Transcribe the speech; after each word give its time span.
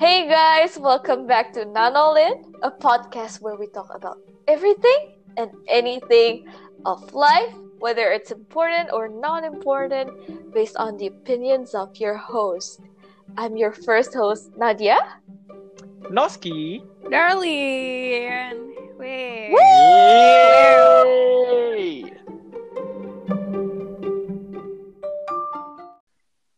Hey 0.00 0.24
guys, 0.32 0.80
welcome 0.80 1.26
back 1.26 1.52
to 1.52 1.66
Nanolin, 1.66 2.32
a 2.62 2.70
podcast 2.70 3.42
where 3.42 3.56
we 3.56 3.66
talk 3.66 3.92
about 3.94 4.16
everything 4.48 5.20
and 5.36 5.50
anything 5.68 6.48
of 6.86 7.12
life, 7.12 7.52
whether 7.80 8.10
it's 8.10 8.30
important 8.30 8.88
or 8.94 9.08
non 9.12 9.44
important, 9.44 10.08
based 10.54 10.76
on 10.76 10.96
the 10.96 11.08
opinions 11.08 11.74
of 11.74 11.94
your 12.00 12.16
host. 12.16 12.80
I'm 13.36 13.58
your 13.58 13.72
first 13.72 14.14
host, 14.14 14.48
Nadia. 14.56 14.96
Noski. 16.08 16.80
Darlene. 17.04 18.72
Wait. 18.96 19.52
Yay! 19.52 20.40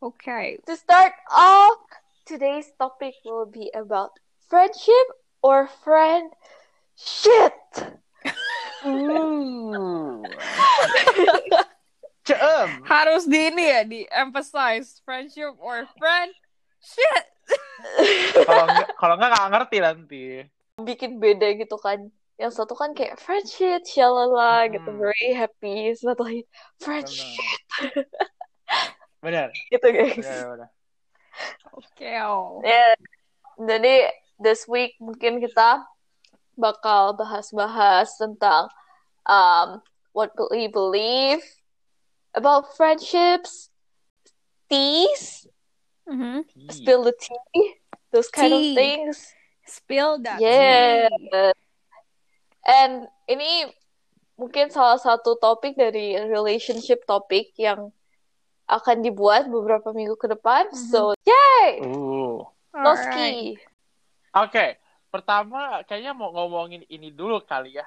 Okay. 0.01 0.59
To 0.65 0.77
start 0.77 1.11
off, 1.35 1.79
today's 2.25 2.71
topic 2.79 3.15
will 3.25 3.47
be 3.47 3.71
about 3.75 4.17
friendship 4.49 5.07
or 5.43 5.67
friend 5.83 6.31
shit. 6.95 7.55
Ceem. 12.23 12.71
Harus 12.87 13.27
di 13.27 13.51
ini 13.51 13.65
ya, 13.67 13.83
di 13.83 14.01
emphasize 14.07 15.03
friendship 15.03 15.59
or 15.59 15.83
friend. 15.99 16.31
Shit. 16.79 17.27
Kalau 18.47 18.65
nggak 18.71 18.89
kalau 18.95 19.15
nggak 19.19 19.31
nggak 19.35 19.51
ngerti 19.51 19.77
nanti. 19.83 20.25
Bikin 20.79 21.19
beda 21.19 21.59
gitu 21.59 21.75
kan. 21.79 22.11
Yang 22.39 22.63
satu 22.63 22.75
kan 22.75 22.95
kayak 22.95 23.19
friendship, 23.19 23.83
shalala 23.87 24.67
gitu, 24.71 24.91
Hmm. 24.91 24.99
very 24.99 25.35
happy. 25.35 25.95
Satu 25.95 26.23
lagi 26.27 26.43
friendship 26.79 27.39
Benar. 29.23 29.51
gitu 29.75 29.87
guys. 29.91 30.19
Benar, 30.19 30.47
benar. 30.59 30.69
Oke. 31.73 32.11
oh. 32.23 32.61
Ya, 32.65 32.97
jadi 33.57 34.13
this 34.41 34.65
week 34.69 34.97
mungkin 35.01 35.41
kita 35.41 35.85
bakal 36.57 37.17
bahas-bahas 37.17 38.17
tentang 38.21 38.69
um, 39.25 39.81
what 40.13 40.33
we 40.53 40.69
believe 40.69 41.41
about 42.37 42.73
friendships, 42.77 43.73
teas, 44.69 45.49
Mhm. 46.09 46.45
spill 46.69 47.07
the 47.07 47.15
tea, 47.15 47.79
those 48.11 48.29
kind 48.29 48.53
of 48.53 48.63
things. 48.75 49.33
Spill 49.63 50.19
that 50.27 50.43
Yeah. 50.43 51.07
tea. 51.07 51.55
And 52.67 53.07
ini 53.31 53.71
mungkin 54.35 54.71
salah 54.71 54.99
satu 54.99 55.39
topik 55.39 55.79
dari 55.79 56.19
relationship 56.27 57.07
topik 57.07 57.55
yang 57.55 57.95
akan 58.67 58.97
dibuat 59.03 59.51
beberapa 59.51 59.91
minggu 59.91 60.17
ke 60.17 60.31
depan. 60.31 60.71
Mhm. 60.71 60.79
So, 60.91 61.13
yay! 61.27 61.83
Uh. 61.83 62.47
Alright. 62.73 62.85
Noski. 62.85 63.33
Oke, 64.33 64.81
pertama 65.13 65.85
kayaknya 65.85 66.17
mau 66.17 66.33
ngomongin 66.33 66.89
ini 66.89 67.13
dulu 67.13 67.45
kali 67.45 67.77
ya. 67.77 67.85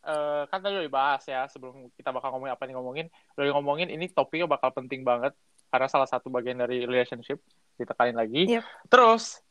Eh, 0.00 0.42
kan 0.48 0.64
tadi 0.64 0.80
udah 0.80 0.86
dibahas 0.86 1.20
ya 1.28 1.44
sebelum 1.50 1.92
kita 1.92 2.08
bakal 2.08 2.32
ngomongin 2.32 2.54
apa 2.54 2.62
yang 2.64 2.78
ngomongin. 2.80 3.06
Udah 3.34 3.52
ngomongin 3.58 3.90
ini 3.90 4.06
topiknya 4.08 4.46
bakal 4.46 4.70
penting 4.72 5.02
banget 5.02 5.34
karena 5.68 5.86
salah 5.90 6.06
satu 6.06 6.30
bagian 6.30 6.62
dari 6.62 6.86
relationship. 6.86 7.42
Ditekalin 7.74 8.16
lagi. 8.16 8.48
Yep. 8.48 8.64
Terus 8.86 9.42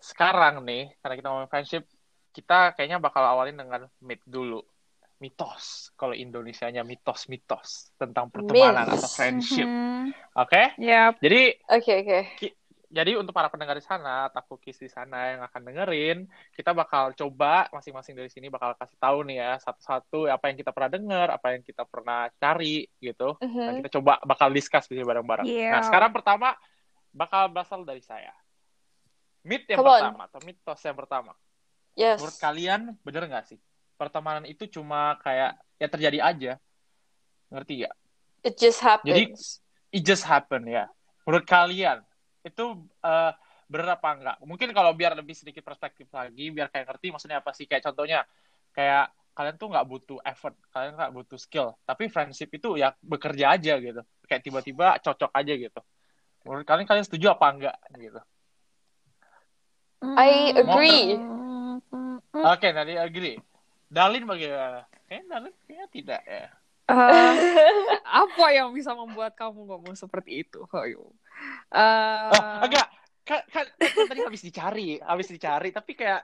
sekarang 0.00 0.64
nih 0.64 0.94
karena 1.02 1.14
kita 1.18 1.26
ngomongin 1.28 1.50
friendship, 1.50 1.84
kita 2.30 2.72
kayaknya 2.78 3.02
bakal 3.02 3.26
awalin 3.26 3.58
dengan 3.58 3.90
myth 4.00 4.22
dulu. 4.24 4.62
Mitos. 5.20 5.92
Kalau 5.94 6.16
Indonesianya 6.16 6.80
mitos-mitos 6.80 7.92
tentang 8.00 8.32
pertemanan 8.32 8.88
Myths. 8.88 9.04
atau 9.04 9.08
friendship. 9.12 9.68
Mhm. 9.68 10.16
Oke? 10.32 10.62
Yep. 10.80 11.12
Jadi 11.20 11.42
Oke, 11.68 11.92
oke. 12.00 12.20
jadi 12.90 13.12
untuk 13.14 13.30
para 13.30 13.46
pendengar 13.52 13.76
di 13.76 13.84
sana, 13.84 14.32
takukis 14.32 14.80
di 14.80 14.88
sana 14.90 15.36
yang 15.36 15.40
akan 15.46 15.62
dengerin, 15.62 16.18
kita 16.56 16.72
bakal 16.72 17.12
coba 17.14 17.68
masing-masing 17.70 18.16
dari 18.16 18.26
sini 18.32 18.50
bakal 18.50 18.74
kasih 18.74 18.98
tahu 18.98 19.22
nih 19.28 19.38
ya 19.38 19.52
satu-satu 19.60 20.26
apa 20.26 20.50
yang 20.50 20.56
kita 20.58 20.72
pernah 20.74 20.90
dengar, 20.90 21.26
apa 21.30 21.54
yang 21.54 21.62
kita 21.62 21.84
pernah 21.86 22.26
cari 22.40 22.88
gitu. 22.98 23.36
Mhm. 23.38 23.60
Nah, 23.62 23.72
kita 23.84 23.90
coba 24.00 24.12
bakal 24.24 24.48
discuss 24.50 24.88
di 24.88 24.98
sini 24.98 25.04
bareng-bareng. 25.06 25.46
Yeah. 25.46 25.76
Nah, 25.76 25.86
sekarang 25.86 26.10
pertama 26.10 26.56
bakal 27.12 27.52
berasal 27.52 27.84
dari 27.84 28.00
saya. 28.02 28.32
Myth 29.44 29.68
yang 29.68 29.80
Come 29.80 29.88
on. 29.88 30.00
pertama 30.00 30.22
atau 30.26 30.40
mitos 30.42 30.80
yang 30.82 30.96
pertama. 30.96 31.32
Yes. 31.94 32.18
Menurut 32.20 32.38
kalian 32.40 32.80
bener 33.04 33.22
nggak 33.28 33.44
sih? 33.54 33.58
Pertemanan 34.00 34.48
itu 34.48 34.64
cuma 34.64 35.20
kayak 35.20 35.60
ya 35.76 35.88
terjadi 35.92 36.18
aja. 36.24 36.52
Ngerti 37.52 37.84
gak? 37.84 37.94
It 38.40 38.56
just 38.56 38.80
happens. 38.80 39.60
It 39.92 40.02
just 40.08 40.24
happen 40.24 40.64
ya. 40.64 40.88
Menurut 41.28 41.44
kalian 41.44 42.00
itu 42.40 42.64
eh, 43.04 43.32
bener 43.68 43.88
apa 43.92 44.08
enggak? 44.16 44.36
Mungkin 44.40 44.72
kalau 44.72 44.96
biar 44.96 45.12
lebih 45.12 45.36
sedikit 45.36 45.60
perspektif 45.60 46.08
lagi, 46.16 46.48
biar 46.48 46.72
kayak 46.72 46.88
ngerti 46.88 47.12
maksudnya 47.12 47.44
apa 47.44 47.52
sih? 47.52 47.68
Kayak 47.68 47.92
contohnya, 47.92 48.24
kayak 48.72 49.12
kalian 49.36 49.60
tuh 49.60 49.68
nggak 49.68 49.86
butuh 49.86 50.18
effort, 50.24 50.56
kalian 50.72 50.96
nggak 50.96 51.12
butuh 51.12 51.36
skill, 51.36 51.76
tapi 51.84 52.08
friendship 52.08 52.48
itu 52.50 52.80
ya 52.80 52.96
bekerja 53.04 53.52
aja 53.52 53.76
gitu. 53.76 54.00
Kayak 54.24 54.42
tiba-tiba 54.48 54.96
cocok 55.04 55.30
aja 55.36 55.52
gitu. 55.52 55.80
Menurut 56.48 56.64
kalian 56.64 56.88
kalian 56.88 57.04
setuju 57.04 57.36
apa 57.36 57.46
enggak 57.52 57.76
gitu? 58.00 58.20
I 60.00 60.56
agree. 60.56 61.20
Mhm. 61.20 62.24
Oke, 62.40 62.68
tadi 62.72 62.96
agree. 62.96 63.36
Dalin 63.90 64.22
bagaimana? 64.22 64.86
Kayaknya 65.10 65.26
Dalin 65.34 65.54
kayaknya 65.66 65.88
tidak 65.90 66.22
ya. 66.22 66.46
Eh, 66.90 67.34
apa 68.06 68.46
yang 68.54 68.70
bisa 68.70 68.94
membuat 68.94 69.34
kamu 69.34 69.66
ngomong 69.66 69.94
seperti 69.98 70.46
itu? 70.46 70.62
Ayo. 70.70 71.10
Eh, 71.74 72.30
Oh, 72.30 72.42
enggak. 72.66 72.86
Kan, 73.26 73.40
kan, 73.50 73.66
kan 73.78 74.04
tadi 74.10 74.20
habis 74.26 74.42
dicari, 74.42 74.98
habis 74.98 75.28
dicari, 75.30 75.70
tapi 75.70 75.94
kayak 75.94 76.22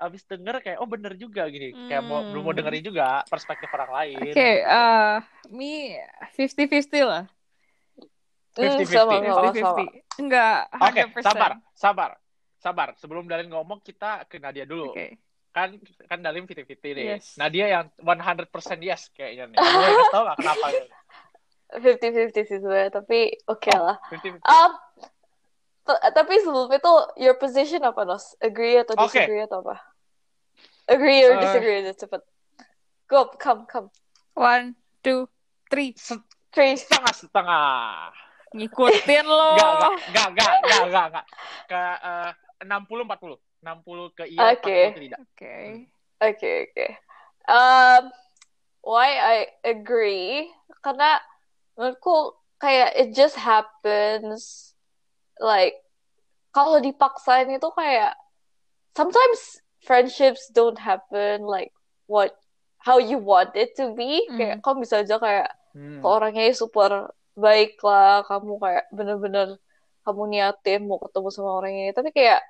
habis 0.00 0.24
denger 0.24 0.64
kayak 0.64 0.78
oh 0.80 0.88
bener 0.88 1.14
juga 1.14 1.46
gini. 1.46 1.70
Kayak 1.86 2.02
mau 2.06 2.22
Hmm. 2.22 2.30
belum 2.32 2.42
mau 2.46 2.54
dengerin 2.56 2.82
juga 2.86 3.22
perspektif 3.26 3.68
orang 3.70 3.90
lain. 3.90 4.32
Oke, 4.34 4.48
eh, 4.66 5.14
me 5.50 5.98
50-50 6.34 7.02
lah. 7.06 7.24
Hmm, 8.58 8.66
50-50. 8.82 8.98
sama, 8.98 9.14
sama, 9.14 9.30
sama. 9.30 9.50
50-50. 9.54 9.86
Enggak, 10.20 10.58
Oke, 10.74 11.02
100%. 11.06 11.22
sabar, 11.22 11.52
sabar. 11.74 12.10
Sabar, 12.60 12.92
sebelum 13.00 13.24
Dalin 13.24 13.48
ngomong 13.48 13.80
kita 13.80 14.28
ke 14.28 14.36
Nadia 14.36 14.68
dulu. 14.68 14.92
Oke. 14.92 15.16
Kan 15.50 15.74
kan 16.06 16.18
Dalin 16.22 16.46
50-50 16.46 16.94
nih. 16.94 17.04
Yes. 17.18 17.34
Nadia 17.34 17.66
yang 17.66 17.86
100% 17.98 18.46
yes 18.86 19.10
kayaknya 19.10 19.50
nih. 19.50 19.56
Kamu 19.58 19.74
boleh 19.74 19.90
kasih 19.90 20.12
tau 20.14 20.22
gak 20.26 20.38
kenapa? 20.38 20.66
50-50 21.70 22.34
sih 22.34 22.58
sebenarnya, 22.58 22.90
tapi 22.90 23.18
oke 23.46 23.72
lah. 23.74 23.96
50-50. 24.10 24.42
Um, 24.42 24.72
tapi 26.14 26.34
sebelum 26.42 26.70
itu, 26.70 26.92
your 27.18 27.38
position 27.38 27.82
apa, 27.82 28.02
Nos? 28.02 28.34
Agree 28.42 28.78
atau 28.82 28.94
disagree 28.94 29.46
atau 29.46 29.62
apa? 29.62 29.78
Agree 30.90 31.22
or 31.26 31.38
Eh. 31.38 31.42
disagree 31.42 31.76
aja, 31.82 31.94
cepet. 31.94 32.22
Go, 33.06 33.30
come, 33.38 33.66
come. 33.70 33.90
One, 34.34 34.74
two, 35.02 35.30
three. 35.70 35.94
Three. 36.50 36.74
Setengah-setengah. 36.78 38.10
Ngikutin 38.54 39.26
lo. 39.26 39.54
Enggak, 39.54 39.70
enggak, 39.70 39.98
enggak, 40.10 40.26
enggak, 40.30 40.50
enggak, 40.58 40.82
enggak, 40.86 41.06
enggak. 41.06 41.26
Ke 41.70 41.80
eh, 42.02 42.30
60 42.66 43.06
40. 43.06 43.49
60 43.60 44.16
ke 44.16 44.24
iya, 44.28 44.56
Oke. 44.56 44.78
40 44.92 44.96
ke 44.96 45.00
tidak. 45.04 45.20
Oke. 45.20 45.54
Okay, 46.20 46.56
okay. 46.68 46.90
Um, 47.48 48.12
why 48.84 49.16
I 49.16 49.36
agree? 49.64 50.48
Karena 50.80 51.20
menurutku 51.76 52.36
kayak 52.60 52.96
it 52.96 53.08
just 53.16 53.36
happens. 53.36 54.72
Like 55.40 55.80
kalau 56.52 56.80
dipaksain 56.80 57.48
itu 57.48 57.68
kayak 57.72 58.16
sometimes 58.92 59.60
friendships 59.80 60.52
don't 60.52 60.76
happen 60.76 61.48
like 61.48 61.72
what 62.04 62.36
how 62.80 63.00
you 63.00 63.16
want 63.20 63.56
it 63.56 63.76
to 63.76 63.92
be. 63.96 64.24
Hmm. 64.28 64.36
Kayak 64.36 64.56
kamu 64.64 64.76
bisa 64.84 65.04
aja 65.04 65.16
kayak 65.20 65.48
ke 65.70 66.06
orangnya 66.06 66.50
super 66.52 67.14
baik 67.38 67.78
lah, 67.80 68.26
kamu 68.26 68.58
kayak 68.58 68.84
bener-bener 68.90 69.48
kamu 70.02 70.22
niatin 70.32 70.88
mau 70.88 70.98
ketemu 70.98 71.28
sama 71.30 71.50
orang 71.62 71.72
ini, 71.76 71.92
tapi 71.94 72.10
kayak 72.10 72.42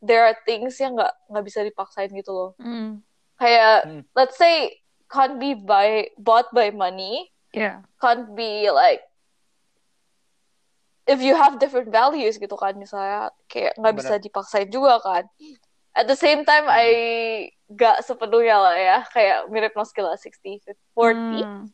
there 0.00 0.24
are 0.26 0.36
things 0.46 0.78
yang 0.78 0.94
nggak 0.94 1.14
nggak 1.28 1.44
bisa 1.44 1.60
dipaksain 1.62 2.10
gitu 2.12 2.30
loh. 2.30 2.50
Hmm. 2.58 3.02
Kayak 3.38 3.86
Hmm. 3.86 4.02
let's 4.14 4.38
say 4.38 4.78
can't 5.08 5.38
be 5.40 5.54
by 5.54 6.10
bought 6.18 6.50
by 6.52 6.70
money, 6.70 7.30
Yeah. 7.50 7.82
can't 7.98 8.36
be 8.36 8.68
like 8.68 9.02
if 11.08 11.24
you 11.24 11.32
have 11.32 11.56
different 11.56 11.88
values 11.88 12.36
gitu 12.36 12.52
kan 12.60 12.76
misalnya 12.76 13.32
kayak 13.48 13.72
nggak 13.80 13.94
bisa 13.96 14.14
dipaksain 14.20 14.68
juga 14.68 15.00
kan. 15.00 15.24
At 15.96 16.06
the 16.06 16.14
same 16.14 16.44
time 16.44 16.68
I 16.68 16.86
gak 17.74 18.04
sepenuhnya 18.06 18.54
lah 18.60 18.76
ya 18.76 18.98
kayak 19.10 19.50
mirip 19.50 19.72
Noski 19.74 19.98
lah 20.04 20.14
60 20.14 20.60
40 20.94 21.42
Hmm. 21.42 21.72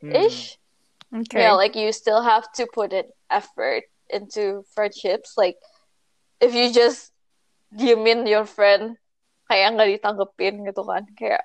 Hmm. 0.00 0.12
ish. 0.14 0.56
Okay. 1.10 1.42
Yeah, 1.42 1.58
like 1.58 1.74
you 1.74 1.90
still 1.90 2.22
have 2.22 2.46
to 2.54 2.70
put 2.70 2.94
in 2.94 3.10
effort 3.26 3.90
into 4.06 4.62
friendships. 4.70 5.34
Like 5.34 5.58
if 6.38 6.54
you 6.54 6.70
just 6.70 7.10
diemin 7.70 8.26
your 8.26 8.44
friend 8.44 8.98
kayak 9.46 9.74
nggak 9.74 9.90
ditanggepin 9.98 10.62
gitu 10.62 10.82
kan, 10.82 11.06
kayak 11.14 11.42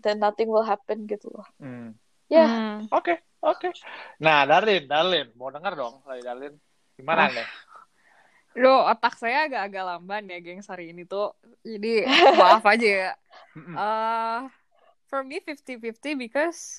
then 0.00 0.18
nothing 0.18 0.48
will 0.48 0.64
happen 0.64 1.04
gitu 1.04 1.28
loh. 1.28 1.44
Hmm. 1.56 1.92
Ya, 2.28 2.48
Hmm. 2.48 2.88
Oke, 2.88 3.20
oke. 3.40 3.68
Nah, 4.16 4.48
Darlin, 4.48 4.88
Darlin, 4.88 5.28
mau 5.36 5.52
dengar 5.52 5.76
dong 5.76 6.00
dari 6.02 6.24
Darlin. 6.24 6.54
Gimana 6.96 7.28
Ah. 7.28 7.30
nih? 7.30 7.48
Lo 8.54 8.86
otak 8.86 9.18
saya 9.18 9.44
agak-agak 9.44 9.82
lamban 9.84 10.30
ya, 10.30 10.38
gengs 10.40 10.70
hari 10.70 10.94
ini 10.94 11.04
tuh. 11.04 11.34
Jadi 11.60 12.06
maaf 12.38 12.64
aja 12.64 12.88
ya. 12.88 13.12
Uh, 13.54 14.46
for 15.06 15.20
me 15.22 15.38
50-50 15.38 16.14
because 16.14 16.78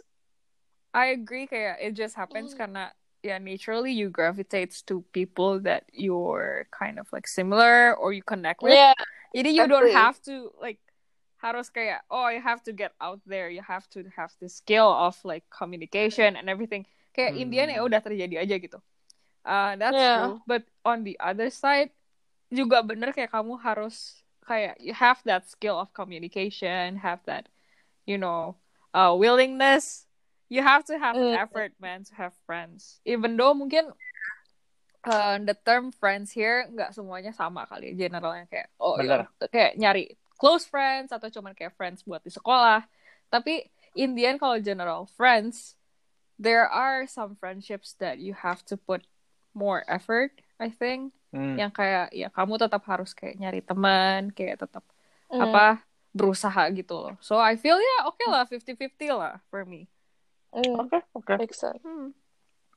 I 0.89 1.11
agree 1.11 1.45
kayak 1.45 1.83
it 1.83 1.93
just 1.93 2.15
happens 2.15 2.55
Mm. 2.55 2.57
karena 2.57 2.83
yeah 3.25 3.41
naturally 3.41 3.89
you 3.89 4.13
gravitate 4.13 4.69
to 4.85 5.01
people 5.09 5.57
that 5.65 5.89
you're 5.89 6.69
kind 6.69 7.01
of 7.01 7.09
like 7.09 7.25
similar 7.25 7.97
or 7.97 8.13
you 8.13 8.21
connect 8.21 8.61
with. 8.61 8.77
Yeah, 8.77 8.93
Jadi 9.33 9.49
you 9.57 9.65
don't 9.65 9.89
have 9.91 10.21
to 10.29 10.53
like 10.61 10.77
harus 11.41 11.73
kayak 11.73 12.05
oh 12.13 12.29
you 12.29 12.39
have 12.39 12.61
to 12.65 12.71
get 12.71 12.93
out 13.01 13.19
there, 13.25 13.49
you 13.49 13.65
have 13.65 13.89
to 13.97 14.05
have 14.13 14.29
the 14.37 14.47
skill 14.49 14.87
of 14.93 15.17
like 15.25 15.43
communication 15.49 16.37
and 16.37 16.45
everything. 16.47 16.85
Kayak 17.17 17.33
Hmm. 17.33 17.41
Indian 17.49 17.67
ya 17.73 17.81
udah 17.81 18.01
terjadi 18.05 18.45
aja 18.45 18.55
gitu. 18.61 18.79
Uh, 19.45 19.73
that's 19.77 19.97
Yeah. 19.97 20.15
true. 20.21 20.41
But 20.45 20.69
on 20.85 21.01
the 21.05 21.17
other 21.17 21.49
side 21.49 21.89
juga 22.53 22.85
bener 22.85 23.09
kayak 23.11 23.33
kamu 23.33 23.57
harus 23.57 24.21
kayak 24.45 24.77
you 24.77 24.93
have 24.93 25.17
that 25.25 25.49
skill 25.49 25.81
of 25.81 25.89
communication, 25.97 27.01
have 27.01 27.21
that 27.25 27.49
you 28.05 28.17
know 28.21 28.57
uh, 28.93 29.11
willingness. 29.13 30.05
You 30.47 30.61
have 30.61 30.85
to 30.89 30.95
have 30.97 31.17
Mm. 31.17 31.33
effort, 31.41 31.73
man, 31.81 32.05
to 32.05 32.13
have 32.15 32.33
friends. 32.45 33.01
Even 33.01 33.33
though 33.33 33.57
mungkin 33.57 33.89
uh, 35.05 35.37
the 35.41 35.57
term 35.65 35.89
friends 35.93 36.33
here 36.33 36.65
nggak 36.69 36.93
semuanya 36.93 37.33
sama 37.33 37.65
kali 37.65 37.93
ya, 37.93 38.07
generalnya 38.09 38.45
kayak 38.49 38.69
oh 38.77 38.97
Bener. 38.97 39.25
ya, 39.41 39.47
kayak 39.49 39.71
nyari 39.77 40.03
close 40.37 40.65
friends 40.65 41.09
atau 41.09 41.29
cuman 41.29 41.53
kayak 41.57 41.73
friends 41.73 42.05
buat 42.05 42.21
di 42.21 42.29
sekolah. 42.29 42.85
Tapi 43.29 43.65
in 43.97 44.13
the 44.13 44.25
end 44.25 44.37
kalau 44.37 44.57
general 44.61 45.09
friends, 45.17 45.73
there 46.37 46.67
are 46.67 47.05
some 47.09 47.33
friendships 47.37 47.95
that 47.97 48.21
you 48.21 48.35
have 48.35 48.61
to 48.65 48.75
put 48.77 49.01
more 49.55 49.81
effort, 49.87 50.35
I 50.61 50.69
think. 50.69 51.13
Hmm. 51.33 51.57
Yang 51.57 51.71
kayak 51.73 52.07
ya 52.13 52.27
kamu 52.29 52.61
tetap 52.61 52.83
harus 52.85 53.11
kayak 53.17 53.39
nyari 53.41 53.61
teman, 53.65 54.29
kayak 54.29 54.61
tetap 54.61 54.85
Mm. 55.25 55.41
apa 55.41 55.81
berusaha 56.13 56.69
gitu 56.69 56.93
loh. 57.01 57.15
So 57.17 57.41
I 57.41 57.57
feel 57.57 57.81
ya 57.81 57.97
oke 58.05 58.21
lah 58.29 58.45
50-50 58.45 59.09
lah 59.09 59.41
for 59.49 59.65
me. 59.65 59.89
Mm, 60.55 60.87
Oke, 60.87 60.97
oke. 61.11 61.33
makes 61.35 61.59
sense. 61.59 61.83
Hmm. 61.83 62.15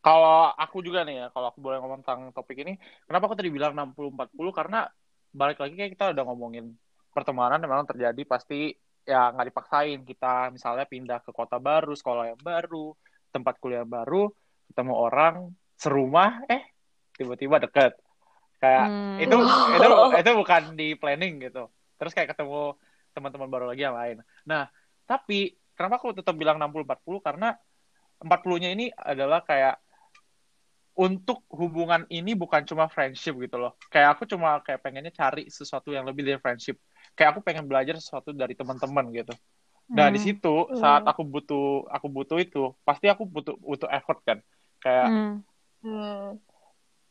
Kalau 0.03 0.51
aku 0.55 0.83
juga 0.83 1.03
nih 1.03 1.23
ya, 1.23 1.27
kalau 1.35 1.51
aku 1.51 1.59
boleh 1.59 1.79
ngomong 1.83 2.03
tentang 2.03 2.31
topik 2.35 2.63
ini, 2.63 2.79
kenapa 3.07 3.31
aku 3.31 3.35
tadi 3.39 3.51
bilang 3.51 3.75
60-40? 3.75 4.51
Karena 4.55 4.87
balik 5.35 5.59
lagi 5.63 5.75
kayak 5.79 5.93
kita 5.95 6.05
udah 6.15 6.25
ngomongin 6.27 6.65
pertemanan 7.11 7.59
yang 7.63 7.71
memang 7.71 7.87
terjadi 7.87 8.23
pasti 8.27 8.75
ya 9.03 9.31
nggak 9.35 9.49
dipaksain. 9.51 9.99
Kita 10.07 10.55
misalnya 10.55 10.87
pindah 10.87 11.19
ke 11.23 11.31
kota 11.35 11.59
baru, 11.59 11.93
sekolah 11.99 12.35
yang 12.35 12.41
baru, 12.41 12.95
tempat 13.35 13.55
kuliah 13.59 13.87
baru, 13.87 14.31
ketemu 14.71 14.95
orang 14.95 15.35
serumah, 15.79 16.47
eh 16.47 16.63
tiba-tiba 17.19 17.59
deket. 17.63 17.99
Kayak 18.63 18.87
Hmm. 18.91 19.23
itu 19.23 19.35
itu 19.79 19.87
itu 20.19 20.31
bukan 20.35 20.63
di 20.79 20.89
planning 20.95 21.43
gitu. 21.43 21.71
Terus 21.99 22.15
kayak 22.15 22.39
ketemu 22.39 22.79
teman-teman 23.15 23.51
baru 23.51 23.65
lagi 23.67 23.83
yang 23.83 23.99
lain. 23.99 24.23
Nah, 24.47 24.71
tapi 25.11 25.59
kenapa 25.75 25.99
aku 25.99 26.15
tetap 26.15 26.39
bilang 26.39 26.59
60-40? 26.63 27.19
Karena 27.19 27.51
40-nya 28.19 28.70
ini 28.75 28.91
adalah 28.94 29.41
kayak 29.47 29.79
untuk 30.99 31.47
hubungan 31.55 32.03
ini 32.11 32.35
bukan 32.35 32.67
cuma 32.67 32.91
friendship 32.91 33.38
gitu 33.38 33.55
loh. 33.55 33.79
Kayak 33.87 34.19
aku 34.19 34.26
cuma 34.26 34.59
kayak 34.67 34.82
pengennya 34.82 35.15
cari 35.15 35.47
sesuatu 35.47 35.94
yang 35.94 36.03
lebih 36.03 36.26
dari 36.26 36.38
friendship. 36.43 36.75
Kayak 37.15 37.38
aku 37.38 37.41
pengen 37.47 37.70
belajar 37.70 37.94
sesuatu 38.03 38.35
dari 38.35 38.59
teman-teman 38.59 39.06
gitu. 39.15 39.31
Nah, 39.94 40.11
di 40.11 40.19
Hmm. 40.19 40.26
situ 40.26 40.55
saat 40.75 41.06
aku 41.06 41.23
butuh 41.23 41.87
aku 41.87 42.06
butuh 42.11 42.38
itu, 42.43 42.75
pasti 42.82 43.06
aku 43.06 43.23
butuh 43.25 43.55
butuh 43.62 43.87
effort 43.94 44.19
kan. 44.26 44.38
Kayak 44.82 45.09
Hmm. 45.09 45.35
Hmm. 45.87 46.35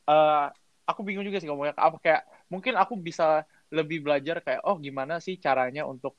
eh, 0.08 0.46
aku 0.88 1.00
bingung 1.08 1.24
juga 1.28 1.40
sih 1.40 1.48
ngomongnya 1.48 1.76
apa 1.76 1.98
kayak 2.04 2.22
mungkin 2.52 2.76
aku 2.80 2.96
bisa 3.00 3.44
lebih 3.72 4.04
belajar 4.04 4.40
kayak 4.44 4.62
oh 4.68 4.76
gimana 4.80 5.20
sih 5.24 5.36
caranya 5.40 5.84
untuk 5.88 6.16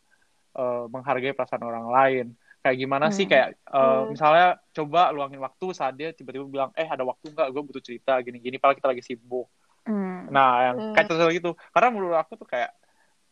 eh, 0.57 0.85
menghargai 0.93 1.37
perasaan 1.37 1.65
orang 1.65 1.87
lain 1.89 2.27
kayak 2.59 2.77
gimana 2.77 3.07
sih 3.09 3.25
Hmm. 3.25 3.33
kayak 3.33 3.49
eh, 3.55 3.79
Hmm. 3.79 4.11
misalnya 4.11 4.47
coba 4.73 5.11
luangin 5.11 5.39
waktu 5.39 5.67
saat 5.71 5.95
dia 5.95 6.11
tiba-tiba 6.11 6.45
bilang 6.45 6.71
eh 6.75 6.85
ada 6.85 7.03
waktu 7.03 7.31
nggak 7.31 7.49
gue 7.49 7.63
butuh 7.65 7.83
cerita 7.83 8.19
gini-gini 8.19 8.57
padahal 8.57 8.77
kita 8.77 8.89
lagi 8.89 9.03
sibuk 9.03 9.47
Hmm. 9.83 10.29
nah 10.29 10.51
yang 10.65 10.77
Hmm. 10.77 10.93
kayak 10.93 11.07
contoh 11.07 11.31
gitu 11.31 11.51
karena 11.71 11.89
menurut 11.89 12.19
aku 12.19 12.37
tuh 12.37 12.45
kayak 12.45 12.75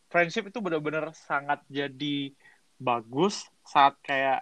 friendship 0.07 0.47
itu 0.47 0.57
benar-benar 0.57 1.11
sangat 1.13 1.59
jadi 1.67 2.31
bagus 2.75 3.45
saat 3.61 3.99
kayak 4.01 4.41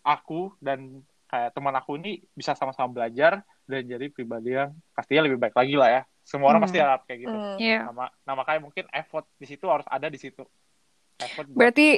aku 0.00 0.56
dan 0.58 1.02
kayak 1.28 1.52
teman 1.52 1.72
aku 1.72 1.96
ini 1.96 2.20
bisa 2.32 2.52
sama-sama 2.52 2.90
belajar 2.90 3.40
dan 3.64 3.82
jadi 3.84 4.08
pribadi 4.08 4.52
yang 4.52 4.72
pastinya 4.90 5.24
lebih 5.24 5.38
baik 5.38 5.54
lagi 5.54 5.76
lah 5.76 5.88
ya. 5.90 6.02
Semua 6.22 6.50
orang 6.50 6.60
Hmm. 6.60 6.68
pasti 6.68 6.78
harap 6.78 7.00
kayak 7.04 7.20
gitu. 7.20 7.34
Hmm. 7.34 7.56
Yeah. 7.56 7.88
Nama, 7.88 8.04
nah 8.22 8.34
makanya 8.34 8.60
mungkin 8.62 8.84
effort 8.90 9.26
di 9.36 9.46
situ 9.46 9.64
harus 9.66 9.86
ada 9.86 10.06
di 10.06 10.18
situ. 10.18 10.42
Effort 11.18 11.46
buat- 11.46 11.56
Berarti 11.56 11.88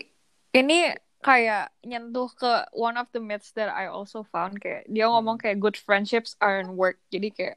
ini 0.52 0.92
kayak 1.24 1.72
nyentuh 1.80 2.28
ke 2.36 2.68
one 2.76 3.00
of 3.00 3.08
the 3.16 3.20
myths 3.22 3.56
that 3.56 3.72
I 3.72 3.88
also 3.88 4.20
found 4.28 4.60
kayak 4.60 4.84
dia 4.84 5.08
ngomong 5.08 5.40
kayak 5.40 5.56
good 5.56 5.80
friendships 5.80 6.36
aren't 6.36 6.76
work. 6.76 7.00
Jadi 7.08 7.32
kayak 7.32 7.56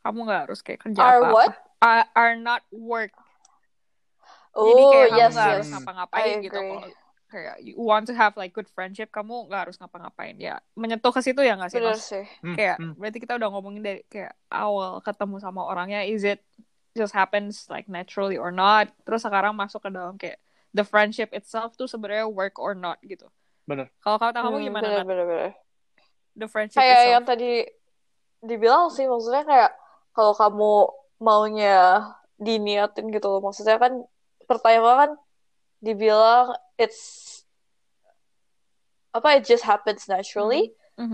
kamu 0.00 0.24
nggak 0.24 0.40
harus 0.48 0.60
kayak 0.64 0.80
kerja 0.80 1.00
Are 1.04 1.20
apa-apa. 1.20 1.34
what? 1.36 1.52
Are, 1.84 2.04
are 2.16 2.34
not 2.40 2.64
work. 2.72 3.12
Oh, 4.56 4.64
Jadi 4.64 4.82
kayak 4.88 5.08
kamu 5.12 5.20
yes, 5.20 5.32
nggak 5.36 5.44
yes. 5.44 5.52
harus 5.52 5.66
ngapa-ngapain 5.76 6.36
I 6.40 6.44
gitu. 6.48 6.56
Kalau 6.56 6.80
kayak 7.32 7.56
you 7.64 7.74
want 7.80 8.04
to 8.08 8.14
have 8.16 8.32
like 8.36 8.52
good 8.52 8.68
friendship, 8.72 9.08
kamu 9.12 9.48
nggak 9.48 9.68
harus 9.68 9.76
ngapa-ngapain. 9.76 10.36
Ya 10.40 10.60
menyentuh 10.72 11.12
ke 11.12 11.20
situ 11.20 11.40
ya 11.44 11.56
nggak 11.56 11.72
sih 11.72 11.80
Bener 11.80 11.96
mas? 11.96 12.04
sih. 12.04 12.24
Hmm, 12.40 12.56
Kayak 12.56 12.76
hmm. 12.80 12.96
berarti 12.96 13.18
kita 13.20 13.36
udah 13.36 13.48
ngomongin 13.52 13.82
dari 13.84 14.00
kayak 14.08 14.32
awal 14.48 15.04
ketemu 15.04 15.36
sama 15.40 15.64
orangnya, 15.68 16.00
is 16.04 16.24
it 16.24 16.40
just 16.96 17.12
happens 17.12 17.68
like 17.68 17.88
naturally 17.88 18.36
or 18.36 18.52
not? 18.52 18.88
Terus 19.04 19.24
sekarang 19.24 19.52
masuk 19.56 19.80
ke 19.84 19.90
dalam 19.92 20.16
kayak 20.20 20.40
the 20.72 20.84
friendship 20.84 21.30
itself 21.32 21.76
tuh 21.76 21.86
sebenarnya 21.86 22.26
work 22.26 22.56
or 22.56 22.72
not 22.72 22.98
gitu. 23.04 23.28
Bener. 23.64 23.92
Kalau 24.00 24.18
kata 24.18 24.40
kamu 24.42 24.56
Hmm, 24.58 24.66
gimana? 24.66 24.82
bener, 24.88 24.98
Nat? 24.98 25.06
bener, 25.06 25.24
bener. 25.28 25.50
The 26.32 26.46
friendship 26.48 26.80
Kayak 26.80 27.00
yang 27.06 27.24
itself. 27.24 27.30
tadi 27.36 27.50
dibilang 28.42 28.88
sih, 28.88 29.04
maksudnya 29.04 29.44
kayak 29.44 29.70
kalau 30.12 30.32
kamu 30.34 30.72
maunya 31.20 32.08
diniatin 32.40 33.12
gitu 33.12 33.26
loh. 33.28 33.40
Maksudnya 33.44 33.76
kan 33.78 34.02
pertama 34.48 34.90
kan 35.06 35.10
dibilang 35.78 36.56
it's 36.76 37.30
apa 39.12 39.36
it 39.38 39.44
just 39.44 39.62
happens 39.62 40.08
naturally. 40.08 40.72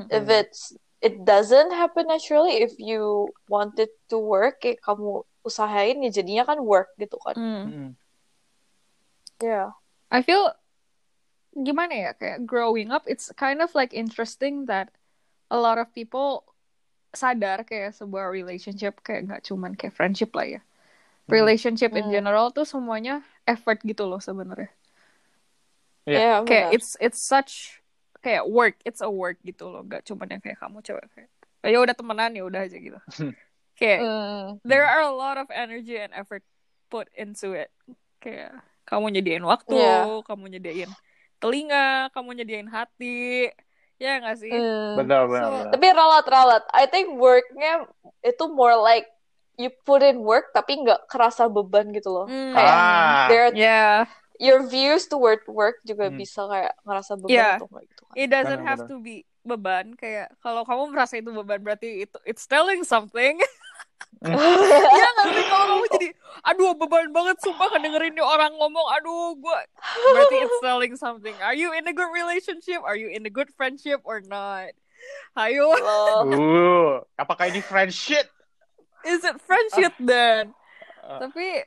If 0.08 0.24
Hmm. 0.24 0.38
it's 0.40 0.72
it 1.02 1.22
doesn't 1.26 1.70
happen 1.74 2.06
naturally, 2.06 2.62
if 2.62 2.74
you 2.78 3.30
want 3.50 3.78
it 3.78 3.90
to 4.10 4.18
work, 4.18 4.62
kayak 4.62 4.82
kamu 4.82 5.22
usahain 5.42 6.02
ya 6.02 6.10
jadinya 6.10 6.46
kan 6.46 6.58
work 6.62 6.94
gitu 6.98 7.18
kan. 7.22 7.36
Hmm. 7.36 7.92
Yeah. 9.38 9.72
I 10.10 10.22
feel 10.22 10.50
gimana 11.58 11.94
ya 11.94 12.10
kayak 12.14 12.46
growing 12.46 12.90
up 12.94 13.02
it's 13.10 13.32
kind 13.34 13.58
of 13.58 13.74
like 13.74 13.90
interesting 13.90 14.66
that 14.70 14.94
a 15.50 15.58
lot 15.58 15.74
of 15.80 15.90
people 15.90 16.44
sadar 17.16 17.64
kayak 17.66 17.96
sebuah 17.96 18.28
relationship 18.30 19.00
kayak 19.02 19.26
nggak 19.26 19.42
cuman 19.48 19.74
kayak 19.74 19.96
friendship 19.96 20.30
lah 20.36 20.58
ya. 20.58 20.60
Relationship 21.28 21.92
in 21.92 22.08
Hmm. 22.08 22.14
general 22.14 22.48
tuh 22.52 22.64
semuanya 22.64 23.20
effort 23.44 23.84
gitu 23.84 24.08
loh 24.08 24.16
sebenarnya. 24.20 24.72
Iya. 26.08 26.16
Yeah, 26.16 26.36
Kayak 26.48 26.66
benar. 26.72 26.76
it's 26.80 26.90
it's 27.00 27.20
such 27.20 27.80
kayak 28.24 28.48
work, 28.48 28.80
it's 28.84 29.04
a 29.04 29.08
work 29.12 29.36
gitu 29.44 29.68
loh, 29.68 29.84
gak 29.84 30.08
cuman 30.08 30.36
yang 30.36 30.42
kayak 30.42 30.56
kamu 30.58 30.80
cewek 30.80 31.04
kayak 31.12 31.28
ya 31.68 31.78
udah 31.84 31.92
temenan 31.92 32.32
ya 32.32 32.42
udah 32.48 32.64
aja 32.64 32.76
gitu. 32.80 32.96
kayak 33.76 34.00
Hmm. 34.00 34.46
there 34.64 34.82
are 34.88 35.04
a 35.04 35.12
lot 35.12 35.36
of 35.36 35.52
energy 35.52 36.00
and 36.00 36.16
effort 36.16 36.40
put 36.88 37.12
into 37.12 37.52
it. 37.52 37.68
Kayak 38.24 38.56
kamu 38.88 39.12
nyediain 39.12 39.44
waktu, 39.44 39.76
Yeah. 39.76 40.24
kamu 40.24 40.48
nyediain 40.50 40.90
telinga, 41.36 42.08
kamu 42.10 42.28
nyediain 42.34 42.66
hati. 42.66 43.52
Ya 43.98 44.16
nggak 44.18 44.38
sih? 44.38 44.50
Hmm. 44.50 44.94
Benar, 44.96 45.26
benar, 45.26 45.42
So- 45.44 45.52
benar. 45.52 45.70
Tapi 45.74 45.86
ralat-ralat, 45.92 46.64
I 46.72 46.84
think 46.86 47.14
worknya 47.14 47.84
itu 48.22 48.44
more 48.48 48.74
like 48.74 49.04
you 49.54 49.74
put 49.82 50.00
in 50.00 50.22
work 50.22 50.50
tapi 50.50 50.78
nggak 50.78 51.06
kerasa 51.06 51.46
beban 51.46 51.90
gitu 51.90 52.08
loh. 52.08 52.26
Hmm. 52.26 52.54
Kayak 52.54 52.74
Ah. 52.74 53.26
there 53.26 53.50
Yeah, 53.52 54.06
your 54.38 54.62
views 54.64 55.04
toward 55.04 55.42
work 55.46 55.82
juga 55.82 56.08
Hmm. 56.08 56.16
bisa 56.16 56.46
kayak 56.46 56.78
ngerasa 56.80 57.12
beban 57.18 57.34
Yeah. 57.34 57.58
atau 57.58 57.66
enggak 57.68 57.84
gitu 57.86 58.02
kan. 58.06 58.14
it 58.14 58.28
doesn't 58.30 58.62
Benar, 58.62 58.68
have 58.70 58.80
benar. 58.80 58.90
to 58.90 59.02
be 59.02 59.16
beban. 59.42 59.86
Kayak 59.94 60.30
kalau 60.38 60.62
kamu 60.62 60.82
merasa 60.88 61.18
itu 61.18 61.30
beban 61.34 61.58
berarti 61.58 62.06
itu 62.06 62.18
it's 62.22 62.46
telling 62.46 62.86
something. 62.86 63.34
Iya 64.18 65.08
nggak 65.14 65.26
sih 65.30 65.44
kalau 65.46 65.66
kamu 65.70 65.86
jadi 65.94 66.08
aduh 66.42 66.74
beban 66.74 67.10
banget 67.14 67.38
sumpah 67.38 67.70
ngedengerin 67.70 68.18
nih 68.18 68.26
orang 68.26 68.50
ngomong 68.58 68.86
aduh 68.98 69.38
gua 69.38 69.62
berarti 70.10 70.36
it's 70.42 70.58
telling 70.58 70.94
something. 70.98 71.34
Are 71.38 71.54
you 71.54 71.70
in 71.70 71.86
a 71.86 71.94
good 71.94 72.10
relationship? 72.10 72.82
Are 72.82 72.98
you 72.98 73.10
in 73.10 73.22
a 73.26 73.32
good 73.32 73.50
friendship 73.54 74.02
or 74.02 74.18
not? 74.26 74.74
Ayo, 75.38 75.70
Loh. 75.78 76.26
Uh, 76.26 76.92
apakah 77.14 77.46
ini 77.46 77.62
friendship? 77.62 78.26
is 79.06 79.22
it 79.22 79.38
friendship 79.46 79.94
then? 80.02 80.50
Uh, 81.06 81.22
Tapi 81.22 81.62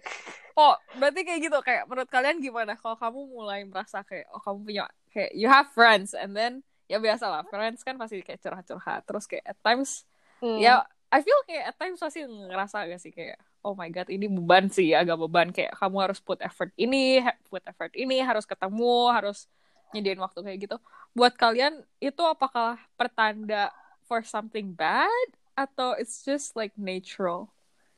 oh 0.59 0.75
berarti 0.99 1.23
kayak 1.23 1.39
gitu 1.47 1.57
kayak 1.63 1.87
menurut 1.87 2.11
kalian 2.11 2.43
gimana 2.43 2.75
kalau 2.75 2.99
kamu 2.99 3.19
mulai 3.31 3.63
merasa 3.63 4.03
kayak 4.03 4.27
oh 4.35 4.43
kamu 4.43 4.67
punya 4.67 4.83
kayak 5.15 5.31
you 5.31 5.47
have 5.47 5.71
friends 5.71 6.11
and 6.11 6.35
then 6.35 6.59
ya 6.91 6.99
biasa 6.99 7.31
lah 7.31 7.47
friends 7.47 7.87
kan 7.87 7.95
pasti 7.95 8.19
kayak 8.19 8.43
curhat-curhat 8.43 9.07
terus 9.07 9.23
kayak 9.31 9.47
at 9.47 9.57
times 9.63 10.03
Hmm. 10.41 10.57
ya 10.57 10.81
I 11.11 11.19
feel 11.21 11.41
kayak 11.43 11.63
at 11.71 11.75
times 11.75 11.99
pasti 11.99 12.23
ngerasa 12.23 12.87
gak 12.87 13.01
sih 13.03 13.11
kayak 13.11 13.37
oh 13.67 13.75
my 13.75 13.91
god 13.91 14.07
ini 14.07 14.31
beban 14.31 14.71
sih 14.71 14.95
agak 14.95 15.19
beban 15.19 15.51
kayak 15.51 15.75
kamu 15.75 15.97
harus 16.07 16.19
put 16.23 16.39
effort 16.39 16.71
ini 16.79 17.19
put 17.51 17.61
effort 17.67 17.91
ini 17.93 18.23
harus 18.23 18.47
ketemu 18.47 19.11
harus 19.11 19.45
nyediain 19.91 20.23
waktu 20.23 20.39
kayak 20.39 20.59
gitu 20.65 20.77
buat 21.11 21.35
kalian 21.35 21.83
itu 21.99 22.23
apakah 22.23 22.79
pertanda 22.95 23.67
for 24.07 24.23
something 24.23 24.71
bad 24.71 25.27
atau 25.53 25.99
it's 25.99 26.23
just 26.23 26.55
like 26.55 26.71
natural 26.79 27.51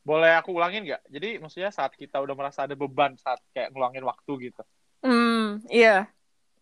Boleh 0.04 0.36
aku 0.36 0.52
ulangin 0.52 0.84
nggak? 0.84 1.00
Jadi 1.08 1.40
maksudnya 1.40 1.72
saat 1.72 1.96
kita 1.96 2.20
udah 2.20 2.36
merasa 2.36 2.68
ada 2.68 2.76
beban 2.76 3.16
saat 3.16 3.40
kayak 3.56 3.72
ngeluangin 3.72 4.04
waktu 4.04 4.52
gitu. 4.52 4.62
hmm 5.00 5.64
iya 5.72 6.12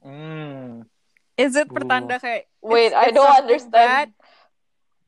Hmm. 0.01 0.81
is 1.37 1.53
it 1.53 1.69
pertanda 1.69 2.17
kayak 2.17 2.49
Wait, 2.61 2.93
I 2.93 3.09
don't 3.09 3.29
understand. 3.45 3.73
bad? 3.73 4.09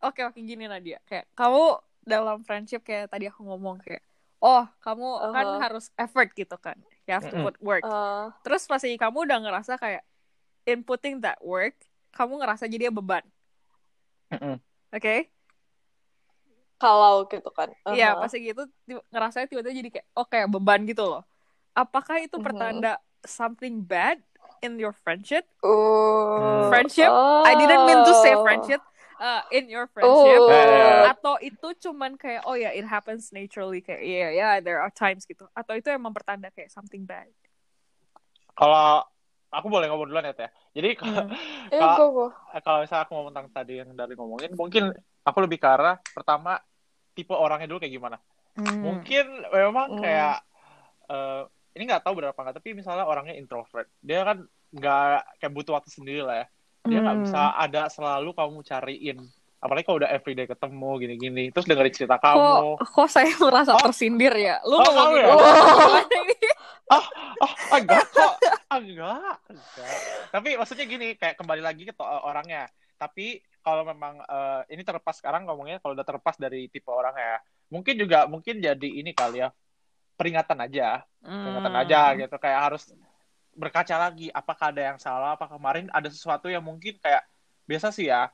Oke 0.04 0.22
oke 0.24 0.40
gini 0.40 0.68
Nadia 0.68 1.00
kayak 1.04 1.26
kamu 1.34 1.64
dalam 2.04 2.44
friendship 2.44 2.84
kayak 2.84 3.08
tadi 3.08 3.26
aku 3.26 3.42
ngomong 3.42 3.80
kayak 3.80 4.04
oh 4.38 4.68
kamu 4.80 5.08
kan 5.32 5.46
Uh-huh. 5.46 5.60
harus 5.62 5.88
effort 5.96 6.30
gitu 6.32 6.56
kan 6.58 6.76
you 7.04 7.12
have 7.12 7.24
to 7.24 7.36
put 7.38 7.56
work 7.60 7.82
Uh, 7.82 8.28
terus 8.44 8.64
pasti 8.64 8.92
kamu 8.94 9.24
udah 9.24 9.40
ngerasa 9.40 9.76
kayak 9.76 10.04
inputting 10.64 11.20
that 11.20 11.40
work 11.40 11.76
kamu 12.12 12.38
ngerasa 12.38 12.68
jadi 12.68 12.92
beban 12.92 13.24
Mm-mm. 14.30 14.60
oke 14.92 15.16
kalau 16.76 17.24
gitu 17.26 17.48
kan. 17.50 17.72
iya 17.90 18.12
Uh-huh. 18.12 18.22
pasti 18.22 18.44
gitu 18.44 18.68
ngerasanya 19.08 19.48
tiba-tiba 19.48 19.74
jadi 19.74 19.90
kayak 19.90 20.08
oh 20.14 20.28
kayak 20.28 20.48
beban 20.52 20.84
gitu 20.84 21.04
loh 21.08 21.24
apakah 21.72 22.20
itu 22.20 22.36
Mhm. 22.36 22.44
pertanda 22.44 22.94
something 23.24 23.80
bad 23.80 24.20
in 24.60 24.76
your 24.76 24.92
friendship 24.94 25.48
Uh, 25.64 26.68
friendship 26.68 27.08
I 27.48 27.56
didn't 27.56 27.88
mean 27.88 28.04
to 28.04 28.14
say 28.20 28.36
oh. 28.36 28.44
friendship 28.44 28.84
uh, 29.24 29.42
in 29.56 29.72
your 29.72 29.88
friendship 29.88 30.40
Oh. 30.44 30.52
Eh, 30.52 31.08
atau 31.08 31.40
itu 31.40 31.68
cuman 31.88 32.20
kayak 32.20 32.44
oh 32.44 32.60
ya 32.60 32.76
it 32.76 32.84
happens 32.84 33.32
naturally 33.32 33.80
kayak 33.80 34.04
iya 34.04 34.28
ya 34.36 34.50
there 34.60 34.84
are 34.84 34.92
times 34.92 35.24
gitu 35.24 35.48
atau 35.56 35.74
itu 35.80 35.88
emang 35.88 36.12
pertanda 36.12 36.52
kayak 36.52 36.68
something 36.68 37.08
bad 37.08 37.32
Kalau 38.54 39.02
aku 39.50 39.66
boleh 39.66 39.90
ngomong 39.90 40.14
duluan 40.14 40.30
ya 40.30 40.36
teh. 40.36 40.50
Jadi 40.78 40.94
Hmm. 41.02 41.30
Eh, 41.74 41.82
go. 41.98 42.30
kalau 42.62 42.86
misalnya 42.86 43.06
aku 43.06 43.14
ngomong 43.18 43.34
tentang 43.34 43.50
tadi 43.50 43.74
yang 43.82 43.90
dari 43.98 44.14
ngomongin, 44.14 44.54
mungkin 44.54 44.94
aku 45.26 45.38
lebih 45.42 45.58
ke 45.58 45.66
arah 45.66 45.98
pertama 46.14 46.62
tipe 47.14 47.34
orangnya 47.34 47.66
dulu 47.66 47.82
kayak 47.82 47.94
gimana. 47.94 48.18
Hmm. 48.54 48.82
Mungkin 48.82 49.26
memang 49.50 49.98
Hmm. 49.98 50.02
kayak 50.06 50.38
eh, 51.10 51.42
ini 51.74 51.84
nggak 51.90 52.06
tahu 52.06 52.14
berapa 52.22 52.38
nggak, 52.38 52.56
tapi 52.62 52.78
misalnya 52.78 53.10
orangnya 53.10 53.34
introvert, 53.34 53.90
dia 54.06 54.22
kan 54.22 54.46
nggak 54.70 55.42
kayak 55.42 55.54
butuh 55.54 55.82
waktu 55.82 55.90
sendiri 55.90 56.22
lah 56.22 56.46
ya. 56.46 56.48
Dia 56.84 57.00
nggak 57.00 57.16
Hmm. 57.16 57.26
bisa 57.26 57.42
ada 57.56 57.88
selalu 57.88 58.30
kamu 58.32 58.60
cariin. 58.62 59.18
Apalagi 59.58 59.88
kalau 59.88 60.04
udah 60.04 60.12
everyday 60.12 60.44
ketemu 60.44 60.90
gini-gini, 61.00 61.44
terus 61.48 61.64
dengerin 61.64 61.96
cerita 61.96 62.20
kamu. 62.20 62.76
kok 62.76 62.92
kok 62.92 63.08
saya 63.08 63.32
merasa 63.40 63.72
Oh. 63.72 63.80
tersindir 63.82 64.36
ya 64.36 64.60
lu 64.62 64.76
Oh, 64.76 64.84
ngomongin 64.84 65.00
kamu 65.00 65.16
ya? 65.16 65.28
gimana 65.32 66.18
ini? 66.20 66.38
Ah, 66.94 67.08
enggak 67.74 68.06
kok. 68.12 68.34
Enggak, 68.70 69.40
enggak. 69.48 69.98
Tapi 70.30 70.50
maksudnya 70.54 70.86
gini, 70.86 71.08
kayak 71.16 71.40
kembali 71.40 71.64
lagi 71.64 71.88
ke 71.88 71.94
orangnya. 71.98 72.68
Tapi 73.00 73.40
kalau 73.60 73.82
memang 73.82 74.20
eh, 74.20 74.62
ini 74.70 74.84
terlepas 74.84 75.16
sekarang 75.16 75.48
ngomongnya 75.48 75.80
kalau 75.80 75.96
udah 75.96 76.04
terlepas 76.04 76.36
dari 76.36 76.68
tipe 76.68 76.92
orangnya, 76.92 77.40
mungkin 77.70 77.96
juga 77.96 78.28
mungkin 78.28 78.60
jadi 78.60 78.84
ini 78.86 79.10
kali 79.10 79.40
ya 79.40 79.50
peringatan 80.14 80.60
aja, 80.60 81.02
peringatan 81.24 81.72
Hmm. 81.72 81.82
aja 81.82 82.00
gitu. 82.14 82.36
Kayak 82.36 82.60
harus 82.62 82.84
berkaca 83.54 83.96
lagi, 83.98 84.28
apakah 84.30 84.74
ada 84.74 84.82
yang 84.94 85.00
salah, 85.00 85.38
apa 85.38 85.46
kemarin 85.46 85.88
ada 85.94 86.10
sesuatu 86.10 86.50
yang 86.50 86.62
mungkin 86.66 86.98
kayak 86.98 87.24
biasa 87.64 87.94
sih 87.94 88.10
ya 88.10 88.28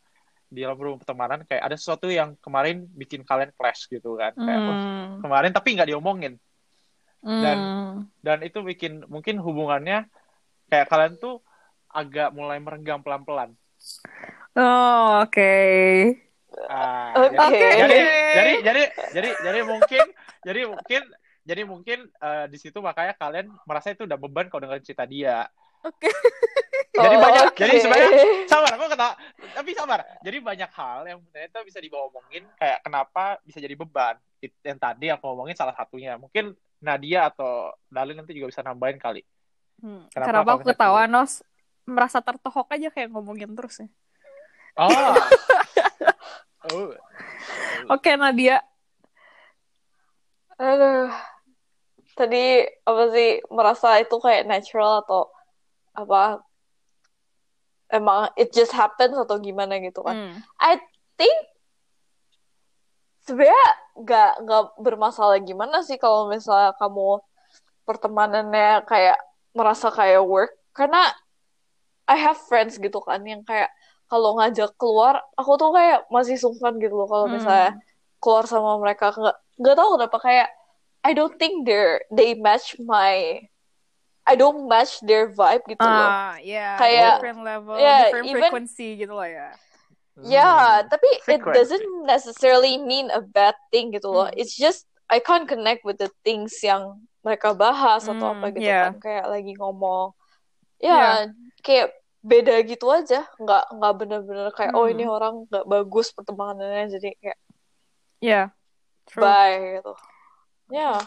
di 0.49 0.65
dalam 0.65 0.79
rumah 0.81 0.97
pertemanan 0.97 1.45
kayak 1.45 1.61
ada 1.61 1.77
sesuatu 1.77 2.09
yang 2.09 2.33
kemarin 2.41 2.89
bikin 2.97 3.21
kalian 3.21 3.53
clash 3.53 3.85
gitu 3.85 4.17
kan 4.17 4.33
kayak 4.33 4.65
"Wah, 4.65 4.77
Hmm. 4.81 5.21
kemarin 5.21 5.53
tapi 5.53 5.77
nggak 5.77 5.93
diomongin 5.93 6.41
dan- 7.21 7.61
Hmm. 7.69 7.97
dan 8.25 8.41
itu 8.41 8.57
bikin 8.65 9.05
mungkin 9.05 9.37
hubungannya 9.37 10.09
kayak 10.65 10.89
kalian 10.89 11.21
tuh 11.21 11.45
agak 11.85 12.33
mulai 12.33 12.57
merenggang 12.57 13.05
pelan-pelan. 13.05 13.53
oh 14.57 15.21
oke 15.21 15.53
Ah, 16.65 17.13
Oke. 17.13 17.37
jadi, 17.37 17.77
jadi 17.77 17.97
jadi 18.33 18.51
jadi 18.65 18.83
jadi 19.13 19.29
jadi 19.45 19.59
mungkin 19.63 20.05
jadi 20.41 20.61
mungkin 20.65 21.01
jadi 21.49 21.65
mungkin 21.65 22.05
eh, 22.05 22.45
di 22.45 22.55
situ 22.55 22.77
makanya 22.77 23.17
kalian 23.17 23.49
merasa 23.63 23.89
itu 23.89 24.05
udah 24.05 24.15
beban 24.15 24.45
kalau 24.47 24.61
dengerin 24.63 24.85
cerita 24.85 25.03
dia. 25.03 25.49
oke 25.81 26.09
Jadi 26.91 27.15
Oh, 27.15 27.21
banyak- 27.21 27.45
oke. 27.47 27.57
jadi 27.57 27.73
sebenarnya- 27.79 28.13
Sabar, 28.45 28.71
aku 28.75 28.85
kata 28.87 29.07
tapi 29.51 29.71
sabar. 29.71 29.99
Jadi 30.19 30.37
banyak 30.39 30.67
hal 30.69 30.99
yang 31.05 31.19
ternyata 31.29 31.63
bisa 31.63 31.79
dibawa 31.79 32.05
omongin 32.07 32.43
kayak 32.53 32.81
kenapa 32.81 33.23
bisa 33.41 33.57
jadi 33.57 33.73
beban. 33.73 34.19
It- 34.37 34.57
Yang 34.61 34.79
tadi 34.79 35.07
aku 35.07 35.23
ngomongin 35.23 35.55
salah 35.55 35.71
satunya. 35.73 36.13
Mungkin 36.15 36.51
Nadia 36.79 37.27
atau 37.27 37.71
Dalin 37.87 38.13
nanti 38.15 38.31
juga 38.31 38.47
bisa 38.47 38.61
nambahin 38.61 38.97
kali. 38.97 39.23
Hmm. 39.79 40.05
Kenapa 40.09 40.27
Kenapa 40.29 40.49
aku 40.53 40.65
ketawa 40.67 41.01
Nos 41.05 41.39
merasa 41.83 42.19
tertohok 42.19 42.67
aja 42.69 42.89
kayak 42.89 43.09
ngomongin 43.09 43.49
terus 43.55 43.79
ya 43.79 43.87
Oh. 44.75 44.85
oh. 46.69 46.93
oke 47.89 48.11
Nadia 48.13 48.59
Aduh. 50.55 51.09
Tadi 52.19 52.67
apa 52.83 53.03
sih 53.15 53.39
merasa 53.47 53.95
itu 54.03 54.15
kayak 54.19 54.43
natural 54.43 55.07
atau 55.07 55.31
apa? 55.95 56.43
Emang 57.87 58.27
it 58.35 58.51
just 58.51 58.75
happens 58.75 59.15
atau 59.15 59.39
gimana 59.39 59.79
gitu 59.79 60.03
kan? 60.03 60.19
Hmm. 60.19 60.35
I 60.59 60.83
think 61.15 61.31
sebenarnya 63.23 63.65
nggak 64.03 64.31
nggak 64.43 64.63
bermasalah 64.83 65.39
gimana 65.39 65.79
sih 65.85 65.95
kalau 65.95 66.27
misalnya 66.27 66.75
kamu 66.75 67.23
pertemanannya 67.87 68.83
kayak 68.89 69.17
merasa 69.53 69.87
kayak 69.93 70.21
work 70.25 70.51
karena 70.75 71.07
I 72.09 72.17
have 72.17 72.41
friends 72.49 72.81
gitu 72.81 72.99
kan 73.05 73.21
yang 73.25 73.45
kayak 73.45 73.69
kalau 74.09 74.37
ngajak 74.41 74.73
keluar 74.81 75.21
aku 75.37 75.61
tuh 75.61 75.69
kayak 75.73 76.09
masih 76.09 76.37
sungkan 76.41 76.81
gitu 76.81 76.97
loh 76.97 77.05
kalau 77.05 77.25
Hmm. 77.29 77.37
misalnya 77.37 77.77
keluar 78.17 78.45
sama 78.49 78.77
mereka 78.81 79.13
nggak 79.13 79.37
nggak 79.61 79.75
tahu 79.77 79.89
kenapa 79.97 80.17
kayak 80.21 80.47
I 81.01 81.11
don't 81.11 81.35
think 81.35 81.63
they 81.63 81.99
they 82.11 82.29
match 82.35 82.75
my 82.77 83.43
I 84.23 84.33
don't 84.35 84.67
match 84.67 84.99
their 85.01 85.31
vibe 85.31 85.65
gitu 85.65 85.81
loh. 85.81 86.05
ah 86.05 86.37
ya 86.37 86.77
Kayak- 86.77 87.17
different 87.17 87.41
level 87.41 87.75
yeah, 87.75 87.99
different 88.05 88.25
even- 88.27 88.41
frequency 88.45 88.89
gitu 88.97 89.13
lah 89.13 89.27
ya 89.27 89.49
Yeah, 90.19 90.83
Hmm. 90.83 90.91
tapi 90.91 91.07
it 91.15 91.23
frequency. 91.23 91.55
doesn't 91.55 91.87
necessarily 92.03 92.75
mean 92.75 93.07
a 93.07 93.23
bad 93.23 93.55
thing 93.71 93.95
gitu 93.95 94.11
loh. 94.11 94.27
Hmm. 94.27 94.35
It's 94.35 94.51
just 94.51 94.83
I 95.07 95.23
can't 95.23 95.47
connect 95.47 95.87
with 95.87 95.95
the 95.95 96.11
things 96.21 96.59
yang 96.59 96.99
mereka 97.23 97.55
bahas 97.55 98.03
atau 98.03 98.35
Hmm, 98.35 98.43
apa 98.43 98.51
gitu 98.51 98.67
yeah. 98.67 98.91
kan 98.91 98.99
kayak 98.99 99.25
lagi 99.31 99.55
ngomong. 99.55 100.11
Ya, 100.75 101.23
kayak 101.63 101.95
beda 102.19 102.51
gitu 102.67 102.91
aja. 102.91 103.31
Nggak 103.39 103.63
nggak 103.71 103.93
bener-bener 103.95 104.51
kayak 104.51 104.75
oh 104.75 104.85
Hmm. 104.85 104.93
ini 104.93 105.07
orang 105.07 105.47
nggak 105.47 105.63
bagus 105.65 106.11
pertemanannya 106.11 106.99
jadi 106.99 107.09
kayak 107.15 107.39
ya 108.19 108.41
true 109.07 109.23
bye 109.23 109.79
gitu. 109.79 109.93
Ya. 110.69 111.01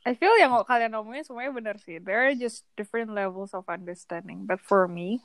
I 0.00 0.16
feel 0.16 0.32
yang 0.40 0.56
kalian 0.64 0.96
ngomongin 0.96 1.24
semuanya 1.28 1.52
benar 1.52 1.76
sih. 1.76 2.00
There 2.00 2.16
are 2.16 2.32
just 2.32 2.64
different 2.72 3.12
levels 3.12 3.52
of 3.52 3.68
understanding. 3.68 4.48
But 4.48 4.64
for 4.64 4.88
me, 4.88 5.20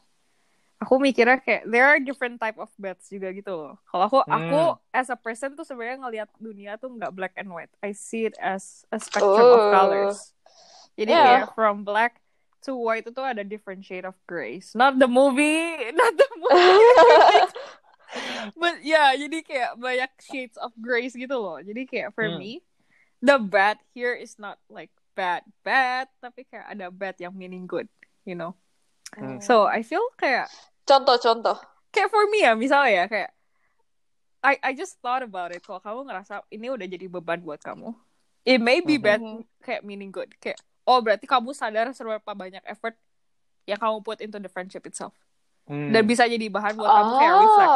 aku 0.84 1.00
mikirnya 1.00 1.39
kayak 1.39 1.63
there 1.63 1.88
are 1.88 1.96
different 2.04 2.44
type 2.44 2.60
of 2.60 2.68
bets 2.75 3.08
juga 3.08 3.32
gitu 3.32 3.56
loh. 3.56 3.74
Kalau 3.88 4.04
aku, 4.12 4.20
Hmm. 4.27 4.36
aku 4.36 4.62
as 4.92 5.08
a 5.08 5.15
person 5.15 5.56
tuh 5.56 5.63
sebenarnya 5.63 6.04
ngelihat 6.04 6.30
dunia 6.36 6.75
tuh 6.75 6.92
nggak 6.92 7.15
black 7.15 7.34
and 7.39 7.48
white. 7.48 7.72
I 7.80 7.96
see 7.96 8.27
it 8.27 8.36
as 8.36 8.84
a 8.92 9.00
spectrum 9.00 9.48
of 9.48 9.63
Oh. 9.63 9.72
colors. 9.72 10.36
Jadi 11.00 11.12
Yeah. 11.12 11.24
kayak 11.24 11.56
from 11.56 11.88
black 11.88 12.20
to 12.63 12.75
white 12.75 13.08
itu 13.08 13.22
ada 13.24 13.48
different 13.48 13.88
shade 13.88 14.04
of 14.04 14.15
grays. 14.27 14.75
Not 14.75 15.00
the 15.00 15.08
movie, 15.08 15.72
not 15.96 16.20
the 16.20 16.30
movie. 16.36 16.84
But 18.60 18.84
yeah, 18.84 19.12
jadi 19.15 19.39
kayak 19.39 19.72
banyak 19.75 20.12
shades 20.20 20.56
of 20.56 20.72
grays 20.75 21.15
gitu 21.15 21.36
loh. 21.36 21.60
Jadi 21.60 21.84
kayak 21.88 22.12
for 22.12 22.27
Hmm. 22.27 22.39
me, 22.39 22.60
the 23.25 23.41
bad 23.41 23.82
here 23.98 24.13
is 24.13 24.38
not 24.38 24.62
like 24.70 24.94
bad 25.17 25.41
bad, 25.65 26.05
tapi 26.22 26.46
kayak 26.46 26.70
ada 26.70 26.94
bad 26.94 27.17
yang 27.17 27.34
meaning 27.34 27.65
good, 27.65 27.89
you 28.22 28.38
know. 28.38 28.53
Hmm. 29.17 29.41
So 29.41 29.65
I 29.65 29.82
feel 29.82 30.05
kayak 30.22 30.51
Contoh-contoh. 30.86 31.58
kayak 31.89 32.13
for 32.13 32.29
me 32.29 32.46
ya 32.46 32.53
misalnya 32.53 32.91
ya 32.91 33.05
kayak 33.10 33.32
I 34.46 34.53
I 34.62 34.72
just 34.77 35.01
thought 35.01 35.25
about 35.25 35.50
it. 35.50 35.65
Kalau 35.65 35.82
kamu 35.82 36.05
ngerasa 36.05 36.46
ini 36.53 36.70
udah 36.70 36.86
jadi 36.86 37.10
beban 37.10 37.41
buat 37.41 37.65
kamu, 37.65 37.98
it 38.46 38.62
may 38.62 38.86
be 38.86 39.01
bad 39.01 39.17
kayak 39.65 39.82
meaning 39.82 40.13
good. 40.13 40.29
Kayak 40.38 40.62
oh 40.86 41.01
berarti 41.01 41.25
kamu 41.25 41.50
sadar 41.58 41.89
seberapa 41.98 42.29
banyak 42.38 42.62
effort 42.70 42.94
yang 43.65 43.82
kamu 43.82 44.05
put 44.05 44.22
into 44.22 44.38
the 44.38 44.51
friendship 44.51 44.86
itself. 44.86 45.17
Hmm. 45.65 45.89
Dan 45.89 46.05
bisa 46.05 46.29
jadi 46.29 46.46
bahan 46.46 46.77
buat 46.77 46.86
kamu 46.86 47.12
kayak 47.17 47.34
reflect. 47.41 47.75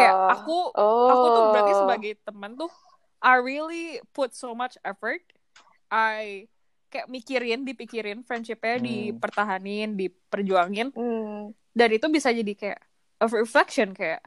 Kayak 0.00 0.14
aku 0.40 0.58
oh. 0.72 1.08
aku 1.12 1.26
tuh 1.28 1.42
berarti 1.52 1.72
sebagai 1.76 2.12
teman 2.24 2.56
tuh 2.56 2.72
I 3.20 3.36
really 3.38 4.00
put 4.10 4.32
so 4.32 4.52
much 4.52 4.80
effort 4.80 5.20
I 5.88 6.48
kayak 6.88 7.06
mikirin 7.06 7.62
dipikirin 7.62 8.24
friendshipnya 8.24 8.80
Hmm. 8.80 8.84
dipertahanin 8.84 9.94
diperjuangin 9.94 10.90
Hmm. 10.90 11.54
dan 11.70 11.88
itu 11.92 12.06
bisa 12.08 12.32
jadi 12.32 12.52
kayak 12.52 12.80
a 13.20 13.26
reflection 13.28 13.92
kayak 13.92 14.24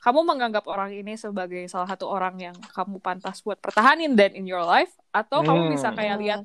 kamu 0.00 0.22
menganggap 0.22 0.64
orang 0.70 0.94
ini 0.94 1.18
sebagai 1.18 1.66
salah 1.66 1.90
satu 1.90 2.06
orang 2.06 2.38
yang 2.38 2.56
kamu 2.72 3.02
pantas 3.02 3.42
buat 3.42 3.58
pertahanin 3.58 4.14
dan 4.14 4.32
in 4.32 4.46
your 4.46 4.62
life 4.62 4.94
atau 5.10 5.42
kamu 5.42 5.66
Hmm. 5.66 5.72
bisa 5.74 5.88
kayak 5.90 6.16
lihat 6.22 6.40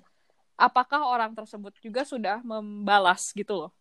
apakah 0.58 1.06
orang 1.06 1.38
tersebut 1.38 1.74
juga 1.80 2.02
sudah 2.02 2.42
membalas 2.42 3.30
gitu 3.32 3.54
loh. 3.56 3.72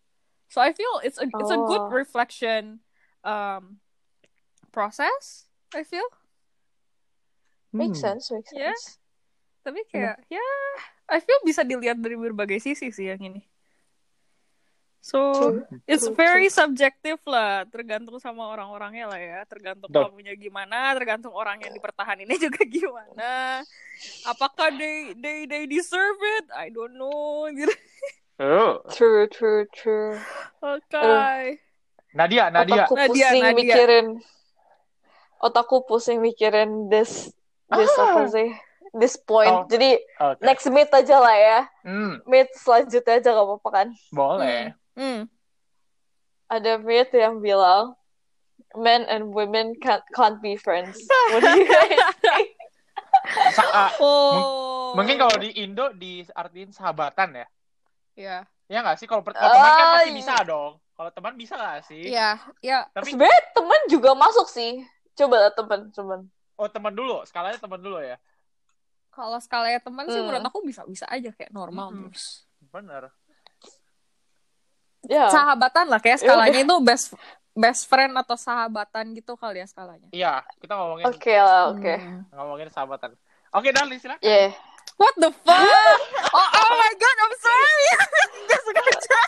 So 0.50 0.60
I 0.60 0.76
feel 0.76 1.00
it's 1.00 1.16
a 1.16 1.24
it's 1.26 1.48
a 1.48 1.58
good 1.58 1.84
Oh. 1.86 1.90
reflection 1.90 2.82
um 3.22 3.80
process. 4.70 5.46
I 5.72 5.82
feel. 5.82 6.06
Makes 7.70 7.98
Hmm. 7.98 8.18
sense, 8.18 8.24
makes 8.30 8.50
Yeah. 8.50 8.74
sense. 8.74 8.98
Tapi 9.60 9.84
kayak 9.86 10.24
ya 10.26 10.42
I 11.10 11.18
feel 11.20 11.38
bisa 11.44 11.62
dilihat 11.62 11.98
dari 11.98 12.16
berbagai 12.16 12.58
sisi 12.58 12.88
sih 12.90 13.06
yang 13.08 13.20
ini. 13.20 13.42
So 15.00 15.32
True. 15.32 15.64
it's 15.88 16.04
True, 16.04 16.12
very 16.12 16.52
true. 16.52 16.60
subjective 16.60 17.20
lah, 17.24 17.64
tergantung 17.72 18.20
sama 18.20 18.44
orang-orangnya 18.52 19.08
lah 19.08 19.16
ya, 19.16 19.40
tergantung 19.48 19.88
Betul. 19.88 20.12
kamunya 20.12 20.36
gimana, 20.36 20.92
tergantung 20.92 21.32
orang 21.32 21.56
yang 21.56 21.72
dipertahaninnya 21.72 22.36
juga 22.52 22.60
gimana. 22.68 23.64
Apakah 24.28 24.68
they 24.76 25.16
they 25.16 25.48
they 25.48 25.64
deserve 25.64 26.20
it? 26.40 26.52
I 26.52 26.68
don't 26.68 26.96
know. 27.00 27.48
Gitu. 27.56 27.72
Oh. 28.40 28.80
True, 28.92 29.24
true, 29.28 29.64
true. 29.72 30.16
Oke. 30.60 31.60
Nadia, 32.12 32.48
Nadia. 32.48 32.84
Otakku 32.84 32.96
Nadia, 32.96 33.08
pusing 33.08 33.42
Nadia. 33.44 33.56
mikirin. 33.56 34.06
Otakku 35.40 35.76
pusing 35.84 36.18
mikirin 36.20 36.70
this 36.88 37.32
this 37.72 37.92
Ah. 37.94 38.04
apa 38.08 38.22
sih? 38.28 38.48
This 38.92 39.14
point. 39.16 39.54
Oh. 39.54 39.64
Jadi 39.64 40.02
Oke. 40.18 40.42
next 40.42 40.66
meet 40.66 40.90
aja 40.90 41.16
lah 41.16 41.32
ya. 41.32 41.60
Hmm, 41.82 42.18
Meet 42.24 42.50
selanjutnya 42.56 43.14
aja 43.16 43.30
gak 43.30 43.46
apa-apa 43.46 43.68
kan? 43.70 43.88
boleh. 44.10 44.74
Hmm. 44.92 45.30
Ada 46.46 46.76
meet 46.76 47.10
yang 47.12 47.38
bilang 47.38 47.94
men 48.74 49.06
and 49.06 49.30
women 49.30 49.78
can't 49.78 50.02
can't 50.10 50.38
be 50.38 50.54
friends. 50.54 50.98
What 51.30 51.40
do 51.40 51.50
you 51.54 51.64
guys 51.64 52.02
think? 52.18 52.48
Sa- 53.56 53.70
ah, 53.70 53.90
Oh. 53.96 54.90
mungkin 54.92 55.14
kalau 55.16 55.38
di 55.38 55.54
Indo 55.56 55.90
diartiin 55.92 56.70
sahabatan 56.70 57.36
ya. 57.36 57.46
ya. 58.16 58.36
Ya 58.66 58.78
nggak 58.80 58.98
sih? 58.98 59.06
Kalau 59.06 59.22
teman 59.22 59.38
kan 59.38 59.54
Ah, 59.54 59.94
pasti 59.96 60.10
iya. 60.10 60.18
bisa 60.18 60.34
dong. 60.42 60.78
Kalau 60.94 61.10
teman 61.10 61.34
bisa 61.34 61.54
nggak 61.54 61.82
sih? 61.84 62.06
Ya, 62.06 62.38
ya. 62.60 62.86
Tapi 62.90 63.06
Sebenarnya 63.08 63.42
teman 63.50 63.80
juga 63.86 64.10
masuk 64.12 64.46
sih. 64.46 64.82
Coba 65.14 65.46
lah 65.46 65.52
teman, 65.52 65.90
teman. 65.90 66.20
Oh 66.60 66.68
teman 66.68 66.92
dulu, 66.92 67.24
skalanya 67.24 67.56
teman 67.56 67.80
dulu 67.80 67.98
ya. 68.04 68.20
Kalau 69.10 69.40
skalanya 69.40 69.80
teman 69.80 70.04
sih 70.06 70.20
Hmm. 70.20 70.28
menurut 70.28 70.44
aku 70.44 70.60
bisa-bisa 70.62 71.08
aja 71.08 71.32
kayak 71.32 71.50
normal 71.50 71.88
Hmm. 71.88 72.12
terus. 72.12 72.44
Bener. 72.68 73.08
Ya. 75.08 75.32
Sahabatan 75.32 75.88
lah 75.88 75.98
kayak 75.98 76.20
Ya 76.20 76.28
skalanya 76.28 76.60
itu 76.60 76.76
best 76.84 77.16
best 77.50 77.88
friend 77.88 78.14
atau 78.14 78.36
sahabatan 78.36 79.16
gitu 79.16 79.34
kali 79.34 79.64
ya 79.64 79.66
skalanya. 79.66 80.06
Iya, 80.12 80.44
kita 80.60 80.76
ngomongin 80.76 81.04
Oke 81.08 81.34
lah, 81.34 81.72
oke. 81.72 81.94
Hmm. 81.96 82.22
ngomongin 82.36 82.68
sahabatan. 82.68 83.16
Oke, 83.50 83.74
Darli 83.74 83.98
silakan. 83.98 84.22
Yeah. 84.22 84.54
What 84.94 85.16
the 85.16 85.32
fuck? 85.32 85.48
oh, 86.36 86.48
oh 86.60 86.72
my 86.76 86.92
god, 86.94 87.16
I'm 87.18 87.34
sorry. 87.40 87.84
Gak 88.46 88.60
sengaja. 88.62 89.20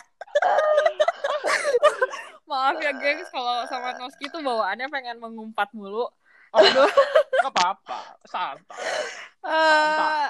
Maaf 2.47 2.77
ya, 2.79 2.93
gengs, 2.93 3.27
kalau 3.33 3.65
sama 3.65 3.97
Noski 3.97 4.29
tuh 4.29 4.39
bawaannya 4.39 4.87
pengen 4.87 5.17
mengumpat 5.17 5.73
mulu. 5.73 6.07
Oh, 6.53 6.61
nggak 7.41 7.49
apa-apa, 7.49 7.99
santai. 8.29 8.85
Eh, 9.41 10.29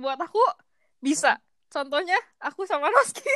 buat 0.00 0.16
aku 0.16 0.40
bisa. 1.04 1.36
Contohnya 1.68 2.16
aku 2.40 2.64
sama 2.64 2.88
Noski. 2.88 3.28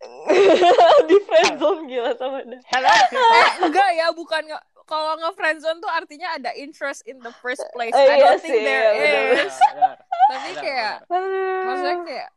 Di 1.08 1.16
friendzone 1.28 1.84
gila 1.88 2.12
sama 2.16 2.44
dia. 2.44 2.60
Hello. 2.72 2.88
eh, 3.40 3.48
enggak 3.64 3.90
ya, 3.96 4.06
bukan 4.12 4.42
nge- 4.48 4.66
kalau 4.84 5.16
nge-friendzone 5.22 5.80
tuh 5.80 5.92
artinya 5.92 6.34
ada 6.36 6.50
interest 6.56 7.04
in 7.08 7.20
the 7.20 7.32
first 7.40 7.62
place. 7.72 7.92
Eh, 7.92 8.04
I 8.04 8.16
iya 8.20 8.24
don't 8.26 8.40
think 8.40 8.52
sih, 8.56 8.64
there 8.64 8.90
iya, 8.96 8.96
benar, 8.96 9.46
is. 9.46 9.56
Benar, 9.56 9.96
Tapi 10.30 10.48
benar, 10.50 10.62
kayak 10.64 10.94
benar. 11.06 11.62
maksudnya 11.64 11.98
kayak 12.04 12.28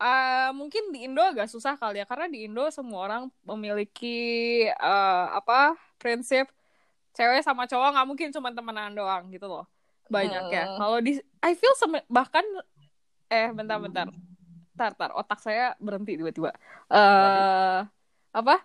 eh, 0.00 0.50
mungkin 0.54 0.82
di 0.94 0.98
Indo 1.06 1.22
agak 1.22 1.46
susah 1.50 1.74
kali 1.78 2.02
ya 2.02 2.06
karena 2.06 2.26
di 2.30 2.46
Indo 2.46 2.66
semua 2.70 3.00
orang 3.06 3.22
memiliki 3.46 4.18
eh, 4.66 5.26
apa 5.34 5.74
prinsip 5.98 6.46
cewek 7.14 7.40
sama 7.40 7.64
cowok 7.64 7.94
nggak 7.94 8.06
mungkin 8.06 8.28
cuma 8.28 8.50
temenan 8.50 8.92
doang 8.92 9.30
gitu 9.30 9.46
loh 9.46 9.64
banyak 10.06 10.44
ya 10.50 10.64
Hmm. 10.66 10.76
kalau 10.76 10.98
di 10.98 11.16
I 11.40 11.54
feel 11.54 11.72
sem- 11.74 12.04
bahkan 12.06 12.44
eh 13.26 13.48
bentar-bentar 13.48 14.10
tar 14.74 14.92
tar 14.92 15.14
otak 15.14 15.38
saya 15.38 15.72
berhenti 15.78 16.14
tiba-tiba 16.14 16.50
eh 16.90 17.80
apa 18.30 18.56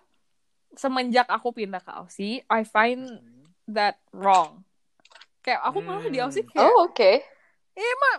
semenjak 0.72 1.26
aku 1.26 1.54
pindah 1.54 1.80
ke 1.80 1.90
Aussie 1.90 2.42
I 2.46 2.62
find 2.62 3.06
that 3.66 3.96
wrong 4.10 4.66
kayak 5.40 5.62
aku 5.62 5.80
malah 5.80 6.04
di 6.04 6.18
Aussie 6.18 6.44
kayak 6.44 6.60
Oh, 6.60 6.84
oke. 6.84 7.22
Iya 7.72 7.94
mah 7.96 8.16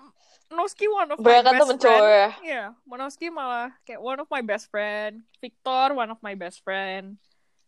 Noski 0.51 0.83
one 0.83 1.07
of 1.07 1.19
my 1.19 1.23
Banyak 1.23 1.43
kan 1.45 1.53
best 1.53 1.79
friend. 1.79 2.03
ya. 2.03 2.27
Iya, 2.41 2.63
Monoski 2.83 3.27
malah 3.29 3.71
kayak 3.83 4.01
one 4.01 4.19
of 4.19 4.27
my 4.27 4.43
best 4.43 4.67
friend. 4.67 5.23
Victor 5.39 5.95
one 5.95 6.11
of 6.11 6.19
my 6.19 6.35
best 6.35 6.59
friend. 6.59 7.15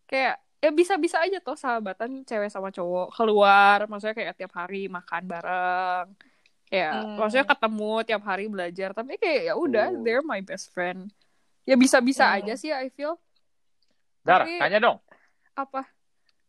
Kayak 0.04 0.36
ya 0.64 0.72
bisa-bisa 0.72 1.20
aja 1.20 1.44
tuh 1.44 1.60
sahabatan 1.60 2.24
cewek 2.24 2.48
sama 2.48 2.72
cowok 2.72 3.12
keluar, 3.12 3.84
maksudnya 3.92 4.16
kayak 4.16 4.40
tiap 4.40 4.56
hari 4.56 4.88
makan 4.88 5.28
bareng. 5.28 6.08
Ya, 6.72 7.04
Hmm. 7.04 7.20
maksudnya 7.20 7.44
ketemu 7.44 7.92
tiap 8.08 8.24
hari 8.24 8.48
belajar, 8.48 8.96
tapi 8.96 9.20
kayak 9.20 9.52
ya 9.52 9.54
udah, 9.60 9.92
Oh. 9.92 10.00
they're 10.02 10.24
my 10.24 10.40
best 10.40 10.72
friend. 10.72 11.12
Ya 11.68 11.76
bisa-bisa 11.76 12.24
Hmm. 12.24 12.40
aja 12.40 12.54
sih 12.56 12.72
I 12.72 12.88
feel. 12.90 13.20
Dar, 14.24 14.48
Tapi- 14.48 14.56
tanya 14.58 14.80
dong. 14.80 14.98
Apa? 15.54 15.84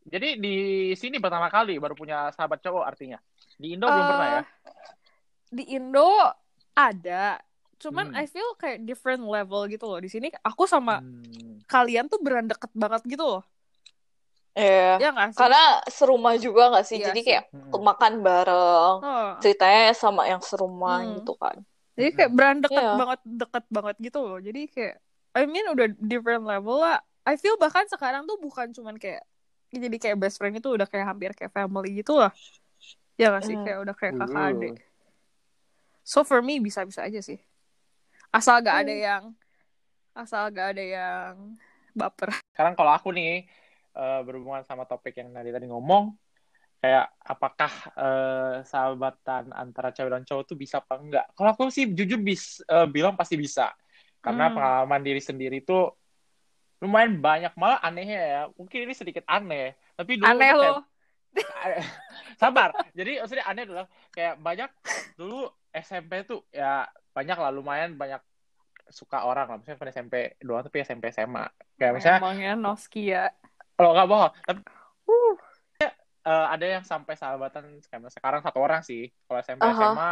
Jadi 0.06 0.38
di 0.38 0.56
sini 0.94 1.18
pertama 1.18 1.50
kali 1.50 1.76
baru 1.82 1.98
punya 1.98 2.30
sahabat 2.30 2.62
cowok 2.62 2.86
artinya. 2.86 3.18
Di 3.58 3.74
Indo 3.74 3.90
belum 3.90 4.04
pernah 4.06 4.28
ya? 4.30 4.42
Eh, 4.42 4.46
Di 5.50 5.64
Indo 5.74 6.10
ada, 6.72 7.38
cuman 7.78 8.10
Hmm. 8.10 8.18
I 8.18 8.26
feel 8.26 8.46
kayak 8.58 8.82
different 8.82 9.22
level 9.22 9.66
gitu 9.66 9.86
loh. 9.86 9.98
Di 9.98 10.08
sini 10.08 10.30
aku 10.40 10.66
sama 10.66 10.98
Hmm. 10.98 11.62
kalian 11.66 12.06
tuh 12.06 12.18
beran 12.18 12.46
deket 12.46 12.70
banget 12.74 13.02
gitu 13.06 13.22
loh. 13.22 13.42
Iya. 14.54 15.02
Ya 15.02 15.10
sih? 15.10 15.34
Karena 15.34 15.62
serumah 15.90 16.34
juga 16.38 16.62
gak 16.78 16.86
sih? 16.86 17.02
Iya 17.02 17.10
Jadi 17.10 17.20
sih. 17.20 17.26
kayak 17.26 17.44
Hmm. 17.50 17.74
makan 17.74 18.12
bareng. 18.22 18.96
Oh, 19.02 19.30
Ceritanya 19.42 19.90
sama 19.98 20.30
yang 20.30 20.38
serumah 20.40 21.02
Hmm. 21.02 21.14
gitu 21.20 21.34
kan. 21.38 21.58
jadi 21.94 22.10
kayak 22.10 22.30
beran 22.34 22.58
deket 22.58 22.82
Iya. 22.82 22.98
banget, 22.98 23.20
deket 23.22 23.64
banget 23.70 23.96
gitu 24.02 24.18
loh. 24.18 24.38
Jadi 24.42 24.66
kayak, 24.66 24.98
I 25.38 25.46
mean 25.46 25.62
udah 25.70 25.86
different 25.94 26.42
level 26.42 26.82
lah. 26.82 26.98
I 27.22 27.38
feel 27.38 27.54
bahkan 27.54 27.86
sekarang 27.86 28.26
tuh 28.26 28.34
bukan 28.34 28.74
cuman 28.74 28.98
kayak, 28.98 29.22
jadi 29.70 29.96
kayak 30.02 30.18
best 30.18 30.42
friend 30.42 30.58
itu 30.58 30.74
udah 30.74 30.90
kayak 30.90 31.06
hampir 31.06 31.30
kayak 31.38 31.54
family 31.54 32.02
gitu 32.02 32.18
lah. 32.18 32.34
Ya 33.14 33.30
nggak 33.30 33.46
sih? 33.46 33.54
Hmm. 33.54 33.62
Kayak 33.62 33.78
udah 33.86 33.94
kayak 33.94 34.14
kakak 34.18 34.42
adik. 34.42 34.76
So 36.02 36.26
for 36.26 36.42
me 36.42 36.58
bisa-bisa 36.58 37.06
aja 37.06 37.22
sih. 37.22 37.38
Asal 38.34 38.58
gak 38.66 38.84
ada 38.84 38.90
Hmm. 38.90 39.06
yang, 39.06 39.24
asal 40.18 40.50
gak 40.50 40.74
ada 40.74 40.82
yang 40.82 41.54
baper. 41.94 42.34
Sekarang 42.52 42.74
kalau 42.74 42.90
aku 42.90 43.14
nih 43.14 43.46
eh, 43.94 44.20
berhubungan 44.22 44.62
sama 44.62 44.84
topik 44.84 45.14
yang 45.14 45.30
tadi 45.30 45.48
tadi 45.48 45.66
ngomong, 45.66 46.10
kayak 46.78 47.06
apakah 47.18 47.72
eh, 47.94 48.54
sahabatan 48.62 49.50
antara 49.50 49.88
cewek 49.90 50.10
dan 50.10 50.22
cowok 50.22 50.44
tuh 50.44 50.56
bisa 50.56 50.82
apa 50.82 50.98
enggak? 50.98 51.26
Kalau 51.32 51.50
aku 51.50 51.70
sih 51.70 51.88
jujur 51.88 52.18
bis 52.18 52.60
eh, 52.60 52.86
bilang 52.86 53.14
pasti 53.14 53.34
bisa, 53.34 53.70
karena 54.18 54.50
Hmm. 54.50 54.54
pengalaman 54.54 55.00
diri 55.00 55.18
sendiri 55.18 55.62
tuh 55.62 55.94
lumayan 56.78 57.16
banyak 57.16 57.54
malah 57.56 57.80
anehnya 57.80 58.20
ya. 58.20 58.42
Mungkin 58.52 58.84
ini 58.84 58.92
sedikit 58.92 59.24
aneh, 59.24 59.72
tapi 59.94 60.20
dulu 60.20 60.28
Aneh 60.28 60.50
kayak- 60.50 60.60
loh. 60.60 60.82
sabar 62.38 62.70
jadi 62.94 63.18
maksudnya 63.18 63.42
aneh 63.42 63.66
adalah 63.66 63.86
kayak 64.14 64.38
banyak 64.38 64.70
dulu 65.18 65.50
SMP 65.74 66.22
tuh 66.22 66.46
ya 66.50 66.86
banyak 67.10 67.34
lah 67.34 67.50
lumayan 67.50 67.98
banyak 67.98 68.22
suka 68.86 69.26
orang 69.26 69.50
lah 69.50 69.56
misalnya 69.58 69.78
bukan 69.80 69.90
SMP 69.90 70.14
doang 70.38 70.62
tapi 70.62 70.86
SMP 70.86 71.10
SMA 71.10 71.42
kayak 71.74 71.92
misalnya 71.92 72.20
Emangnya 72.22 72.52
Noski 72.54 73.10
ya. 73.10 73.34
Kalau 73.74 73.90
nggak 73.92 74.08
bohong 74.08 74.32
tapi 74.42 74.60
eh, 75.80 75.92
ada 76.24 76.64
yang 76.64 76.82
sampai 76.82 77.14
sahabatan 77.14 77.78
sekarang 78.08 78.40
satu 78.40 78.58
orang 78.58 78.80
sih 78.80 79.12
kalau 79.26 79.38
SMP 79.40 79.60
Aha. 79.62 79.74
SMA 79.76 80.10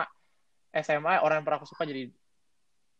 SMA 0.82 1.12
orang 1.18 1.40
yang 1.40 1.46
pernah 1.46 1.58
aku 1.58 1.68
suka 1.68 1.84
jadi 1.84 2.08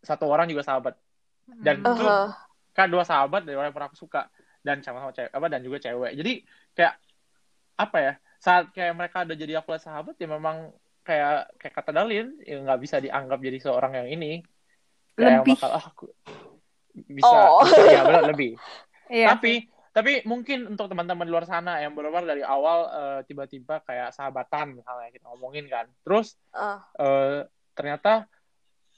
satu 0.01 0.27
orang 0.27 0.47
juga 0.47 0.63
sahabat 0.63 0.97
Dan 1.45 1.83
Hmm. 1.83 1.93
Itu- 1.93 2.07
Aha. 2.07 2.31
kan 2.73 2.87
dua 2.89 3.03
sahabat 3.03 3.43
dari 3.43 3.53
orang 3.53 3.69
yang 3.69 3.77
pernah 3.77 3.91
aku 3.91 3.99
suka 3.99 4.31
dan 4.63 4.81
sama-sama 4.81 5.11
cewek 5.11 5.29
apa 5.29 5.47
dan 5.47 5.61
juga 5.61 5.79
cewek 5.79 6.15
jadi 6.15 6.33
kayak 6.73 6.95
apa 7.75 7.97
ya 7.99 8.13
saat 8.39 8.71
kayak 8.71 8.95
mereka 8.95 9.27
udah 9.27 9.37
jadi 9.37 9.53
aku 9.59 9.75
sahabat 9.75 10.15
ya 10.17 10.27
memang 10.27 10.71
kayak 11.03 11.51
kayak 11.59 11.75
kata 11.75 11.91
Dalin 11.91 12.39
ya 12.41 12.63
nggak 12.63 12.79
bisa 12.79 12.97
dianggap 12.97 13.43
jadi 13.43 13.59
seorang 13.59 13.93
yang 13.99 14.09
ini 14.09 14.33
kayak 15.13 15.29
yang 15.29 15.45
Lebih. 15.45 15.55
bakal 15.59 15.71
ah 15.75 15.85
aku 15.85 16.05
bisa 17.11 17.27
Oh. 17.29 17.67
bisa 17.67 17.83
ya 17.85 18.03
benar 18.07 18.25
lebih 18.25 18.55
Iya. 19.13 19.35
tapi 19.35 19.67
tapi 19.93 20.25
mungkin 20.25 20.73
untuk 20.73 20.89
teman-teman 20.89 21.29
di 21.29 21.33
luar 21.33 21.45
sana 21.45 21.79
yang 21.85 21.93
benar 21.93 22.25
dari 22.25 22.41
awal 22.41 22.79
eh, 22.89 23.21
tiba-tiba 23.29 23.85
kayak 23.85 24.17
sahabatan 24.17 24.81
misalnya 24.81 25.13
kita 25.13 25.29
ngomongin 25.29 25.69
kan 25.69 25.87
terus 26.01 26.37
Ah. 26.53 26.81
eh, 26.97 27.45
ternyata 27.77 28.27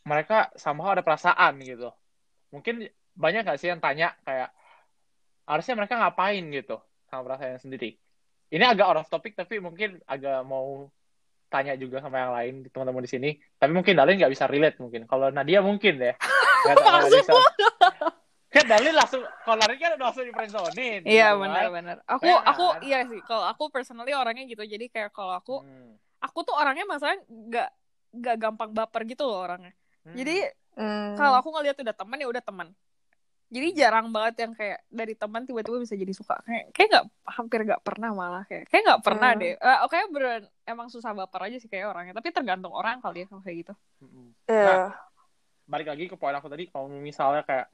mereka 0.05 0.53
somehow 0.55 0.93
ada 0.93 1.01
perasaan 1.01 1.57
gitu. 1.65 1.89
Mungkin 2.53 2.85
banyak 3.17 3.43
nggak 3.47 3.57
sih 3.59 3.73
yang 3.73 3.81
tanya 3.81 4.13
kayak 4.23 4.53
harusnya 5.49 5.75
mereka 5.81 5.97
ngapain 5.97 6.45
gitu 6.53 6.77
sama 7.09 7.25
perasaannya 7.25 7.61
sendiri. 7.61 7.97
ini 8.55 8.63
agak 8.63 8.87
out 8.87 9.01
of 9.03 9.11
topic 9.11 9.35
tapi 9.35 9.59
mungkin 9.59 9.99
agak 10.07 10.45
mau 10.47 10.87
tanya 11.51 11.75
juga 11.75 11.99
sama 11.99 12.23
yang 12.23 12.33
lain 12.35 12.55
teman-teman 12.71 13.03
di 13.03 13.11
sini. 13.11 13.31
Tapi 13.59 13.73
mungkin 13.75 13.99
Dalin 13.99 14.15
nggak 14.21 14.31
bisa 14.31 14.47
relate 14.47 14.79
mungkin. 14.79 15.09
Kalau 15.11 15.31
Nadia 15.35 15.59
mungkin 15.59 15.99
deh. 15.99 16.15
Nggak 16.65 17.11
bisa. 17.11 17.35
Kan 18.55 18.65
Dalin 18.65 18.95
langsung, 18.95 19.19
kalau 19.43 19.57
Dalin 19.59 19.77
kan 19.77 19.91
udah 19.93 20.07
langsung 20.07 20.23
di 20.23 20.31
friendzonein. 20.31 21.03
Iya 21.03 21.27
gitu 21.29 21.35
kan. 21.35 21.43
benar-benar. 21.43 21.97
Aku 22.07 22.23
Iya 22.25 22.37
aku 22.41 22.67
iya 22.81 22.99
sih. 23.05 23.21
Kalau 23.21 23.45
aku 23.45 23.63
personally 23.69 24.15
orangnya 24.15 24.45
gitu. 24.45 24.63
Jadi 24.63 24.87
kayak 24.89 25.11
kalau 25.11 25.35
aku 25.35 25.61
Hmm. 25.61 25.99
aku 26.19 26.39
tuh 26.41 26.55
orangnya 26.55 26.85
masalah 26.85 27.19
nggak 27.27 27.69
nggak 28.15 28.37
gampang 28.39 28.71
baper 28.71 29.03
gitu 29.05 29.25
loh 29.25 29.43
orangnya. 29.43 29.75
Hmm. 30.03 30.15
Jadi 30.15 30.47
Hmm. 30.75 31.15
kalau 31.15 31.37
aku 31.37 31.51
ngeliat 31.51 31.75
udah 31.77 31.93
teman 31.93 32.17
ya 32.17 32.27
udah 32.27 32.41
teman. 32.41 32.69
Jadi 33.47 33.69
jarang 33.77 34.11
banget 34.11 34.35
yang 34.41 34.53
kayak 34.53 34.83
dari 34.89 35.15
teman 35.15 35.45
tiba-tiba 35.45 35.79
bisa 35.79 35.95
jadi 35.95 36.11
suka. 36.11 36.43
Kayak 36.43 36.65
kayak 36.73 36.89
nggak 36.91 37.05
hampir 37.29 37.59
nggak 37.63 37.83
pernah 37.83 38.11
malah 38.11 38.43
kayak 38.45 38.67
kayak 38.67 38.83
nggak 38.85 39.03
pernah 39.03 39.31
Hmm. 39.31 39.41
deh. 39.41 39.53
Eh, 39.55 39.79
Oke 39.83 39.97
beneran 40.09 40.45
emang 40.65 40.89
susah 40.89 41.11
baper 41.13 41.41
aja 41.45 41.59
sih 41.59 41.67
kayak 41.67 41.87
orangnya. 41.89 42.15
Tapi 42.15 42.31
tergantung 42.31 42.71
orang 42.71 42.99
kali 42.99 43.23
ya 43.23 43.27
kalau 43.29 43.43
kayak 43.43 43.59
gitu. 43.61 43.75
Hmm. 44.01 44.31
Iya. 44.47 44.95
balik 45.65 45.89
lagi 45.89 46.05
ke 46.05 46.15
poin 46.15 46.31
aku 46.31 46.45
tadi 46.47 46.69
kalau 46.69 46.93
misalnya 46.93 47.41
kayak 47.41 47.73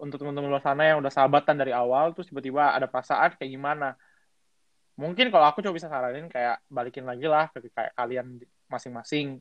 untuk 0.00 0.16
teman-teman 0.24 0.48
luar 0.48 0.64
sana 0.64 0.88
yang 0.88 0.98
udah 1.04 1.12
sahabatan 1.12 1.60
dari 1.60 1.76
awal 1.76 2.16
terus 2.16 2.32
tiba-tiba 2.32 2.72
ada 2.72 2.88
perasaan 2.88 3.36
kayak 3.36 3.50
gimana? 3.52 3.94
Mungkin 4.96 5.28
kalau 5.28 5.46
aku 5.48 5.60
coba 5.60 5.76
bisa 5.76 5.88
saranin 5.92 6.28
kayak 6.28 6.60
balikin 6.68 7.04
lagi 7.04 7.28
lah 7.28 7.52
ke 7.52 7.68
kayak 7.68 7.92
kalian 7.92 8.40
masing-masing. 8.68 9.40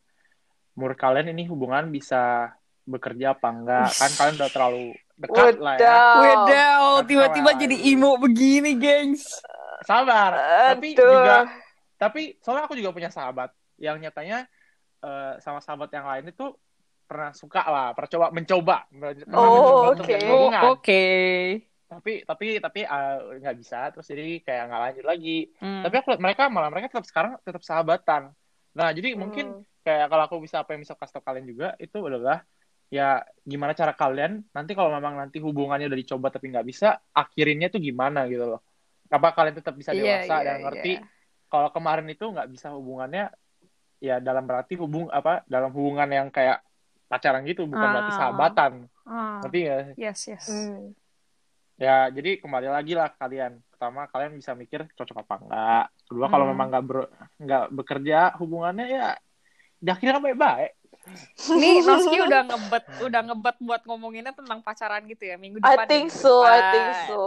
Menurut 0.75 0.99
kalian 0.99 1.31
ini 1.31 1.47
hubungan 1.47 1.87
bisa 1.91 2.53
bekerja 2.83 3.35
apa 3.35 3.47
enggak? 3.51 3.89
Kan 3.95 4.11
kalian 4.15 4.35
udah 4.39 4.51
terlalu 4.51 4.85
dekat 5.19 5.55
lah 5.59 5.75
ya. 5.75 5.99
Wadaw. 6.19 6.83
Tiba-tiba 7.03 7.49
jadi 7.55 7.75
emo 7.91 8.15
begini, 8.19 8.75
gengs. 8.75 9.39
sabar. 9.83 10.35
Tapi 10.75 10.91
juga 10.95 11.47
tapi 11.99 12.35
soalnya 12.43 12.67
aku 12.67 12.75
juga 12.75 12.91
punya 12.95 13.11
sahabat. 13.11 13.51
Yang 13.79 14.07
nyatanya 14.07 14.47
eh, 15.03 15.33
sama 15.39 15.59
sahabat 15.63 15.91
yang 15.91 16.07
lain 16.07 16.31
itu 16.31 16.55
pernah 17.09 17.33
suka 17.33 17.61
lah 17.65 17.87
pernah 17.91 18.09
coba 18.11 18.25
mencoba 18.29 18.77
pernah 18.87 19.11
Oh, 19.33 19.41
mencoba 19.49 19.87
untuk 19.89 20.05
oke. 20.05 20.05
menjalin 20.05 20.21
Oh, 20.23 20.37
hubungan. 20.37 20.63
oke. 20.71 21.03
tapi 21.89 22.11
tapi 22.21 22.47
tapi 22.59 22.79
eh, 22.81 23.15
nggak 23.41 23.57
bisa 23.57 23.79
terus 23.89 24.05
jadi 24.05 24.25
kayak 24.39 24.63
nggak 24.63 24.81
lanjut 24.85 25.05
lagi 25.05 25.39
Hmm. 25.57 25.81
tapi 25.81 25.95
aku 25.95 26.07
lihat 26.13 26.21
mereka 26.21 26.41
malah 26.47 26.69
mereka 26.69 26.87
tetap 26.87 27.03
sekarang 27.03 27.33
tetap 27.41 27.61
sahabatan 27.61 28.29
nah 28.71 28.89
jadi 28.89 29.17
mungkin 29.17 29.45
Hmm. 29.51 29.65
kayak 29.81 30.05
kalau 30.07 30.23
aku 30.23 30.35
bisa 30.37 30.61
apa 30.61 30.71
yang 30.71 30.85
bisa 30.85 30.93
kasih 30.93 31.17
tau 31.17 31.25
kalian 31.25 31.45
juga 31.45 31.73
itu 31.75 31.97
adalah 31.99 32.45
ya 32.87 33.21
gimana 33.43 33.73
cara 33.73 33.91
kalian 33.91 34.45
nanti 34.47 34.73
kalau 34.73 34.89
memang 34.91 35.13
nanti 35.15 35.37
hubungannya 35.37 35.85
udah 35.85 35.99
dicoba 35.99 36.29
tapi 36.29 36.49
nggak 36.49 36.63
bisa 36.63 36.93
akhirinnya 37.11 37.69
tuh 37.69 37.77
gimana 37.79 38.25
gitu 38.25 38.45
loh 38.47 38.61
apa 39.09 39.33
kalian 39.33 39.57
tetap 39.57 39.73
bisa 39.73 39.89
Iya, 39.89 40.21
dewasa 40.21 40.35
iya, 40.35 40.45
dan 40.45 40.57
ngerti 40.61 40.93
iya. 40.93 41.01
kalau 41.49 41.69
kemarin 41.69 42.05
itu 42.05 42.21
nggak 42.21 42.49
bisa 42.49 42.69
hubungannya 42.69 43.33
ya 43.97 44.17
dalam 44.17 44.45
berarti 44.45 44.77
hubung 44.77 45.09
apa 45.09 45.41
dalam 45.45 45.73
hubungan 45.73 46.05
yang 46.07 46.29
kayak 46.29 46.61
pacaran 47.09 47.41
gitu 47.43 47.65
bukan 47.65 47.89
berarti 47.89 48.13
Ah. 48.13 48.17
sahabatan 48.21 48.71
Ah, 49.03 49.41
ngerti 49.41 49.59
nggak 49.65 49.83
yes, 49.97 50.19
yes. 50.29 50.45
Hmm. 50.45 50.93
Ya, 51.75 52.05
jadi 52.07 52.37
kembali 52.37 52.67
lagi 52.67 52.93
lah 52.93 53.09
kalian. 53.09 53.63
Pertama, 53.71 54.03
kalian 54.05 54.35
bisa 54.35 54.51
mikir 54.51 54.83
cocok 54.93 55.23
apa 55.23 55.35
enggak. 55.39 55.85
Kedua, 56.05 56.27
kalau 56.27 56.45
Hmm. 56.45 56.51
memang 56.53 56.67
nggak 56.69 56.85
ber- 56.85 57.09
nggak 57.39 57.65
bekerja 57.71 58.19
hubungannya 58.35 58.85
ya 58.85 59.07
diakhiri 59.79 60.19
baik-baik. 60.21 60.71
Nih 61.49 61.79
Noski 61.87 62.19
udah 62.19 62.41
ngebet, 62.45 62.85
udah 63.01 63.21
ngebet 63.23 63.57
buat 63.59 63.81
ngomonginnya 63.81 64.35
tentang 64.35 64.59
pacaran 64.59 65.07
gitu 65.07 65.23
ya 65.23 65.39
minggu 65.39 65.57
I 65.57 65.65
depan. 65.65 65.73
deh, 65.79 65.87
think 65.87 66.07
minggu 66.11 66.21
so, 66.21 66.35
I 66.43 66.51
depan. 66.51 66.69
think 66.69 66.89
so. 67.07 67.19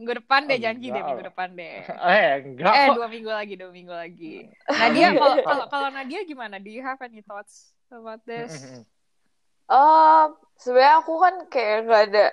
Minggu 0.00 0.12
depan 0.16 0.40
deh 0.48 0.56
Oh, 0.56 0.62
janji 0.64 0.80
deh 0.80 0.90
enggak 0.90 1.06
minggu 1.06 1.24
depan 1.28 1.48
deh. 1.52 1.74
Eh, 2.10 2.30
enggak 2.42 2.72
Eh 2.74 2.86
dua 2.96 3.06
minggu 3.06 3.30
lagi, 3.30 3.54
dua 3.54 3.70
minggu 3.70 3.92
lagi. 3.92 4.34
Nadia 4.80 5.08
kalau 5.12 5.36
kalau 5.44 5.64
kalau 5.68 5.88
Nadia 5.92 6.24
gimana? 6.24 6.56
Do 6.56 6.72
you 6.72 6.80
have 6.80 6.98
any 7.04 7.20
thoughts 7.20 7.70
about 7.92 8.24
this? 8.24 8.80
Um, 9.70 10.34
sebenarnya 10.58 10.94
aku 10.98 11.12
kan 11.22 11.34
kayak 11.46 11.76
nggak 11.86 12.02
ada 12.10 12.26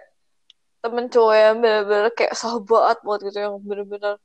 temen 0.82 1.06
cowok 1.10 1.36
yang 1.38 1.56
bener-bener 1.62 2.10
kayak 2.18 2.34
sahabat 2.34 2.98
buat 3.06 3.20
gitu 3.22 3.38
yang 3.38 3.62
bener-bener 3.62 4.18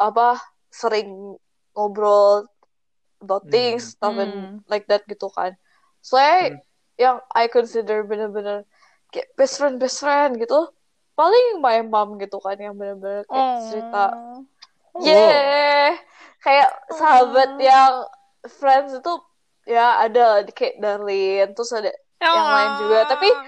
apa 0.00 0.42
sering 0.72 1.38
ngobrol 1.78 2.48
about 3.22 3.46
Hmm. 3.46 3.54
things 3.54 3.94
stuff 3.94 4.18
and 4.18 4.34
Hmm. 4.34 4.66
like 4.66 4.86
that 4.90 5.06
gitu 5.06 5.30
kan. 5.30 5.54
Soalnya 6.02 6.58
Hmm. 6.58 6.58
yang 6.98 7.16
I 7.32 7.46
consider 7.46 8.02
bener-bener 8.02 8.66
kayak 9.14 9.30
best 9.38 9.62
friend 9.62 9.78
best 9.78 10.02
friend 10.02 10.42
gitu 10.42 10.74
paling 11.14 11.60
my 11.62 11.84
mom 11.86 12.16
gitu 12.18 12.40
kan 12.42 12.56
yang 12.58 12.74
bener-bener 12.74 13.22
kayak 13.30 13.50
cerita 13.70 14.06
Oh. 14.92 15.00
Yeah, 15.00 15.96
kayak 16.44 16.68
sahabat 16.92 17.56
Oh. 17.56 17.62
yang 17.62 17.92
friends 18.60 18.92
itu 18.92 19.12
ya 19.66 20.02
ada 20.02 20.42
kayak 20.50 20.78
Darlene, 20.82 21.52
terus 21.54 21.70
ada 21.72 21.92
yang 22.22 22.34
lain 22.36 22.70
juga. 22.86 22.98
Tapi- 23.10 23.38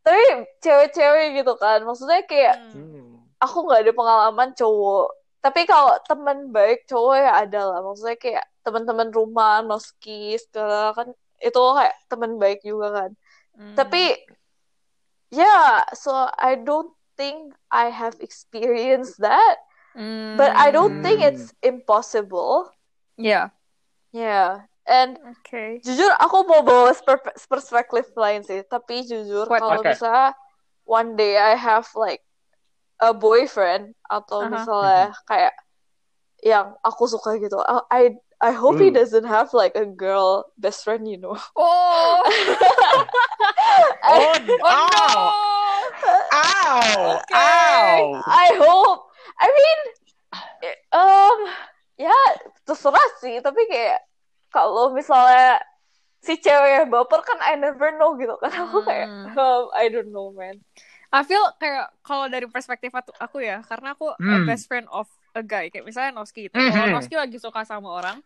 tapi 0.00 0.22
cewek-cewek 0.64 1.44
gitu 1.44 1.52
kan, 1.60 1.84
maksudnya 1.84 2.24
kayak 2.24 2.56
Hmm. 2.72 3.20
Aku 3.40 3.64
nggak 3.64 3.88
ada 3.88 3.92
pengalaman 3.96 4.52
cowok. 4.52 5.16
Tapi 5.40 5.64
kalau 5.64 5.96
teman 6.04 6.52
baik 6.52 6.84
cowok 6.84 7.16
ya 7.16 7.32
ada 7.40 7.60
lah, 7.72 7.80
maksudnya 7.80 8.20
kayak 8.20 8.44
teman-teman 8.60 9.08
rumah, 9.08 9.64
noski 9.64 10.36
segala 10.36 10.92
kan 10.92 11.08
itu 11.40 11.56
kayak 11.56 11.96
teman 12.12 12.36
baik 12.36 12.60
juga 12.60 12.92
kan. 12.92 13.10
Hmm. 13.56 13.72
Tapi 13.72 14.20
yeah, 15.32 15.88
so 15.96 16.12
I 16.36 16.60
don't 16.60 16.92
think 17.16 17.56
I 17.72 17.88
have 17.88 18.20
experienced 18.20 19.16
that, 19.24 19.56
Hmm. 19.96 20.36
but 20.36 20.52
I 20.52 20.68
don't 20.68 21.00
think 21.00 21.24
Hmm. 21.24 21.32
it's 21.32 21.56
impossible. 21.64 22.68
Yeah. 23.16 23.56
Yeah, 24.12 24.68
and 24.88 25.16
Oke. 25.28 25.80
jujur 25.84 26.12
aku 26.20 26.44
mau 26.48 26.60
bawa 26.64 26.92
perspektif 27.48 28.12
lain 28.16 28.44
sih, 28.44 28.60
tapi 28.64 29.04
jujur 29.04 29.48
What? 29.48 29.60
kalau 29.60 29.80
Okay. 29.84 29.92
misalnya 29.96 30.32
one 30.84 31.16
day 31.16 31.36
I 31.36 31.56
have 31.56 31.88
like 31.96 32.20
a 33.00 33.12
boyfriend 33.16 33.96
atau 34.08 34.44
Aha. 34.44 34.52
misalnya 34.52 35.12
kayak 35.24 35.54
yang 36.40 36.72
aku 36.80 37.04
suka 37.04 37.36
gitu, 37.36 37.60
I 37.60 37.80
I, 37.92 38.02
I 38.40 38.52
hope 38.56 38.80
he 38.80 38.88
Hmm. 38.88 38.96
doesn't 38.96 39.28
have 39.28 39.52
like 39.52 39.76
a 39.76 39.84
girl 39.84 40.48
best 40.56 40.84
friend, 40.84 41.04
you 41.04 41.20
know. 41.20 41.36
Oh. 41.56 42.24
Oh, 44.02 44.32
Oh 44.32 44.36
ow, 44.40 44.56
no. 44.58 44.76
ow, 46.32 47.20
Okay. 47.20 47.36
ow. 47.36 48.24
I 48.26 48.48
hope. 48.58 49.00
I 49.38 49.46
mean, 49.52 49.80
um, 50.92 51.38
ya 52.00 52.16
terserah 52.66 53.08
sih, 53.22 53.38
tapi 53.44 53.64
kayak 53.70 54.00
kalau 54.50 54.90
misalnya 54.90 55.62
si 56.20 56.36
cewek 56.36 56.84
yang 56.84 56.88
baper 56.92 57.24
kan 57.24 57.40
I 57.40 57.56
never 57.56 57.96
know 57.96 58.12
gitu 58.14 58.36
kan 58.36 58.52
aku 58.52 58.84
kayak 58.84 59.08
Hmm. 59.08 59.32
um, 59.34 59.64
I 59.72 59.88
don't 59.88 60.12
know 60.12 60.30
man. 60.30 60.60
I 61.10 61.26
feel 61.26 61.42
kayak 61.58 61.90
kalau 62.06 62.30
dari 62.30 62.46
perspektif 62.46 62.94
aku, 62.94 63.42
ya, 63.42 63.66
karena 63.66 63.98
aku 63.98 64.14
a 64.14 64.18
Hmm. 64.20 64.46
best 64.46 64.70
friend 64.70 64.86
of 64.94 65.10
a 65.34 65.42
guy, 65.42 65.66
kayak 65.66 65.82
misalnya 65.82 66.14
Noski 66.14 66.46
gitu. 66.46 66.54
Mhm. 66.54 66.70
Kalau 66.70 66.86
Noski 66.94 67.18
lagi 67.18 67.34
suka 67.42 67.66
sama 67.66 67.90
orang, 67.90 68.22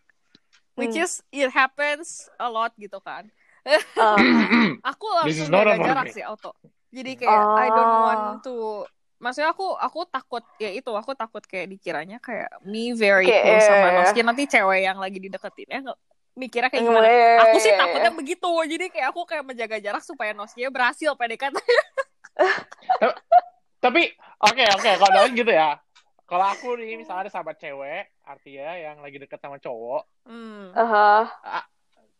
which 0.77 0.93
Hmm. 0.93 1.05
is 1.09 1.25
it 1.33 1.49
happens 1.49 2.29
a 2.37 2.45
lot 2.51 2.77
gitu 2.77 3.01
kan. 3.01 3.33
Um, 3.97 4.21
Aku 4.85 5.07
langsung 5.17 5.49
jaga 5.49 5.81
jarak 5.81 6.13
sih 6.13 6.21
auto. 6.21 6.53
Jadi 6.93 7.17
kayak 7.17 7.43
I 7.57 7.69
don't 7.73 7.89
Ah. 7.89 8.05
want 8.05 8.25
to 8.45 8.85
Maksudnya 9.17 9.57
aku 9.57 9.73
aku 9.73 10.05
takut 10.05 10.45
ya 10.61 10.69
itu 10.69 10.93
aku 10.93 11.17
takut 11.17 11.41
kayak 11.41 11.73
dikiranya 11.73 12.21
kayak 12.21 12.51
me 12.69 12.93
very 12.93 13.25
Kayak, 13.25 13.41
close 13.49 13.65
sama. 13.73 13.89
Noski 13.97 14.21
nanti 14.21 14.45
cewek 14.45 14.85
yang 14.85 15.01
lagi 15.01 15.17
dideketin 15.17 15.73
ya 15.73 15.81
mikirnya 16.35 16.69
kayak 16.69 16.83
gimana. 16.83 17.07
eh, 17.07 17.39
Aku 17.41 17.57
sih 17.59 17.73
takutnya 17.73 18.11
begitu. 18.11 18.51
Jadi 18.67 18.85
kayak 18.91 19.07
aku 19.11 19.21
kayak 19.25 19.43
menjaga 19.43 19.77
jarak 19.79 20.03
supaya 20.03 20.31
Noski 20.31 20.67
berhasil 20.67 21.11
PDKT. 21.15 21.55
Tapi 23.85 24.03
oke 24.41 24.63
oke 24.75 24.91
kalau 24.97 25.13
Daun 25.13 25.33
gitu 25.33 25.49
ya. 25.49 25.77
Kalau 26.25 26.45
aku 26.49 26.75
nih 26.81 26.97
misalnya 26.97 27.29
ada 27.29 27.31
sahabat 27.31 27.61
cewek, 27.61 28.09
artinya 28.25 28.73
yang 28.75 28.97
lagi 28.99 29.21
deket 29.21 29.39
sama 29.39 29.61
cowok, 29.61 30.03
Hmm. 30.25 30.73
Aha. 30.73 31.29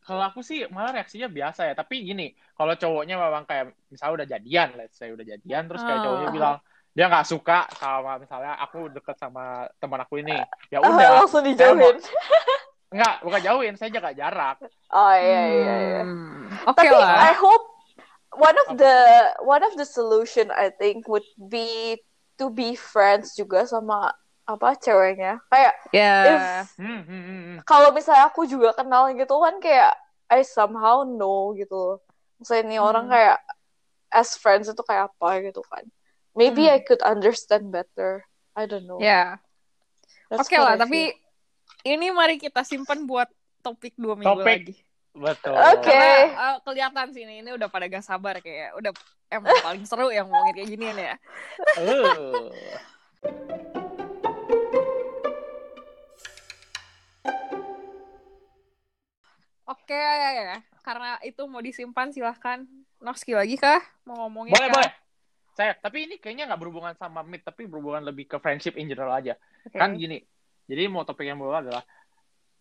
kalau 0.05 0.21
aku 0.21 0.45
sih 0.45 0.69
malah 0.69 0.93
reaksinya 0.93 1.27
biasa 1.27 1.65
ya. 1.65 1.73
Tapi 1.73 2.05
gini, 2.05 2.29
kalau 2.53 2.77
cowoknya 2.77 3.17
memang 3.17 3.49
kayak 3.49 3.73
misalnya 3.89 4.13
udah 4.21 4.27
jadian, 4.29 4.69
let's 4.77 4.95
say 4.95 5.09
udah 5.09 5.25
jadian, 5.25 5.65
terus 5.65 5.81
kayak 5.81 5.99
Ah. 5.99 6.05
cowoknya 6.05 6.29
bilang 6.31 6.57
dia 6.93 7.09
nggak 7.09 7.27
suka 7.27 7.65
sama 7.75 8.21
misalnya 8.21 8.55
aku 8.61 8.93
deket 8.93 9.17
sama 9.17 9.67
teman 9.81 9.99
aku 9.99 10.21
ini, 10.21 10.37
ya 10.69 10.79
Ah, 10.79 10.85
udah, 10.85 11.25
langsung 11.25 11.41
dijauhin. 11.41 11.97
Nggak 12.95 13.15
bukan 13.27 13.41
jauhin, 13.43 13.75
saya 13.75 13.91
jaga 13.91 14.15
jarak. 14.15 14.63
Oh 14.95 15.15
iya 15.15 15.43
iya 15.51 15.75
iya. 15.83 16.03
Hmm. 16.07 16.47
Oke 16.71 16.87
Tapi 16.87 16.95
lah. 16.95 17.27
I 17.27 17.35
hope 17.35 17.65
one 18.39 18.55
of 18.67 18.79
the 18.79 18.95
one 19.43 19.63
of 19.67 19.75
the 19.75 19.83
solution 19.83 20.55
I 20.55 20.71
think 20.71 21.11
would 21.11 21.27
be 21.37 21.99
to 22.39 22.55
be 22.55 22.79
friends 22.79 23.35
juga 23.35 23.67
sama 23.67 24.15
apa 24.47 24.79
ceweknya. 24.79 25.43
Kayak 25.51 25.75
Ya. 25.91 26.15
if 26.31 26.41
Hmm, 26.79 27.03
hmm, 27.03 27.23
hmm, 27.23 27.41
hmm. 27.43 27.59
kalau 27.67 27.91
misalnya 27.91 28.31
aku 28.31 28.47
juga 28.47 28.71
kenal 28.79 29.11
gitu 29.13 29.35
kan 29.43 29.59
kayak 29.59 29.99
I 30.31 30.47
somehow 30.47 31.03
know 31.03 31.51
gitu. 31.59 31.99
Misalnya 32.39 32.63
ini 32.71 32.77
orang 32.79 33.11
Hmm. 33.11 33.15
kayak 33.15 33.39
as 34.15 34.39
friends 34.39 34.71
itu 34.71 34.83
kayak 34.87 35.11
apa 35.11 35.43
gitu 35.43 35.67
kan. 35.67 35.83
Maybe 36.35 36.67
Hmm. 36.67 36.75
I 36.75 36.81
could 36.83 37.03
understand 37.03 37.75
better. 37.75 38.27
I 38.55 38.71
don't 38.71 38.87
know. 38.87 39.03
Ya. 39.03 39.43
That's 40.31 40.47
Oke 40.47 40.55
what 40.59 40.67
lah, 40.67 40.75
I 40.79 40.83
tapi 40.83 41.01
ini 41.85 42.09
mari 42.11 42.41
kita 42.41 42.65
simpan 42.65 43.05
buat 43.05 43.29
topik 43.61 43.93
dua 44.01 44.17
minggu 44.17 44.41
Topik. 44.41 44.59
lagi. 44.65 44.75
Betul. 45.15 45.55
Oke. 45.55 45.95
Karena 45.95 46.51
eh, 46.51 46.57
kelihatan 46.65 47.07
sih 47.15 47.23
ini, 47.23 47.45
ini 47.45 47.51
udah 47.55 47.69
pada 47.71 47.87
gak 47.87 48.03
sabar 48.03 48.41
kayak 48.43 48.75
udah 48.81 48.91
emang 49.31 49.55
paling 49.63 49.85
seru 49.87 50.11
yang 50.11 50.27
ngomongin 50.27 50.55
kayak 50.59 50.69
ginian 50.75 50.97
ya. 50.99 51.15
Uh. 51.79 52.51
Oke, 59.65 59.97
karena 60.85 61.17
itu 61.25 61.41
mau 61.49 61.61
disimpan 61.65 62.13
silahkan. 62.13 62.69
Noski 63.01 63.33
lagi 63.37 63.57
kah? 63.57 63.81
Mau 64.05 64.25
ngomongin 64.29 64.53
Boleh, 64.57 64.69
kah? 64.69 64.77
boleh. 64.77 64.93
Saya, 65.55 65.73
tapi 65.79 66.05
ini 66.09 66.17
kayaknya 66.21 66.51
nggak 66.51 66.61
berhubungan 66.61 66.95
sama 66.99 67.25
meet, 67.25 67.45
tapi 67.45 67.65
berhubungan 67.65 68.05
lebih 68.05 68.29
ke 68.29 68.37
friendship 68.41 68.77
in 68.77 68.91
general 68.91 69.15
aja. 69.15 69.37
Oke. 69.65 69.77
Kan 69.77 69.97
gini, 69.97 70.21
jadi 70.65 70.89
mau 70.89 71.05
topik 71.05 71.25
yang 71.25 71.37
bawa 71.37 71.61
adalah, 71.61 71.85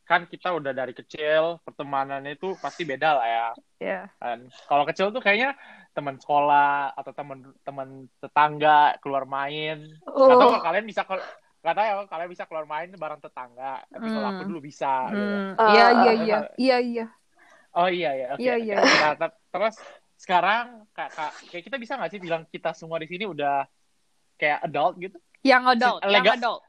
kan 0.03 0.27
kita 0.27 0.51
udah 0.51 0.75
dari 0.75 0.91
kecil, 0.91 1.63
pertemanannya 1.63 2.35
itu 2.35 2.59
pasti 2.59 2.83
beda 2.83 3.09
lah 3.15 3.27
ya. 3.27 3.47
Ya. 3.79 3.99
Kan. 4.19 4.51
Kalau 4.67 4.83
kecil 4.83 5.11
tuh 5.11 5.23
kayaknya 5.23 5.55
teman 5.95 6.19
sekolah 6.19 6.91
atau 6.91 7.11
teman 7.13 7.39
teman 7.63 7.87
tetangga 8.19 8.99
keluar 8.99 9.23
main. 9.23 9.87
Oh. 10.03 10.27
Atau 10.27 10.51
kalau 10.51 10.63
kalian 10.63 10.85
bisa 10.85 11.03
ke 11.03 11.15
Gak 11.63 11.79
tahu 11.79 11.85
ya, 11.87 11.95
kalau 11.95 12.09
kalian 12.11 12.27
bisa 12.35 12.43
keluar 12.43 12.67
main 12.67 12.91
bareng 12.91 13.23
tetangga. 13.23 13.87
Tapi 13.87 14.07
kalau 14.11 14.27
aku 14.35 14.43
Hmm. 14.43 14.49
dulu 14.51 14.59
bisa. 14.59 15.07
gitu. 15.07 15.23
Hmm, 15.23 15.55
Ah, 15.55 15.67
Iya, 15.71 15.85
iya, 15.95 16.11
iya. 16.19 16.37
Iya, 16.59 16.77
iya. 16.83 17.05
Oh 17.71 17.87
iya 17.87 18.11
ya, 18.11 18.27
oke. 18.35 18.43
Iya, 18.43 18.53
oke. 18.59 18.65
iya. 18.67 18.75
Nah, 18.83 19.13
ter- 19.15 19.39
terus 19.47 19.75
sekarang 20.19 20.83
kak, 20.91 21.15
kak, 21.15 21.31
kayak 21.47 21.63
kita 21.63 21.79
bisa 21.79 21.95
nggak 21.95 22.11
sih 22.11 22.19
bilang 22.19 22.43
kita 22.51 22.75
semua 22.75 22.99
di 22.99 23.07
sini 23.07 23.23
udah 23.23 23.63
kayak 24.35 24.59
adult 24.59 24.99
gitu? 24.99 25.15
Yang 25.39 25.63
adult, 25.79 25.99
yang 26.03 26.11
Lega- 26.11 26.35
adult. 26.35 26.61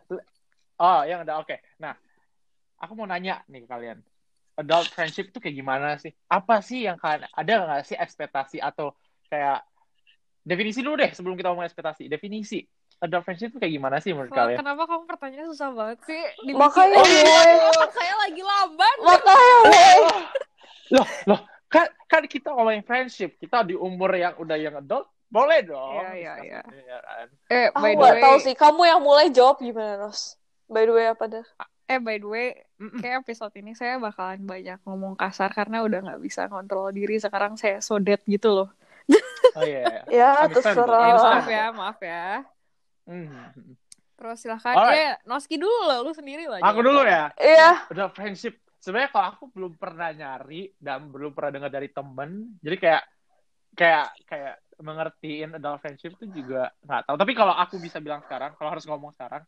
Oh, 0.79 1.01
yang 1.07 1.23
ada 1.23 1.39
oke. 1.39 1.55
Nah, 1.79 1.95
aku 2.79 2.93
mau 2.99 3.07
nanya 3.07 3.43
nih 3.47 3.63
ke 3.65 3.69
kalian. 3.71 3.99
Adult 4.55 4.87
friendship 4.91 5.35
itu 5.35 5.39
kayak 5.43 5.55
gimana 5.55 5.99
sih? 5.99 6.15
Apa 6.31 6.63
sih 6.63 6.87
yang 6.87 6.95
kalian 6.99 7.27
ada 7.31 7.53
nggak 7.67 7.83
sih 7.87 7.99
ekspektasi 7.99 8.63
atau 8.63 8.95
kayak 9.27 9.67
definisi 10.47 10.79
dulu 10.83 10.95
deh 10.99 11.11
sebelum 11.11 11.35
kita 11.35 11.51
ngomong 11.51 11.67
ekspektasi. 11.67 12.07
Definisi 12.07 12.63
adult 13.03 13.27
friendship 13.27 13.51
itu 13.51 13.59
kayak 13.59 13.75
gimana 13.75 13.97
sih 13.99 14.15
menurut 14.15 14.31
Wah, 14.31 14.47
kalian? 14.47 14.59
kenapa 14.63 14.83
kamu 14.87 15.03
pertanyaannya 15.11 15.49
susah 15.51 15.71
banget 15.75 15.99
sih? 16.07 16.23
Dibikin- 16.47 16.59
Makanya, 16.63 16.99
Oh, 17.03 17.07
iya, 17.11 17.23
woy. 17.27 17.53
otak 17.75 17.91
saya 17.95 18.15
lagi 18.23 18.43
lamban. 18.43 18.97
Makanya, 19.03 19.57
woy. 19.67 19.99
Loh, 20.95 21.07
loh, 21.27 21.41
kan 21.67 21.87
kan 22.07 22.23
kita 22.31 22.55
ngomongin 22.55 22.85
friendship, 22.87 23.35
kita 23.43 23.67
di 23.67 23.75
umur 23.75 24.15
yang 24.15 24.39
udah 24.39 24.55
yang 24.55 24.79
adult, 24.79 25.11
boleh 25.27 25.67
dong. 25.67 25.99
Iya, 25.99 26.09
iya, 26.15 26.33
iya. 26.47 26.61
Iya 26.63 26.99
kan? 27.03 27.27
Eh, 27.51 27.67
Aku 27.75 27.83
by 27.83 27.91
the 27.91 27.99
nggak 27.99 28.15
way, 28.15 28.23
tahu 28.23 28.37
sih. 28.39 28.55
Kamu 28.55 28.83
yang 28.87 29.01
mulai 29.03 29.27
jawab 29.35 29.59
gimana, 29.59 30.07
Ros? 30.07 30.39
By 30.69 30.89
the 30.89 30.95
way, 30.95 31.07
apa 31.11 31.27
dah? 31.29 31.47
eh 31.85 32.01
by 32.01 32.17
the 32.17 32.29
way, 32.29 32.49
kayak 32.81 33.29
episode 33.29 33.53
ini 33.61 33.77
saya 33.77 34.01
bakalan 34.01 34.41
banyak 34.49 34.81
ngomong 34.89 35.21
kasar 35.21 35.53
karena 35.53 35.85
udah 35.85 36.01
nggak 36.01 36.23
bisa 36.25 36.49
kontrol 36.49 36.89
diri. 36.89 37.21
Sekarang 37.21 37.61
saya 37.61 37.85
sodet 37.85 38.25
gitu 38.25 38.57
loh. 38.57 38.69
Oh 39.55 39.65
iya. 39.65 40.03
iya. 40.09 40.29
Ya, 40.49 40.49
terserah. 40.49 41.13
maaf 41.21 41.49
ya, 41.49 41.67
maaf 41.77 41.99
ya. 42.01 42.41
Mhm. 43.05 43.77
Terus 44.17 44.39
silahkan. 44.41 44.73
Alright. 44.73 44.97
Eh, 44.97 45.13
Noski 45.29 45.61
dulu 45.61 45.79
loh, 45.85 46.09
lu 46.09 46.13
sendiri 46.17 46.49
lah. 46.49 46.65
Aku 46.65 46.81
dulu 46.81 47.05
ya. 47.05 47.29
Iya. 47.37 47.85
Udah 47.93 48.09
friendship. 48.15 48.57
Sebenarnya 48.81 49.13
kalau 49.13 49.27
aku 49.37 49.45
belum 49.53 49.73
pernah 49.77 50.13
nyari 50.13 50.73
dan 50.81 51.09
belum 51.09 51.33
pernah 51.33 51.57
dengar 51.57 51.73
dari 51.73 51.89
temen, 51.89 52.53
jadi 52.61 52.77
kayak 52.77 53.03
kayak 53.75 54.07
kayak 54.29 54.55
mengertiin 54.77 55.57
adult 55.57 55.81
friendship 55.81 56.13
itu 56.21 56.45
juga 56.45 56.69
nggak 56.85 57.09
tahu. 57.09 57.17
Tapi 57.17 57.33
kalau 57.33 57.55
aku 57.57 57.81
bisa 57.81 57.97
bilang 58.01 58.21
sekarang, 58.25 58.53
kalau 58.61 58.77
harus 58.77 58.85
ngomong 58.85 59.13
sekarang, 59.17 59.41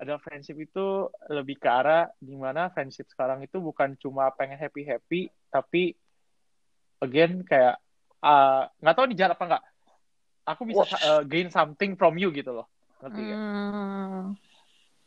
adult 0.00 0.24
friendship 0.24 0.56
itu 0.56 1.12
lebih 1.28 1.60
ke 1.60 1.68
arah 1.68 2.08
di 2.16 2.32
mana 2.32 2.72
friendship 2.72 3.04
sekarang 3.12 3.44
itu 3.44 3.60
bukan 3.60 3.92
cuma 4.00 4.32
pengen 4.32 4.56
happy 4.56 4.88
happy, 4.88 5.20
tapi 5.52 5.92
again 7.04 7.44
kayak 7.44 7.76
uh, 8.24 8.64
nggak 8.80 8.96
tahu 8.96 9.06
dijalan 9.12 9.36
apa 9.36 9.44
nggak. 9.44 9.64
Aku 10.56 10.64
bisa 10.64 10.82
uh, 11.04 11.22
gain 11.28 11.52
something 11.52 11.94
from 12.00 12.16
you 12.16 12.32
gitu 12.32 12.50
loh, 12.50 12.66
ngerti 13.04 13.20
nggak? 13.28 13.38
Hmm. 13.38 14.24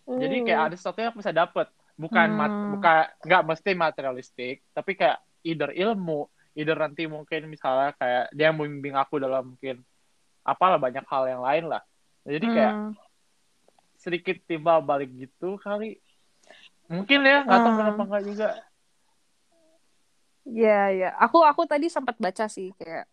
Jadi 0.07 0.35
kayak 0.45 0.61
ada 0.71 0.75
sesuatu 0.77 1.01
yang 1.01 1.09
aku 1.09 1.25
bisa 1.25 1.33
dapet. 1.33 1.67
Bukan 1.93 2.27
mat, 2.33 2.49
Hmm. 2.49 2.77
bukan 2.77 3.05
nggak 3.21 3.43
mesti 3.49 3.71
materialistik, 3.73 4.65
tapi 4.73 4.97
kayak 4.97 5.21
either 5.45 5.69
ilmu, 5.73 6.25
either 6.53 6.77
nanti 6.77 7.05
mungkin 7.09 7.49
misalnya 7.49 7.93
kayak 7.97 8.33
dia 8.33 8.49
membimbing 8.53 8.97
aku 8.97 9.17
dalam 9.21 9.57
mungkin 9.57 9.81
apalah 10.45 10.77
banyak 10.77 11.05
hal 11.05 11.23
yang 11.29 11.41
lain 11.41 11.65
lah. 11.69 11.81
Jadi 12.25 12.45
kayak 12.49 12.73
Hmm. 12.73 12.93
Sedikit 14.03 14.35
timbal 14.43 14.83
balik 14.83 15.07
gitu 15.15 15.55
kali. 15.63 16.03
Mungkin 16.91 17.23
ya, 17.23 17.47
nggak 17.47 17.59
tahu 17.63 17.71
Hmm. 17.71 17.79
kenapa 17.79 18.01
nggak 18.03 18.23
juga. 18.27 18.49
Iya, 20.43 20.79
iya. 20.91 21.09
Aku 21.23 21.39
aku 21.39 21.63
tadi 21.63 21.87
sempat 21.87 22.19
baca 22.19 22.51
sih 22.51 22.75
kayak 22.75 23.07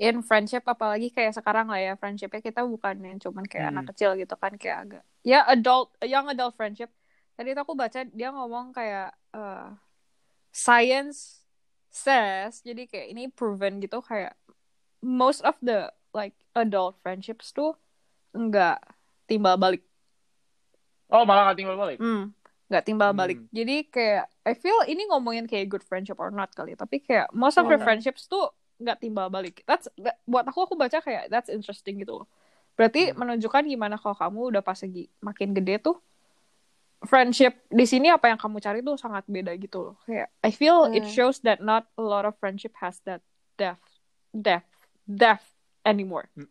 in 0.00 0.18
friendship 0.24 0.64
apalagi 0.66 1.12
kayak 1.12 1.36
sekarang 1.36 1.68
lah 1.68 1.76
ya 1.78 1.92
friendshipnya 1.94 2.40
kita 2.40 2.64
bukan 2.64 2.96
yang 3.04 3.18
cuman 3.20 3.44
kayak 3.46 3.68
Hmm. 3.68 3.72
anak 3.76 3.84
kecil 3.94 4.16
gitu 4.16 4.32
kan 4.34 4.56
kayak 4.56 4.78
agak 4.88 5.02
ya 5.22 5.44
adult 5.46 5.92
young 6.02 6.26
adult 6.26 6.56
friendship. 6.58 6.90
Tadi 7.36 7.54
tuh 7.54 7.62
aku 7.62 7.74
baca 7.78 8.00
dia 8.02 8.28
ngomong 8.34 8.74
kayak 8.74 9.14
eh, 9.36 9.68
science 10.50 11.44
says 11.92 12.64
jadi 12.66 12.88
kayak 12.90 13.06
ini 13.14 13.22
proven 13.30 13.78
gitu 13.78 14.02
kayak 14.02 14.34
most 14.98 15.44
of 15.46 15.54
the 15.62 15.86
like 16.10 16.34
adult 16.58 16.98
friendships 17.04 17.54
tuh 17.54 17.78
enggak 18.34 18.80
timbal 19.30 19.54
balik. 19.54 19.86
Oh, 21.10 21.26
malah 21.26 21.50
nggak 21.50 21.58
tinggal 21.58 21.74
balik. 21.74 21.98
Hmm, 21.98 22.30
nggak 22.66 22.84
timbal 22.84 23.10
Hmm. 23.10 23.18
balik. 23.18 23.38
Jadi 23.50 23.76
kayak 23.86 24.24
I 24.42 24.54
feel 24.54 24.78
ini 24.84 25.06
ngomongin 25.06 25.44
kayak 25.44 25.66
good 25.68 25.82
friendship 25.82 26.16
or 26.16 26.30
not 26.30 26.50
kali, 26.50 26.72
ya. 26.72 26.78
tapi 26.78 26.98
kayak 26.98 27.28
most 27.30 27.56
of 27.56 27.66
the 27.66 27.74
Hmm. 27.74 27.82
friendships 27.82 28.24
tuh 28.24 28.48
nggak 28.78 28.98
timbal 28.98 29.28
balik. 29.28 29.60
That's 29.64 29.90
that- 29.96 30.22
buat 30.24 30.44
aku 30.44 30.64
aku 30.64 30.74
baca 30.74 30.98
kayak 30.98 31.28
that's 31.28 31.50
interesting 31.50 31.98
gitu 31.98 32.22
loh. 32.22 32.26
Berarti 32.74 33.10
Hmm. 33.10 33.20
menunjukkan 33.20 33.66
gimana 33.66 33.94
kalau 33.94 34.14
kamu 34.14 34.40
udah 34.50 34.62
pas 34.62 34.78
lagi 34.78 35.10
makin 35.18 35.52
gede 35.52 35.82
tuh 35.82 35.98
friendship 37.02 37.56
di 37.66 37.84
sini 37.84 38.08
apa 38.08 38.28
yang 38.28 38.36
kamu 38.36 38.60
cari 38.60 38.80
tuh 38.80 38.94
sangat 38.94 39.24
beda 39.26 39.56
gitu 39.56 39.78
loh. 39.82 39.96
Kayak 40.04 40.28
I 40.40 40.50
feel 40.50 40.88
it 40.90 41.04
Hmm. 41.04 41.12
shows 41.12 41.40
that 41.42 41.58
not 41.58 41.88
a 41.96 42.04
lot 42.04 42.22
of 42.22 42.36
friendship 42.36 42.76
has 42.78 43.00
that 43.02 43.24
depth, 43.56 44.00
depth, 44.30 44.68
depth 45.04 45.48
anymore. 45.82 46.28
Hmm. 46.32 46.48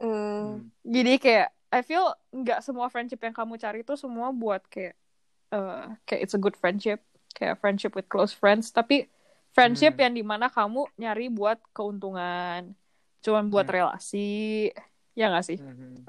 Hmm. 0.00 0.72
Jadi 0.80 1.18
kayak 1.18 1.50
I 1.70 1.80
feel 1.80 2.02
nggak 2.34 2.66
semua 2.66 2.90
friendship 2.90 3.22
yang 3.22 3.30
kamu 3.30 3.54
cari 3.56 3.78
itu 3.80 3.94
semua 3.94 4.34
buat 4.34 4.62
kayak 4.66 4.94
eh, 5.50 5.84
kayak 6.06 6.20
it's 6.22 6.34
a 6.34 6.40
good 6.40 6.54
friendship, 6.54 7.02
kayak 7.34 7.58
friendship 7.58 7.94
with 7.94 8.06
close 8.06 8.30
friends, 8.30 8.70
tapi 8.70 9.10
friendship 9.50 9.98
Hmm. 9.98 10.02
yang 10.06 10.14
di 10.14 10.22
mana 10.22 10.46
kamu 10.46 10.86
nyari 10.94 11.26
buat 11.26 11.58
keuntungan, 11.70 12.70
cuman 13.18 13.44
buat 13.50 13.66
Hmm. 13.66 13.74
relasi, 13.74 14.70
ya 15.14 15.26
nggak 15.26 15.46
sih? 15.46 15.58
Mhm. 15.58 16.06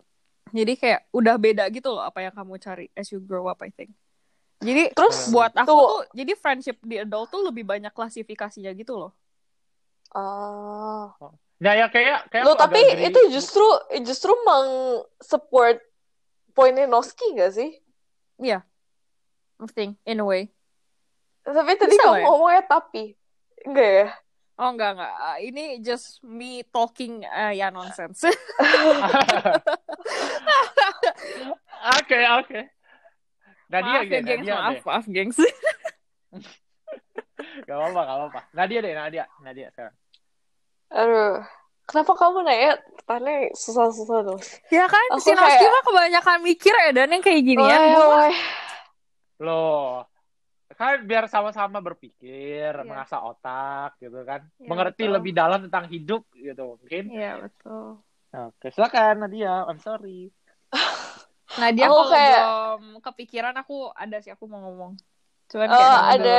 Jadi 0.51 0.73
kayak 0.77 1.09
udah 1.09 1.35
beda 1.37 1.65
gitu 1.69 1.89
loh 1.89 2.03
apa 2.03 2.21
yang 2.21 2.33
kamu 2.33 2.53
cari 2.57 2.85
as 2.93 3.09
you 3.09 3.17
grow 3.17 3.49
up, 3.49 3.61
I 3.65 3.73
think. 3.73 3.93
Jadi 4.61 4.93
Terus 4.93 5.33
buat 5.33 5.49
aku 5.57 5.65
tuh- 5.65 5.81
tuh, 5.81 6.01
jadi 6.13 6.33
friendship 6.37 6.77
di 6.85 7.01
adult 7.01 7.33
tuh 7.33 7.41
lebih 7.41 7.65
banyak 7.65 7.89
klasifikasinya 7.89 8.69
gitu 8.77 8.93
loh. 8.93 9.11
Ah. 10.13 11.17
Nah 11.61 11.77
ya 11.77 11.87
kayak 11.87 12.33
kayak 12.33 12.43
Loh, 12.43 12.57
tapi 12.57 12.81
agree. 12.81 13.13
itu 13.13 13.19
justru 13.29 13.61
justru 14.01 14.33
meng-support 14.41 15.77
poinnya 16.51 16.89
Noski 16.89 17.37
gak 17.37 17.53
sih? 17.53 17.77
Iya, 18.41 18.65
I 19.61 19.67
think 19.69 20.01
in 20.03 20.17
a 20.19 20.25
way. 20.25 20.49
Tapi 21.41 21.77
tadi 21.77 21.93
Bisa 21.93 22.01
kamu 22.03 22.17
ya? 22.17 22.25
ngomongnya 22.25 22.63
tapi. 22.65 23.13
Enggak 23.61 23.89
ya? 23.93 24.07
Oh 24.57 24.69
enggak 24.69 24.93
enggak, 24.93 25.13
Ah, 25.15 25.37
ini 25.37 25.81
just 25.81 26.21
me 26.21 26.61
talking 26.65 27.21
eh, 27.23 27.57
ya 27.57 27.69
nonsense. 27.69 28.25
Oke 31.97 32.19
oke. 32.37 32.61
Nadia 33.71 33.97
maaf 33.97 34.05
ya 34.05 34.19
gengs, 34.21 34.27
Nadia 34.37 34.53
maaf 34.53 34.69
deh. 34.69 34.81
maaf 34.83 35.05
gengs. 35.07 35.37
Gak 37.65 37.73
apa-apa, 37.73 38.01
gak 38.05 38.17
apa-apa. 38.19 38.41
Nadia 38.53 38.79
deh, 38.81 38.93
Nadia, 38.93 39.23
Nadia 39.39 39.67
sekarang. 39.71 39.95
Aduh. 40.91 41.41
Kenapa 41.81 42.13
kamu 42.13 42.37
nanya 42.41 42.71
pertanyaan 42.95 43.51
susah-susah 43.51 44.23
terus? 44.23 44.47
ya 44.69 44.85
kan, 44.85 45.07
Aku 45.11 45.19
si 45.19 45.31
Noski 45.31 45.43
kayak- 45.59 45.73
mah 45.73 45.83
kebanyakan 45.83 46.37
mikir 46.41 46.71
ya 46.73 46.89
dan 46.93 47.07
yang 47.09 47.19
kayak 47.19 47.41
gini 47.41 47.59
ya. 47.59 47.77
Woi. 47.97 48.31
Loh, 49.39 50.05
kan 50.71 51.03
biar 51.03 51.27
sama-sama 51.27 51.77
berpikir, 51.77 52.71
Iya. 52.71 52.85
mengasah 52.85 53.19
otak 53.19 53.99
gitu 53.99 54.23
kan. 54.23 54.45
Iya, 54.55 54.67
Mengerti 54.67 55.03
betul. 55.03 55.13
lebih 55.13 55.31
dalam 55.33 55.59
tentang 55.61 55.85
hidup 55.85 56.23
gitu 56.31 56.63
mungkin. 56.75 57.03
Iya 57.07 57.31
betul. 57.41 57.99
Oke, 58.31 58.67
silakan 58.69 59.15
Nadia. 59.21 59.65
I'm 59.65 59.79
sorry. 59.79 60.31
Nah 61.51 61.67
dia 61.69 61.83
Aku 61.83 61.95
kalau 61.97 62.07
kayak- 62.07 62.39
belum 62.39 62.81
kepikiran 63.03 63.55
aku 63.57 63.91
ada 63.91 64.23
sih 64.23 64.31
aku 64.31 64.47
mau 64.47 64.63
ngomong. 64.63 64.95
Cuman 65.51 65.67
Eh, 65.67 65.75
kayak 65.75 65.99
ada 66.15 66.37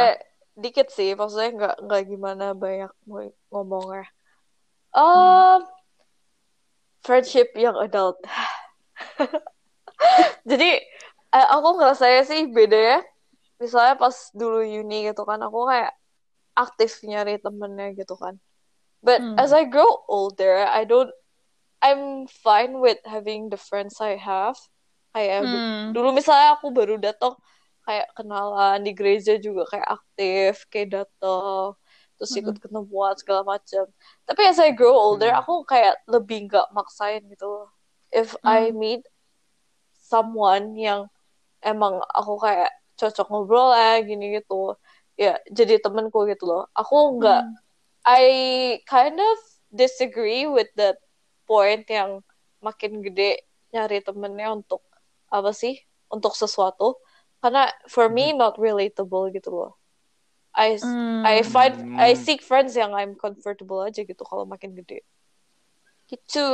dikit 0.54 0.88
sih, 0.88 1.12
maksudnya 1.12 1.52
nggak 1.52 1.74
nggak 1.84 2.02
gimana 2.06 2.46
banyak 2.54 2.88
ngomongnya. 3.46 4.08
Um, 4.94 5.64
friendship 7.02 7.50
yang 7.56 7.74
adult. 7.80 8.20
Jadi 10.50 10.70
eh, 11.32 11.46
aku 11.54 11.68
ngerasanya 11.80 12.22
sih 12.28 12.40
beda 12.50 12.78
ya. 12.78 12.98
Misalnya 13.62 13.94
pas 13.96 14.16
dulu 14.34 14.66
uni 14.66 15.06
gitu 15.08 15.22
kan, 15.24 15.38
aku 15.40 15.70
kayak 15.70 15.94
aktif 16.58 17.00
nyari 17.06 17.38
temennya 17.40 17.94
gitu 17.96 18.18
kan. 18.18 18.36
But 19.02 19.22
Hmm. 19.22 19.38
as 19.38 19.50
I 19.54 19.66
grow 19.66 20.02
older, 20.06 20.66
I 20.66 20.86
don't, 20.86 21.10
I'm 21.82 22.26
fine 22.30 22.78
with 22.78 22.98
having 23.06 23.50
the 23.50 23.58
friends 23.58 23.98
I 24.02 24.18
have. 24.18 24.58
Kayak 25.14 25.46
Hmm. 25.46 25.94
dulu 25.94 26.14
misalnya 26.14 26.58
aku 26.58 26.70
baru 26.74 26.98
datang 26.98 27.34
kayak 27.86 28.10
kenalan 28.14 28.82
di 28.86 28.92
gereja 28.94 29.38
juga 29.42 29.66
kayak 29.70 29.88
aktif, 29.98 30.52
kayak 30.70 31.02
datang, 31.02 31.74
terus 32.22 32.38
ikut 32.38 32.56
ketemuan 32.62 33.18
segala 33.18 33.42
macam. 33.42 33.90
Tapi 34.22 34.40
as 34.46 34.62
I 34.62 34.70
grow 34.70 34.94
older, 34.94 35.34
Hmm. 35.34 35.42
aku 35.42 35.66
kayak 35.66 35.98
lebih 36.06 36.46
nggak 36.46 36.70
maksain 36.70 37.26
gitu. 37.26 37.66
If 38.14 38.38
I 38.46 38.70
meet 38.70 39.02
someone 39.90 40.78
yang 40.78 41.10
emang 41.58 41.98
aku 42.14 42.38
kayak 42.38 42.70
cocok 42.94 43.26
ngobrol 43.26 43.74
ya 43.74 43.98
gini 44.06 44.38
gitu, 44.38 44.78
ya 45.18 45.34
jadi 45.50 45.82
temenku 45.82 46.22
gitu 46.30 46.46
loh. 46.46 46.70
Aku 46.78 47.18
nggak, 47.18 47.42
Hmm. 47.42 47.58
I 48.06 48.24
kind 48.86 49.18
of 49.18 49.38
disagree 49.74 50.46
with 50.46 50.70
the 50.78 50.94
point 51.46 51.82
yang 51.90 52.22
makin 52.62 53.02
gede 53.02 53.42
nyari 53.74 53.98
temennya 53.98 54.54
untuk 54.54 54.86
apa 55.26 55.50
sih? 55.50 55.74
Untuk 56.06 56.38
sesuatu. 56.38 57.02
Karena 57.42 57.66
for 57.90 58.06
me 58.06 58.30
not 58.30 58.54
relatable 58.54 59.26
gitu 59.34 59.50
loh. 59.50 59.74
I 60.52 60.76
Hmm. 60.76 61.24
I 61.24 61.40
find 61.42 61.74
I 61.96 62.12
Hmm. 62.12 62.20
seek 62.20 62.40
friends 62.40 62.72
yang 62.72 62.92
I'm 62.92 63.14
comfortable 63.14 63.80
aja 63.80 64.00
gitu 64.00 64.20
kalau 64.20 64.44
makin 64.44 64.72
gede. 64.74 65.00
Gitu. 66.04 66.48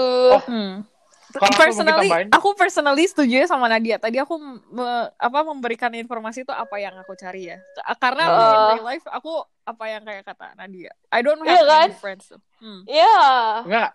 Hmm. 0.47 0.87
Aku 1.29 1.45
mau 1.45 1.61
personally, 1.61 2.09
ditambahin- 2.09 2.33
aku 2.33 2.49
personally 2.57 3.05
setuju 3.05 3.35
ya 3.37 3.47
sama 3.47 3.69
Nadia. 3.69 4.01
Tadi 4.01 4.17
aku 4.17 4.41
me- 4.41 5.13
apa 5.13 5.39
memberikan 5.45 5.93
informasi 5.93 6.41
itu 6.41 6.49
apa 6.51 6.79
yang 6.79 6.97
aku 6.97 7.13
cari 7.13 7.53
ya. 7.53 7.61
Karena 8.01 8.25
Uh. 8.25 8.39
in 8.73 8.81
real 8.81 8.87
life 8.87 9.05
aku 9.05 9.37
apa 9.63 9.85
yang 9.89 10.03
kayak 10.03 10.25
kata 10.25 10.57
Nadia. 10.57 10.89
I 11.11 11.21
don't 11.21 11.37
have 11.39 11.53
Iya 11.53 11.63
kan? 11.63 11.89
many 11.93 12.01
friends. 12.01 12.33
tuh. 12.33 12.41
Hmm. 12.59 12.81
Ya. 12.89 13.13
Enggak. 13.61 13.91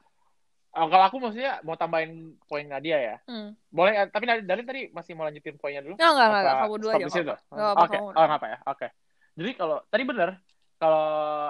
Oh, 0.74 0.90
kalau 0.90 1.06
aku 1.06 1.18
maksudnya 1.18 1.62
mau 1.62 1.74
tambahin 1.74 2.34
poin 2.44 2.66
Nadia 2.66 2.98
ya. 2.98 3.16
Hmm. 3.24 3.54
Boleh, 3.68 3.94
eh, 3.96 4.08
tapi 4.10 4.26
Dalin 4.26 4.42
Dalin 4.44 4.66
tadi 4.66 4.82
masih 4.90 5.14
mau 5.14 5.24
lanjutin 5.24 5.54
poinnya 5.56 5.82
dulu? 5.82 5.94
Nggak, 5.96 6.12
nggak, 6.12 6.28
Apa 6.28 6.38
nggak. 6.40 6.56
Kamu 6.60 6.76
dulu 6.76 6.90
aja. 6.90 7.06
Oke, 7.78 7.98
oh 7.98 8.14
nggak 8.20 8.30
apa 8.36 8.48
ya, 8.48 8.58
oke. 8.68 8.88
Jadi 9.34 9.52
kalau 9.58 9.82
tadi 9.90 10.04
bener, 10.06 10.30
kalau 10.78 11.06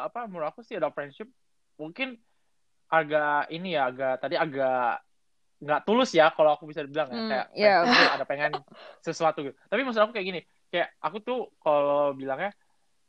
apa 0.08 0.20
menurut 0.30 0.48
aku 0.56 0.62
sih 0.64 0.80
ada 0.80 0.90
friendship 0.94 1.28
mungkin 1.76 2.16
agak 2.88 3.50
ini 3.52 3.76
ya, 3.76 3.90
agak 3.92 4.14
tadi 4.24 4.36
agak 4.38 5.04
nggak 5.64 5.82
tulus 5.88 6.12
ya 6.12 6.28
kalau 6.36 6.60
aku 6.60 6.68
bisa 6.68 6.84
bilang 6.84 7.08
ya 7.08 7.16
Hmm, 7.16 7.30
kayak 7.30 7.46
friendship 7.56 7.96
tuh 7.96 8.10
ada 8.12 8.26
pengen 8.28 8.52
sesuatu 9.04 9.40
gitu. 9.48 9.56
Tapi 9.68 9.82
maksud 9.84 10.02
aku 10.04 10.14
kayak 10.16 10.28
gini, 10.28 10.42
kayak 10.72 10.88
aku 11.00 11.18
tuh 11.24 11.40
kalau 11.64 12.12
bilangnya 12.16 12.52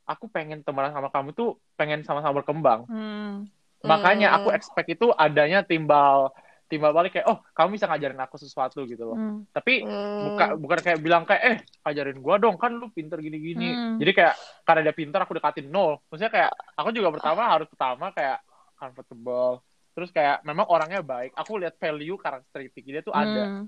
aku 0.06 0.28
pengen 0.30 0.60
temenan 0.62 0.92
sama 0.94 1.08
kamu 1.10 1.32
tuh 1.34 1.58
pengen 1.78 2.02
sama-sama 2.06 2.42
berkembang. 2.42 2.86
Hmm. 2.86 3.46
Makanya 3.84 4.32
aku 4.38 4.48
Hmm. 4.48 4.56
expect 4.56 4.88
itu 4.96 5.06
adanya 5.14 5.60
timbal 5.66 6.32
timbal 6.74 6.90
balik 6.90 7.14
kayak 7.14 7.30
oh 7.30 7.38
kamu 7.54 7.78
bisa 7.78 7.86
ngajarin 7.86 8.18
aku 8.18 8.34
sesuatu 8.34 8.82
gitu 8.82 9.06
loh. 9.06 9.14
Hmm. 9.14 9.46
Tapi 9.48 9.86
Hmm. 9.86 10.34
bukan 10.34 10.48
bukan 10.58 10.78
kayak 10.82 10.98
bilang 10.98 11.22
kayak 11.22 11.42
eh 11.46 11.56
ajarin 11.86 12.18
gua 12.18 12.34
dong 12.36 12.58
kan 12.58 12.74
lu 12.74 12.90
pinter 12.90 13.22
gini-gini. 13.22 13.70
Hmm. 13.70 13.96
Jadi 14.02 14.10
kayak 14.10 14.34
karena 14.62 14.80
dia 14.82 14.94
pinter 14.94 15.22
aku 15.22 15.38
dekatin 15.38 15.70
nol. 15.70 16.02
Maksudnya 16.10 16.32
kayak 16.34 16.50
aku 16.74 16.90
juga 16.90 17.14
pertama 17.14 17.46
harus 17.46 17.70
pertama 17.70 18.10
kayak 18.10 18.42
comfortable. 18.74 19.62
Terus 19.94 20.10
kayak 20.10 20.42
memang 20.42 20.66
orangnya 20.66 21.00
baik. 21.00 21.30
Aku 21.38 21.54
lihat 21.56 21.78
value 21.78 22.18
karakteristik 22.18 22.82
dia 22.82 23.00
tuh 23.00 23.14
ada. 23.14 23.62
Hmm. 23.62 23.64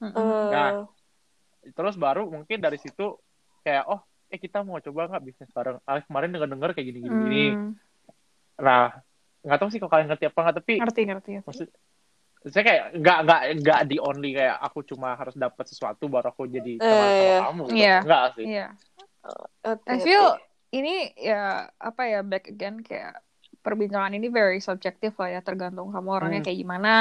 Hmm. 0.00 0.48
Nah. 0.48 0.70
Terus 1.66 1.98
baru 1.98 2.30
mungkin 2.30 2.62
dari 2.62 2.78
situ 2.78 3.18
kayak 3.60 3.90
oh 3.90 3.98
eh 4.26 4.38
kita 4.38 4.62
mau 4.62 4.78
coba 4.78 5.10
nggak 5.10 5.22
bisnis 5.22 5.50
bareng. 5.50 5.82
Ah, 5.82 5.98
kemarin 5.98 6.30
denger-denger 6.30 6.70
kayak 6.72 6.86
gini-gini. 6.88 7.44
Hmm. 7.52 7.70
Nah 8.56 8.94
nggak 9.42 9.58
tahu 9.58 9.70
sih 9.70 9.78
kalau 9.78 9.90
kalian 9.90 10.10
ngerti 10.10 10.26
apa 10.26 10.38
nggak 10.42 10.56
tapi 10.58 10.72
Ngerti, 10.78 11.02
ngerti. 11.06 11.30
ngerti. 11.38 11.46
maksud 11.46 11.68
saya 12.44 12.62
kayak 12.62 12.84
nggak 12.94 13.18
nggak 13.24 13.40
nggak 13.58 13.80
di 13.88 13.96
only 13.98 14.30
kayak 14.32 14.56
aku 14.60 14.84
cuma 14.84 15.16
harus 15.16 15.34
dapat 15.34 15.64
sesuatu 15.66 16.06
baru 16.06 16.30
aku 16.30 16.46
jadi 16.46 16.78
teman 16.78 17.08
Eh, 17.08 17.18
sama 17.18 17.34
kamu 17.48 17.62
gitu. 17.64 17.76
iya. 17.76 17.96
nggak 18.04 18.24
sih 18.34 18.44
Iya. 18.46 18.66
ngerti, 19.64 19.76
I 19.86 19.96
feel 19.98 20.26
ini 20.70 20.94
ya 21.16 21.42
apa 21.74 22.02
ya 22.06 22.20
back 22.22 22.46
again 22.46 22.78
kayak 22.78 23.18
perbincangan 23.62 24.14
ini 24.14 24.30
very 24.30 24.62
subjective 24.62 25.18
lah 25.18 25.28
ya 25.28 25.40
tergantung 25.42 25.90
kamu 25.90 26.06
orangnya 26.06 26.40
Hmm. 26.42 26.46
kayak 26.46 26.58
gimana 26.60 26.94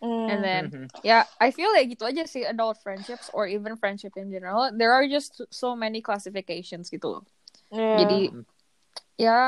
Hmm. 0.00 0.28
and 0.30 0.40
then 0.40 0.62
Mhm. 0.70 0.86
ya 1.02 1.26
I 1.36 1.52
feel 1.52 1.68
like 1.68 1.92
gitu 1.92 2.08
aja 2.08 2.24
sih 2.24 2.48
adult 2.48 2.80
friendships 2.80 3.28
or 3.36 3.44
even 3.44 3.76
friendship 3.76 4.16
in 4.16 4.32
general 4.32 4.72
there 4.72 4.88
are 4.88 5.04
just 5.04 5.44
so 5.50 5.74
many 5.74 6.00
classifications 6.00 6.88
gitu 6.88 7.20
loh 7.20 7.22
Iya. 7.68 7.96
jadi 8.00 8.20
Hmm. 8.32 8.44
ya 9.20 9.38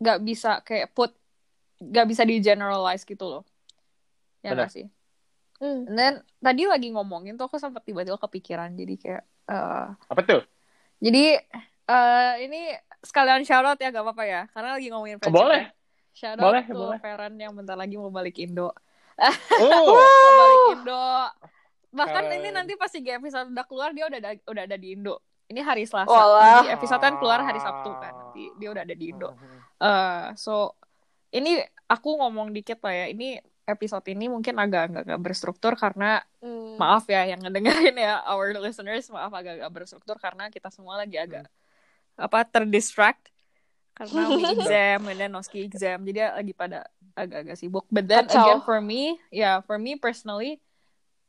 nggak 0.00 0.18
bisa 0.24 0.64
kayak 0.64 0.96
put 0.96 1.12
nggak 1.76 2.06
bisa 2.08 2.22
di 2.24 2.40
generalize 2.40 3.04
gitu 3.04 3.26
loh 3.28 3.42
ya 4.44 4.52
Benar. 4.52 4.68
sih 4.68 4.86
Hmm. 5.54 5.86
then 5.86 6.18
tadi 6.38 6.66
lagi 6.66 6.90
ngomongin 6.90 7.38
tuh 7.38 7.46
aku 7.46 7.56
sempat 7.56 7.86
tiba-tiba 7.86 8.18
kepikiran 8.18 8.74
jadi 8.74 8.94
kayak 8.98 9.22
eh, 9.48 9.86
apa 9.94 10.20
tuh 10.22 10.42
Jadi 10.98 11.38
eh 11.84 12.32
ini 12.42 12.74
sekalian 13.00 13.46
shout 13.46 13.62
out 13.62 13.78
ya 13.78 13.88
gak 13.88 14.02
apa-apa 14.02 14.24
ya 14.24 14.42
karena 14.50 14.74
lagi 14.74 14.88
ngomongin 14.90 15.16
friendship. 15.16 15.36
boleh 15.36 15.62
ya. 15.62 15.70
Shout 16.12 16.38
out 16.38 16.44
Boleh, 16.46 16.62
to 16.64 16.74
boleh. 16.74 16.98
Feren 16.98 17.34
yang 17.36 17.54
bentar 17.54 17.74
lagi 17.74 17.94
mau 17.94 18.10
balik 18.10 18.34
Indo. 18.38 18.70
oh 19.62 19.94
mau 19.94 20.32
balik 20.34 20.62
Indo. 20.74 21.06
Bahkan 21.94 22.24
Keren. 22.26 22.38
ini 22.38 22.48
nanti 22.50 22.72
pas 22.74 22.90
tiga 22.90 23.14
episode 23.14 23.50
udah 23.50 23.66
keluar 23.66 23.90
dia 23.90 24.10
udah 24.10 24.18
ada, 24.18 24.30
udah 24.46 24.62
ada 24.66 24.76
di 24.76 24.88
Indo. 24.90 25.22
Ini 25.46 25.60
hari 25.60 25.86
Selasa. 25.86 26.10
Walah. 26.10 26.66
Jadi 26.66 26.74
episode 26.74 26.98
kan 26.98 27.14
keluar 27.18 27.40
hari 27.40 27.60
Sabtu 27.60 27.90
kan. 27.94 28.10
Nanti 28.10 28.50
dia 28.58 28.68
udah 28.70 28.82
ada 28.82 28.94
di 28.94 29.06
Indo. 29.06 29.28
Eh 29.78 30.24
so 30.34 30.74
ini 31.30 31.62
aku 31.86 32.18
ngomong 32.18 32.50
dikit 32.50 32.82
lah 32.82 32.94
ya. 32.94 33.06
Ini 33.10 33.38
episode 33.64 34.04
ini 34.08 34.28
mungkin 34.28 34.54
agak 34.56 34.92
agak 35.04 35.18
berstruktur 35.20 35.74
karena 35.74 36.22
Hmm. 36.38 36.76
maaf 36.76 37.08
ya 37.08 37.24
yang 37.24 37.40
ngedengerin 37.40 37.96
ya 37.96 38.20
our 38.28 38.52
listeners 38.60 39.08
maaf 39.08 39.32
agak-agak 39.32 39.70
berstruktur 39.72 40.16
karena 40.20 40.52
kita 40.52 40.68
semua 40.68 41.00
lagi 41.00 41.16
agak 41.16 41.48
apa 42.14 42.44
terdistract 42.46 43.32
karena 43.96 44.22
exam 44.54 45.00
and 45.08 45.18
then 45.18 45.30
Noski 45.32 45.66
exam 45.66 46.04
jadi 46.04 46.30
lagi 46.36 46.54
pada 46.54 46.86
agak-agak 47.16 47.56
sibuk 47.58 47.86
but 47.90 48.06
then 48.06 48.26
Kacau. 48.30 48.42
again 48.44 48.60
for 48.62 48.78
me 48.78 49.18
yeah 49.32 49.58
for 49.64 49.78
me 49.78 49.98
personally 49.98 50.62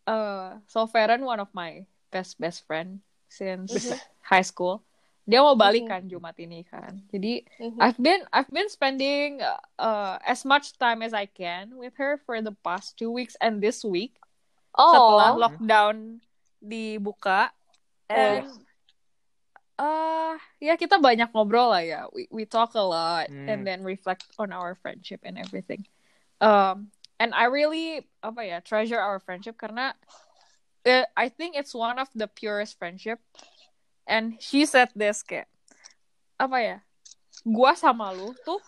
uh 0.05 0.61
so 0.69 0.85
Feren 0.85 1.25
one 1.25 1.41
of 1.41 1.49
my 1.53 1.81
best 2.13 2.37
best 2.37 2.61
friend 2.69 3.01
since 3.25 3.73
Mhm. 3.73 3.97
high 4.21 4.45
school 4.45 4.84
dia 5.25 5.41
mau 5.41 5.57
balik 5.57 5.83
Mhm. 5.83 5.89
kan 5.89 6.01
Jumat 6.05 6.37
ini 6.37 6.61
kan 6.63 7.01
jadi 7.09 7.41
Mhm. 7.57 7.81
I've 7.81 7.97
been 7.97 8.21
I've 8.29 8.51
been 8.53 8.69
spending 8.69 9.41
uh, 9.81 10.15
as 10.21 10.45
much 10.45 10.77
time 10.77 11.01
as 11.01 11.17
I 11.17 11.25
can 11.25 11.73
with 11.75 11.97
her 11.97 12.21
for 12.23 12.37
the 12.45 12.53
past 12.61 12.93
two 12.95 13.09
weeks 13.09 13.33
and 13.41 13.57
this 13.57 13.81
week 13.81 14.21
setelah 14.71 15.33
Oh. 15.33 15.41
lockdown 15.41 16.21
dibuka 16.61 17.49
and 18.07 18.45
uh 19.75 20.39
ya 20.63 20.79
kita 20.79 20.95
banyak 21.01 21.27
ngobrol 21.35 21.67
lah 21.75 21.83
ya 21.83 22.01
we 22.15 22.29
we 22.31 22.47
talk 22.47 22.71
a 22.79 22.85
lot 22.85 23.27
Hmm. 23.27 23.49
and 23.51 23.67
then 23.67 23.83
reflect 23.83 24.23
on 24.39 24.55
our 24.55 24.71
friendship 24.79 25.19
and 25.27 25.35
everything 25.35 25.83
um 26.39 26.87
and 27.19 27.35
I 27.35 27.51
really 27.51 28.07
apa 28.23 28.41
ya 28.45 28.57
treasure 28.63 28.99
our 28.99 29.19
friendship 29.19 29.59
karena 29.59 29.91
uh, 30.87 31.05
I 31.17 31.27
think 31.27 31.59
it's 31.59 31.75
one 31.75 31.99
of 31.99 32.07
the 32.15 32.31
purest 32.31 32.79
friendship 32.79 33.19
and 34.05 34.37
she 34.37 34.63
said 34.63 34.89
this 34.93 35.21
kayak 35.21 35.49
apa 36.35 36.57
ya 36.57 36.77
gua 37.41 37.73
sama 37.73 38.11
lu 38.11 38.33
tuh 38.41 38.61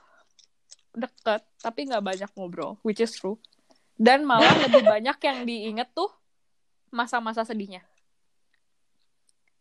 deket 0.91 1.41
tapi 1.59 1.85
nggak 1.85 2.01
banyak 2.01 2.29
ngobrol 2.33 2.77
which 2.81 2.97
is 2.97 3.13
true 3.13 3.37
dan 3.95 4.21
malah 4.21 4.49
lebih 4.65 4.81
banyak 4.83 5.17
yang 5.19 5.37
diinget 5.43 5.89
tuh 5.91 6.09
masa-masa 6.89 7.43
sedihnya 7.43 7.81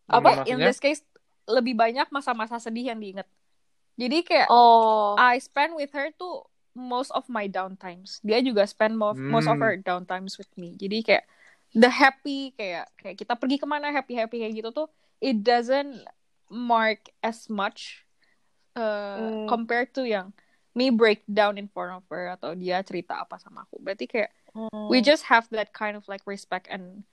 Apa? 0.06 0.46
in 0.46 0.58
this 0.58 0.78
case 0.78 1.02
lebih 1.46 1.74
banyak 1.74 2.06
masa-masa 2.08 2.56
sedih 2.56 2.94
yang 2.94 2.98
diinget 2.98 3.26
jadi 3.96 4.22
kayak 4.22 4.48
Oh. 4.48 5.16
I 5.16 5.40
spend 5.40 5.72
with 5.72 5.90
her 5.90 6.12
tuh 6.12 6.44
most 6.76 7.08
of 7.16 7.24
my 7.26 7.48
downtimes. 7.48 8.20
Dia 8.20 8.44
juga 8.44 8.68
spend 8.68 8.92
mo- 8.92 9.16
most 9.16 9.48
of 9.48 9.56
Hmm. 9.56 9.64
her 9.64 9.74
downtimes 9.80 10.36
with 10.36 10.52
me. 10.54 10.76
Jadi 10.76 11.00
kayak 11.00 11.24
the 11.76 11.92
happy 11.92 12.56
kayak 12.56 12.88
kayak 12.96 13.20
kita 13.20 13.36
pergi 13.36 13.60
ke 13.60 13.66
mana 13.68 13.92
happy 13.92 14.16
happy 14.16 14.40
kayak 14.40 14.56
gitu 14.56 14.72
tuh 14.72 14.88
it 15.20 15.44
doesn't 15.44 16.00
mark 16.48 17.12
as 17.20 17.46
much 17.46 18.02
uh, 18.72 19.16
Hmm. 19.16 19.44
compared 19.46 19.92
to 19.92 20.02
yang 20.02 20.32
me 20.72 20.88
break 20.88 21.20
down 21.26 21.56
in 21.56 21.68
front 21.68 21.92
of 21.92 22.04
her 22.08 22.32
atau 22.32 22.52
dia 22.52 22.80
cerita 22.80 23.16
apa 23.16 23.36
sama 23.36 23.64
aku. 23.64 23.80
Berarti 23.80 24.04
kayak 24.04 24.32
Hmm. 24.52 24.88
we 24.88 25.00
just 25.00 25.28
have 25.28 25.44
that 25.52 25.72
kind 25.72 25.96
of 25.96 26.08
like 26.08 26.24
respect 26.24 26.64
and 26.68 27.04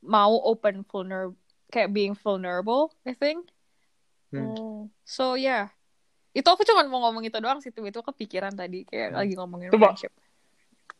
mau 0.00 0.36
open 0.44 0.84
vulnerable 0.84 1.36
kayak 1.68 1.92
being 1.92 2.12
vulnerable 2.12 2.92
I 3.04 3.12
think. 3.12 3.48
Hmm. 4.28 4.88
So 5.04 5.32
yeah. 5.34 5.72
Itu 6.30 6.46
aku 6.46 6.62
cuma 6.62 6.86
mau 6.86 7.02
ngomong 7.04 7.26
itu 7.26 7.34
doang 7.42 7.58
sih, 7.58 7.74
itu 7.74 8.00
kepikiran 8.00 8.54
tadi 8.54 8.84
kayak 8.84 9.12
Hmm. 9.12 9.18
lagi 9.18 9.32
ngomongin 9.34 9.68
Coba. 9.72 9.92
friendship. 9.92 10.12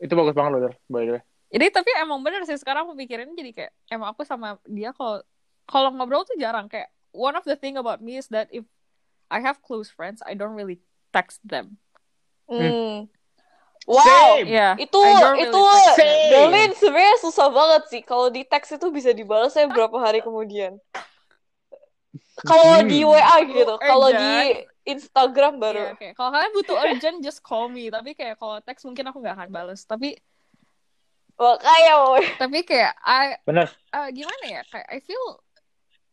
itu 0.00 0.16
bagus 0.16 0.32
banget 0.32 0.50
loh 0.56 0.72
by 0.88 1.04
the 1.04 1.12
way 1.12 1.22
Jadi 1.50 1.66
tapi 1.68 1.90
emang 1.98 2.22
bener 2.22 2.46
sih 2.46 2.54
sekarang 2.54 2.86
aku 2.86 2.94
pikirin 2.94 3.34
jadi 3.34 3.50
kayak 3.50 3.72
emang 3.90 4.14
aku 4.14 4.22
sama 4.22 4.54
dia 4.64 4.94
kalau 4.94 5.18
kalau 5.66 5.90
ngobrol 5.90 6.22
tuh 6.22 6.38
jarang 6.38 6.70
kayak 6.70 6.86
one 7.10 7.34
of 7.34 7.42
the 7.42 7.58
thing 7.58 7.74
about 7.74 7.98
me 7.98 8.16
is 8.16 8.30
that 8.30 8.46
if 8.50 8.62
I 9.26 9.42
have 9.42 9.58
close 9.58 9.90
friends 9.90 10.22
I 10.22 10.38
don't 10.38 10.54
really 10.54 10.78
text 11.10 11.42
them 11.42 11.78
Hmm. 12.46 13.06
Wow. 13.86 14.02
Same. 14.42 14.46
yeah 14.46 14.74
Itu 14.74 14.98
really 14.98 15.46
itu 15.46 15.62
text. 15.94 16.30
Berlin 16.30 16.70
sebenarnya 16.74 17.16
susah 17.18 17.48
banget 17.50 17.82
sih 17.90 18.02
kalau 18.02 18.26
di 18.26 18.42
teks 18.42 18.74
itu 18.74 18.86
bisa 18.90 19.10
dibalas 19.10 19.54
saya 19.54 19.66
berapa 19.66 19.94
hari 19.98 20.18
kemudian. 20.18 20.78
Kalau 22.40 22.80
Hmm. 22.80 22.88
di 22.88 23.04
WA 23.04 23.36
gitu, 23.44 23.74
Urgent. 23.76 23.84
kalau 23.84 24.08
di 24.10 24.32
Instagram 24.82 25.52
Iya, 25.54 25.62
baru. 25.62 25.82
kayak 25.94 26.14
kalau 26.16 26.30
kalian 26.32 26.52
butuh 26.56 26.76
urgent 26.80 27.16
just 27.20 27.40
call 27.44 27.68
me 27.68 27.86
tapi 27.86 28.16
kayak 28.16 28.34
kalau 28.34 28.58
teks 28.58 28.82
mungkin 28.82 29.06
aku 29.06 29.20
nggak 29.20 29.36
akan 29.36 29.50
bales 29.52 29.84
tapi 29.84 30.16
Makanya 31.40 31.96
tapi 32.36 32.60
kayak 32.62 32.92
I 33.00 33.40
Bener. 33.42 33.64
uh, 33.90 34.12
gimana 34.12 34.44
ya 34.44 34.62
kayak 34.68 34.84
I 34.86 35.00
feel 35.00 35.40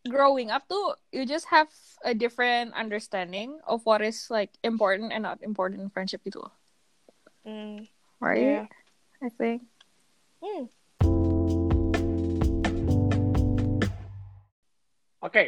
growing 0.08 0.48
up 0.48 0.64
tuh 0.64 0.96
you 1.12 1.28
just 1.28 1.44
have 1.46 1.68
a 2.00 2.16
different 2.16 2.72
understanding 2.72 3.60
of 3.68 3.84
what 3.84 4.00
is 4.00 4.32
like 4.32 4.56
important 4.64 5.12
and 5.12 5.28
not 5.28 5.36
important 5.44 5.84
in 5.84 5.92
friendship 5.92 6.24
gitu 6.24 6.40
loh 6.40 6.52
Hmm. 7.44 7.84
right 8.18 8.64
Iya. 8.64 8.72
I 9.20 9.28
think 9.30 9.68
Hmm. 10.38 10.70
Oke, 15.18 15.44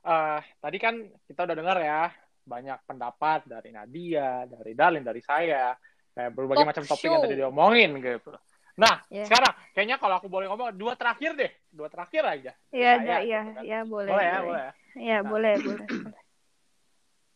eh, 0.00 0.40
tadi 0.56 0.78
kan 0.78 0.94
kita 1.26 1.42
udah 1.42 1.56
dengar 1.58 1.78
ya 1.82 2.06
banyak 2.46 2.78
pendapat 2.86 3.44
dari 3.44 3.74
Nadia, 3.74 4.46
dari 4.46 4.72
Dalin, 4.72 5.02
dari 5.02 5.18
saya, 5.18 5.74
kayak 6.14 6.30
berbagai 6.32 6.62
Talk 6.62 6.70
macam 6.70 6.84
topik 6.86 7.02
yang 7.04 7.18
show. 7.18 7.24
tadi 7.26 7.34
diomongin 7.36 7.90
gitu. 7.98 8.30
Nah, 8.78 9.02
Yeah. 9.10 9.26
sekarang 9.26 9.52
kayaknya 9.74 9.98
kalau 9.98 10.22
aku 10.22 10.30
boleh 10.30 10.46
ngomong 10.46 10.70
dua 10.78 10.94
terakhir 10.94 11.34
deh, 11.34 11.50
dua 11.74 11.90
terakhir 11.90 12.22
aja. 12.22 12.52
Iya, 12.70 12.92
iya, 13.02 13.18
gitu 13.26 13.50
kan. 13.58 13.62
iya, 13.66 13.80
boleh. 13.82 14.10
Boleh 14.14 14.26
ya, 14.26 14.38
boleh 14.38 14.62
ya. 14.62 14.72
Iya, 14.94 15.18
Nah. 15.18 15.28
boleh, 15.28 15.54
boleh. 15.58 15.86
boleh. 15.90 16.22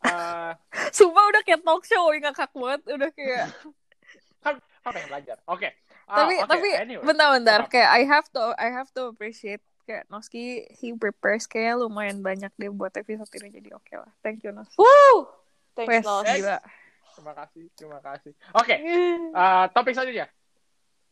Eh, 0.02 0.52
Sumpah 0.90 1.30
udah 1.30 1.42
kayak 1.46 1.62
talk 1.62 1.86
show 1.86 2.10
ngakak 2.10 2.50
banget 2.58 2.82
udah 2.90 3.10
kayak 3.14 3.54
kan 4.42 4.58
kan 4.58 4.90
pengen 4.90 5.08
belajar. 5.14 5.38
Oke. 5.46 5.70
Ah, 6.10 6.26
tapi 6.26 6.34
oke, 6.42 6.50
tapi 6.50 6.68
anyway. 6.74 7.06
bentar-bentar 7.06 7.70
kayak 7.70 7.86
I 7.86 8.02
have 8.02 8.26
to 8.34 8.50
I 8.58 8.74
have 8.74 8.90
to 8.98 9.14
appreciate 9.14 9.62
kayak 9.86 10.10
Noski 10.10 10.66
he 10.74 10.90
prepares 10.98 11.46
kayak 11.46 11.78
lumayan 11.78 12.18
banyak 12.18 12.50
deh 12.58 12.66
buat 12.74 12.90
episode 12.98 13.30
ini 13.38 13.62
jadi 13.62 13.78
oke 13.78 13.94
lah 13.94 14.10
thank 14.26 14.42
you 14.42 14.50
Nos 14.50 14.74
Woo! 14.74 15.30
Thanks, 15.78 16.02
Wes, 16.02 16.02
Nos. 16.02 16.26
gila 16.26 16.58
Terima 17.12 17.32
kasih, 17.36 17.64
terima 17.76 17.98
kasih. 18.00 18.32
Oke, 18.56 18.74
eh, 19.38 19.64
topik 19.70 19.92
selanjutnya. 19.92 20.26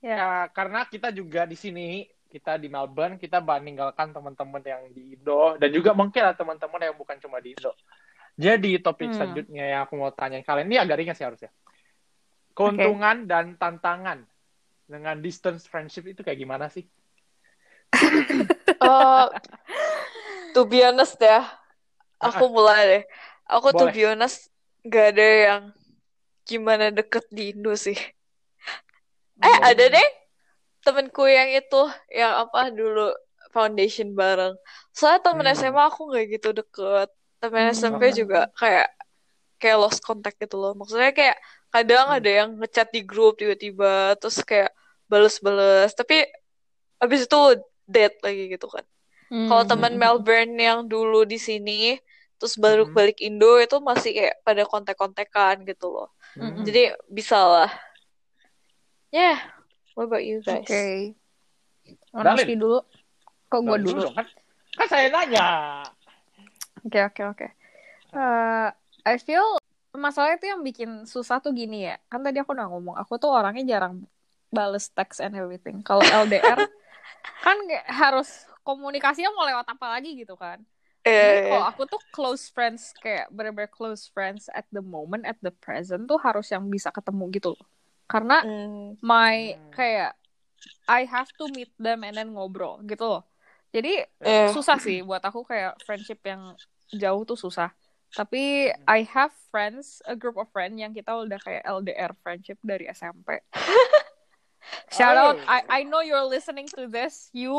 Ya. 0.01 0.17
Ya, 0.17 0.29
karena 0.51 0.85
kita 0.89 1.13
juga 1.13 1.45
di 1.45 1.57
sini, 1.57 2.09
kita 2.31 2.57
di 2.57 2.73
Melbourne, 2.73 3.21
kita 3.21 3.43
meninggalkan 3.43 4.15
teman-teman 4.15 4.63
yang 4.65 4.83
di 4.95 5.19
Indo 5.19 5.59
dan 5.61 5.69
juga 5.69 5.93
mungkin 5.93 6.21
ada 6.25 6.37
teman-teman 6.37 6.81
yang 6.81 6.97
bukan 6.97 7.19
cuma 7.21 7.37
di 7.39 7.53
Indo. 7.53 7.75
Jadi 8.41 8.81
topik 8.81 9.11
Hmm. 9.11 9.17
selanjutnya 9.19 9.65
yang 9.67 9.81
aku 9.85 10.01
mau 10.01 10.09
tanya 10.15 10.41
kalian 10.41 10.71
ini 10.71 10.79
agak 10.81 10.97
ringan 10.97 11.17
sih 11.19 11.27
harusnya. 11.27 11.51
Keuntungan 12.57 13.29
dan 13.29 13.59
tantangan 13.61 14.25
dengan 14.87 15.21
distance 15.21 15.69
friendship 15.69 16.07
itu 16.09 16.25
kayak 16.25 16.39
gimana 16.39 16.67
sih? 16.73 16.87
Eh, 18.81 19.27
to 20.55 20.65
be 20.65 20.81
honest 20.81 21.21
ya, 21.21 21.45
aku 22.17 22.49
mulai 22.57 22.81
deh. 22.89 23.03
Aku 23.51 23.75
to 23.75 23.91
Boleh. 23.91 23.93
be 23.93 24.03
honest 24.07 24.49
gak 24.87 25.13
ada 25.19 25.27
yang 25.27 25.63
gimana 26.47 26.89
deket 26.89 27.27
di 27.29 27.53
Indo 27.53 27.75
sih. 27.77 27.99
Eh 29.41 29.57
ada 29.65 29.85
deh 29.89 30.09
temenku 30.85 31.25
yang 31.29 31.49
itu 31.53 31.83
yang 32.13 32.33
apa 32.49 32.73
dulu 32.73 33.13
foundation 33.53 34.15
bareng. 34.15 34.55
Soalnya 34.95 35.21
temen 35.27 35.47
Hmm. 35.49 35.57
SMA 35.57 35.83
aku 35.91 36.09
nggak 36.13 36.27
gitu 36.39 36.49
deket. 36.57 37.09
Temen 37.41 37.69
Hmm. 37.69 37.75
SMP 37.77 38.03
juga 38.13 38.49
kayak 38.57 38.89
kayak 39.61 39.77
lost 39.81 40.01
contact 40.05 40.37
gitu 40.41 40.57
loh. 40.61 40.73
Maksudnya 40.77 41.13
kayak 41.13 41.37
kadang 41.73 42.07
Hmm. 42.11 42.17
ada 42.21 42.31
yang 42.31 42.49
ngechat 42.61 42.89
di 42.93 43.03
grup 43.05 43.41
tiba-tiba 43.41 44.17
terus 44.21 44.41
kayak 44.45 44.73
bales-bales. 45.11 45.93
Tapi 45.97 46.25
abis 47.01 47.27
itu 47.27 47.41
dead 47.89 48.13
lagi 48.23 48.45
gitu 48.55 48.69
kan. 48.71 48.85
Kalau 49.31 49.63
Hmm. 49.65 49.71
teman 49.71 49.95
Melbourne 49.97 50.55
yang 50.59 50.87
dulu 50.87 51.23
di 51.25 51.39
sini 51.39 51.97
terus 52.41 52.57
baru 52.57 52.89
Hmm. 52.89 52.95
balik 52.97 53.19
Indo 53.21 53.61
itu 53.61 53.77
masih 53.85 54.11
kayak 54.17 54.37
pada 54.47 54.63
kontak-kontakan 54.65 55.69
gitu 55.69 55.93
loh. 55.93 56.09
Mm-mm. 56.41 56.65
Jadi 56.65 56.95
bisa 57.11 57.37
lah. 57.37 57.71
Yeah. 59.11 59.39
What 59.99 60.07
about 60.07 60.23
you 60.23 60.41
guys? 60.41 60.63
oke 60.65 61.19
Dalin. 62.15 62.35
Noski 62.39 62.55
dulu 62.59 62.79
kok 63.51 63.61
gue 63.67 63.79
dulu 63.83 64.07
kan? 64.15 64.27
Kan 64.79 64.87
saya 64.87 65.11
nanya. 65.11 65.49
Oke 66.87 67.01
oke 67.03 67.23
oke. 67.27 67.47
Eh, 68.15 68.69
I 69.07 69.15
feel 69.19 69.59
masalahnya 69.91 70.39
tuh 70.39 70.49
yang 70.55 70.63
bikin 70.63 70.91
susah 71.07 71.43
tuh 71.43 71.51
gini 71.51 71.91
ya. 71.91 71.99
Kan 72.07 72.23
tadi 72.23 72.39
aku 72.39 72.55
udah 72.55 72.71
ngomong, 72.71 72.95
aku 72.95 73.19
tuh 73.19 73.31
orangnya 73.35 73.77
jarang 73.77 74.07
bales 74.55 74.91
text 74.95 75.19
and 75.19 75.35
everything. 75.35 75.83
Kalau 75.83 76.03
LDR 76.23 76.67
kan 77.43 77.59
harus 77.91 78.47
komunikasinya 78.63 79.35
mau 79.35 79.47
lewat 79.47 79.67
apa 79.67 79.99
lagi 79.99 80.15
gitu 80.15 80.39
kan. 80.39 80.63
Eh, 81.01 81.49
kalau 81.49 81.65
aku 81.65 81.83
tuh 81.89 82.01
close 82.13 82.53
friends 82.53 82.93
kayak 83.01 83.33
bener-bener 83.33 83.73
close 83.73 84.13
friends 84.13 84.53
at 84.53 84.69
the 84.69 84.85
moment, 84.85 85.25
at 85.25 85.41
the 85.41 85.49
present 85.49 86.05
tuh 86.05 86.21
harus 86.21 86.53
yang 86.53 86.69
bisa 86.69 86.93
ketemu 86.93 87.25
gitu 87.33 87.49
loh. 87.57 87.67
Karena 88.11 88.43
mm, 88.43 88.99
my 88.99 89.55
Hmm. 89.55 89.71
kayak 89.71 90.13
I 90.91 91.07
have 91.07 91.31
to 91.39 91.47
meet 91.47 91.71
them 91.79 92.03
and 92.03 92.19
then 92.19 92.35
ngobrol 92.35 92.83
gitu 92.83 93.07
loh. 93.07 93.23
Jadi 93.71 94.03
eh, 94.03 94.51
susah 94.51 94.83
sih 94.83 94.99
buat 95.07 95.23
aku 95.23 95.47
kayak 95.47 95.79
friendship 95.87 96.19
yang 96.27 96.59
jauh 96.91 97.23
tuh 97.23 97.39
susah. 97.39 97.71
Tapi 98.11 98.75
I 98.91 99.07
have 99.15 99.31
friends, 99.55 100.03
a 100.03 100.19
group 100.19 100.35
of 100.35 100.51
friends 100.51 100.75
yang 100.75 100.91
kita 100.91 101.15
udah 101.15 101.39
kayak 101.39 101.63
LDR 101.63 102.11
friendship 102.27 102.59
dari 102.67 102.91
SMP. 102.91 103.39
Shout 104.91 105.15
out, 105.15 105.39
Oh. 105.39 105.47
I 105.47 105.63
I 105.71 105.81
know 105.87 106.03
you're 106.03 106.27
listening 106.27 106.67
to 106.75 106.91
this. 106.91 107.31
You, 107.31 107.55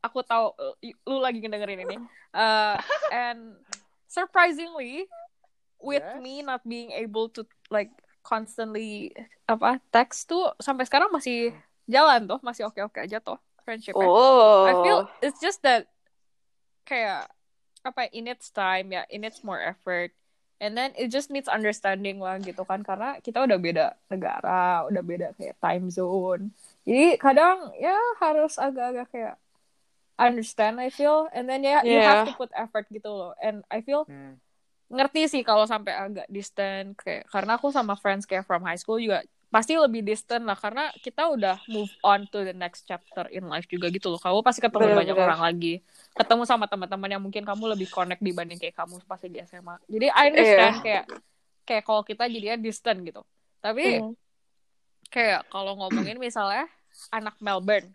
aku 0.00 0.24
tahu 0.24 0.56
lu 1.04 1.20
lagi 1.20 1.44
ngedengerin 1.44 1.84
ini. 1.84 1.96
Uh, 2.32 2.80
and 3.12 3.60
surprisingly, 4.08 5.04
with 5.76 6.00
Yes. 6.00 6.16
me 6.24 6.40
not 6.40 6.64
being 6.64 6.96
able 6.96 7.28
to 7.36 7.44
like 7.68 7.92
constantly 8.22 9.10
apa 9.44 9.82
text 9.90 10.30
tuh 10.30 10.54
sampai 10.58 10.86
sekarang 10.86 11.10
masih 11.10 11.50
jalan 11.86 12.24
tuh, 12.24 12.38
masih 12.40 12.70
oke-oke 12.70 13.02
aja 13.02 13.18
tuh 13.18 13.36
friendship. 13.66 13.94
oh. 13.94 14.66
I 14.66 14.72
feel 14.82 14.98
it's 15.20 15.38
just 15.38 15.62
that 15.62 15.86
kayak 16.86 17.30
apa 17.82 18.06
in 18.14 18.30
its 18.30 18.50
time 18.50 18.94
ya, 18.94 19.02
in 19.10 19.26
its 19.26 19.42
more 19.42 19.58
effort. 19.58 20.14
And 20.62 20.78
then 20.78 20.94
it 20.94 21.10
just 21.10 21.26
needs 21.34 21.50
understanding 21.50 22.22
lah 22.22 22.38
gitu 22.38 22.62
kan 22.62 22.86
karena 22.86 23.18
kita 23.18 23.42
udah 23.42 23.58
beda 23.58 23.86
negara, 24.06 24.86
udah 24.86 25.02
beda 25.02 25.34
kayak 25.34 25.58
time 25.58 25.90
zone. 25.90 26.54
Jadi 26.86 27.18
kadang 27.18 27.74
ya 27.74 27.98
harus 28.22 28.54
agak-agak 28.62 29.10
kayak 29.10 29.34
understand 30.14 30.78
I 30.78 30.94
feel 30.94 31.26
and 31.34 31.50
then 31.50 31.66
ya 31.66 31.82
you 31.82 31.98
have 31.98 32.22
Yeah. 32.22 32.30
to 32.30 32.34
put 32.38 32.50
effort 32.54 32.86
gitu 32.94 33.10
loh. 33.10 33.34
And 33.42 33.66
I 33.74 33.82
feel 33.82 34.06
Hmm. 34.06 34.38
Ngerti 34.92 35.20
sih 35.32 35.42
kalau 35.42 35.64
sampai 35.64 35.92
agak 35.96 36.26
distant 36.28 36.92
kayak 37.00 37.24
karena 37.32 37.56
aku 37.56 37.72
sama 37.72 37.96
friends 37.96 38.28
kayak 38.28 38.44
from 38.44 38.60
high 38.62 38.76
school 38.76 39.00
juga 39.00 39.24
pasti 39.52 39.76
lebih 39.76 40.00
distant 40.00 40.44
lah 40.48 40.56
karena 40.56 40.88
kita 41.04 41.28
udah 41.28 41.60
move 41.68 41.92
on 42.00 42.24
to 42.32 42.40
the 42.40 42.56
next 42.56 42.88
chapter 42.88 43.28
in 43.28 43.44
life 43.52 43.68
juga 43.68 43.92
gitu 43.92 44.08
loh. 44.08 44.16
Kamu 44.16 44.40
pasti 44.40 44.64
ketemu 44.64 44.88
Bener, 44.88 44.96
banyak 44.96 45.12
bener. 45.12 45.24
orang 45.28 45.40
lagi. 45.44 45.84
Ketemu 46.16 46.42
sama 46.48 46.64
teman-teman 46.64 47.08
yang 47.12 47.20
mungkin 47.20 47.44
kamu 47.44 47.76
lebih 47.76 47.88
connect 47.92 48.24
dibanding 48.24 48.56
kayak 48.56 48.72
kamu 48.72 48.96
pasti 49.04 49.28
di 49.28 49.44
SMA. 49.44 49.76
Jadi 49.92 50.06
I 50.08 50.24
understand 50.32 50.80
Iya. 50.80 50.84
kayak 50.84 51.04
kayak 51.68 51.82
kalau 51.84 52.00
kita 52.00 52.24
jadinya 52.32 52.56
distant 52.56 52.98
gitu. 53.04 53.20
Tapi 53.60 53.84
Mhm, 53.84 54.16
kayak 55.12 55.44
kalau 55.52 55.76
ngomongin 55.76 56.16
misalnya 56.16 56.64
anak 57.12 57.36
Melbourne 57.44 57.92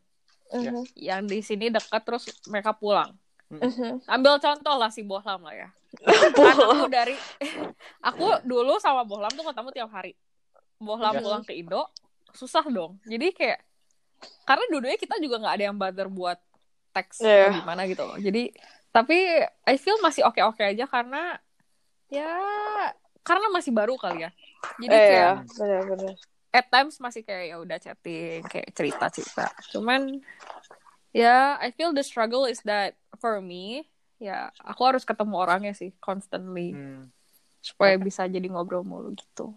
mhm, 0.54 0.86
yang 0.94 1.26
di 1.26 1.42
sini 1.42 1.74
dekat 1.74 2.02
terus 2.06 2.30
mereka 2.46 2.72
pulang. 2.74 3.18
mhm. 3.50 4.02
Ambil 4.06 4.38
contoh 4.40 4.76
lah 4.78 4.90
si 4.94 5.02
Bohlam 5.04 5.42
lah 5.44 5.56
ya. 5.56 5.70
Aku 6.04 6.86
dari 6.88 7.16
aku 8.10 8.28
dulu 8.46 8.78
sama 8.78 9.02
Bohlam 9.02 9.34
tuh 9.34 9.46
ketemu 9.46 9.70
tiap 9.74 9.90
hari. 9.90 10.14
Bohlam 10.78 11.18
Yes. 11.18 11.24
pulang 11.26 11.44
ke 11.44 11.58
Indo, 11.58 11.90
susah 12.32 12.62
dong. 12.68 13.02
Jadi 13.04 13.34
kayak 13.34 13.60
karena 14.46 14.66
dua-duanya 14.70 14.98
kita 14.98 15.18
juga 15.18 15.42
nggak 15.42 15.56
ada 15.58 15.66
yang 15.70 15.78
bother 15.78 16.08
buat 16.08 16.38
teks 16.94 17.22
Iya. 17.22 17.50
atau 17.50 17.62
gimana 17.62 17.82
gitu 17.90 18.04
loh. 18.06 18.18
Jadi 18.18 18.54
tapi 18.90 19.18
I 19.66 19.76
feel 19.78 19.98
masih 20.02 20.26
oke-oke 20.26 20.62
aja 20.62 20.86
karena 20.86 21.38
ya 22.10 22.30
karena 23.22 23.48
masih 23.52 23.74
baru 23.74 23.98
kali 23.98 24.26
ya. 24.26 24.32
Jadi 24.78 24.96
Eh, 24.96 25.04
kayak 25.04 25.18
ya, 25.18 25.32
benar-benar. 25.58 26.14
at 26.54 26.66
times 26.70 26.98
masih 26.98 27.22
kayak 27.22 27.46
ya 27.52 27.58
udah 27.58 27.78
chatting, 27.78 28.42
kayak 28.48 28.70
cerita-cerita. 28.74 29.46
Cuman 29.74 30.22
ya 31.12 31.58
I 31.58 31.74
feel 31.74 31.92
the 31.92 32.06
struggle 32.06 32.46
is 32.46 32.62
that 32.64 32.96
for 33.18 33.42
me 33.42 33.90
ya 34.18 34.50
aku 34.62 34.82
harus 34.84 35.06
ketemu 35.06 35.34
orangnya 35.38 35.74
sih 35.78 35.94
constantly 36.02 36.74
Hmm. 36.74 37.14
supaya 37.62 37.98
bisa 37.98 38.26
jadi 38.26 38.48
ngobrol 38.50 38.82
mulu 38.82 39.14
gitu. 39.14 39.54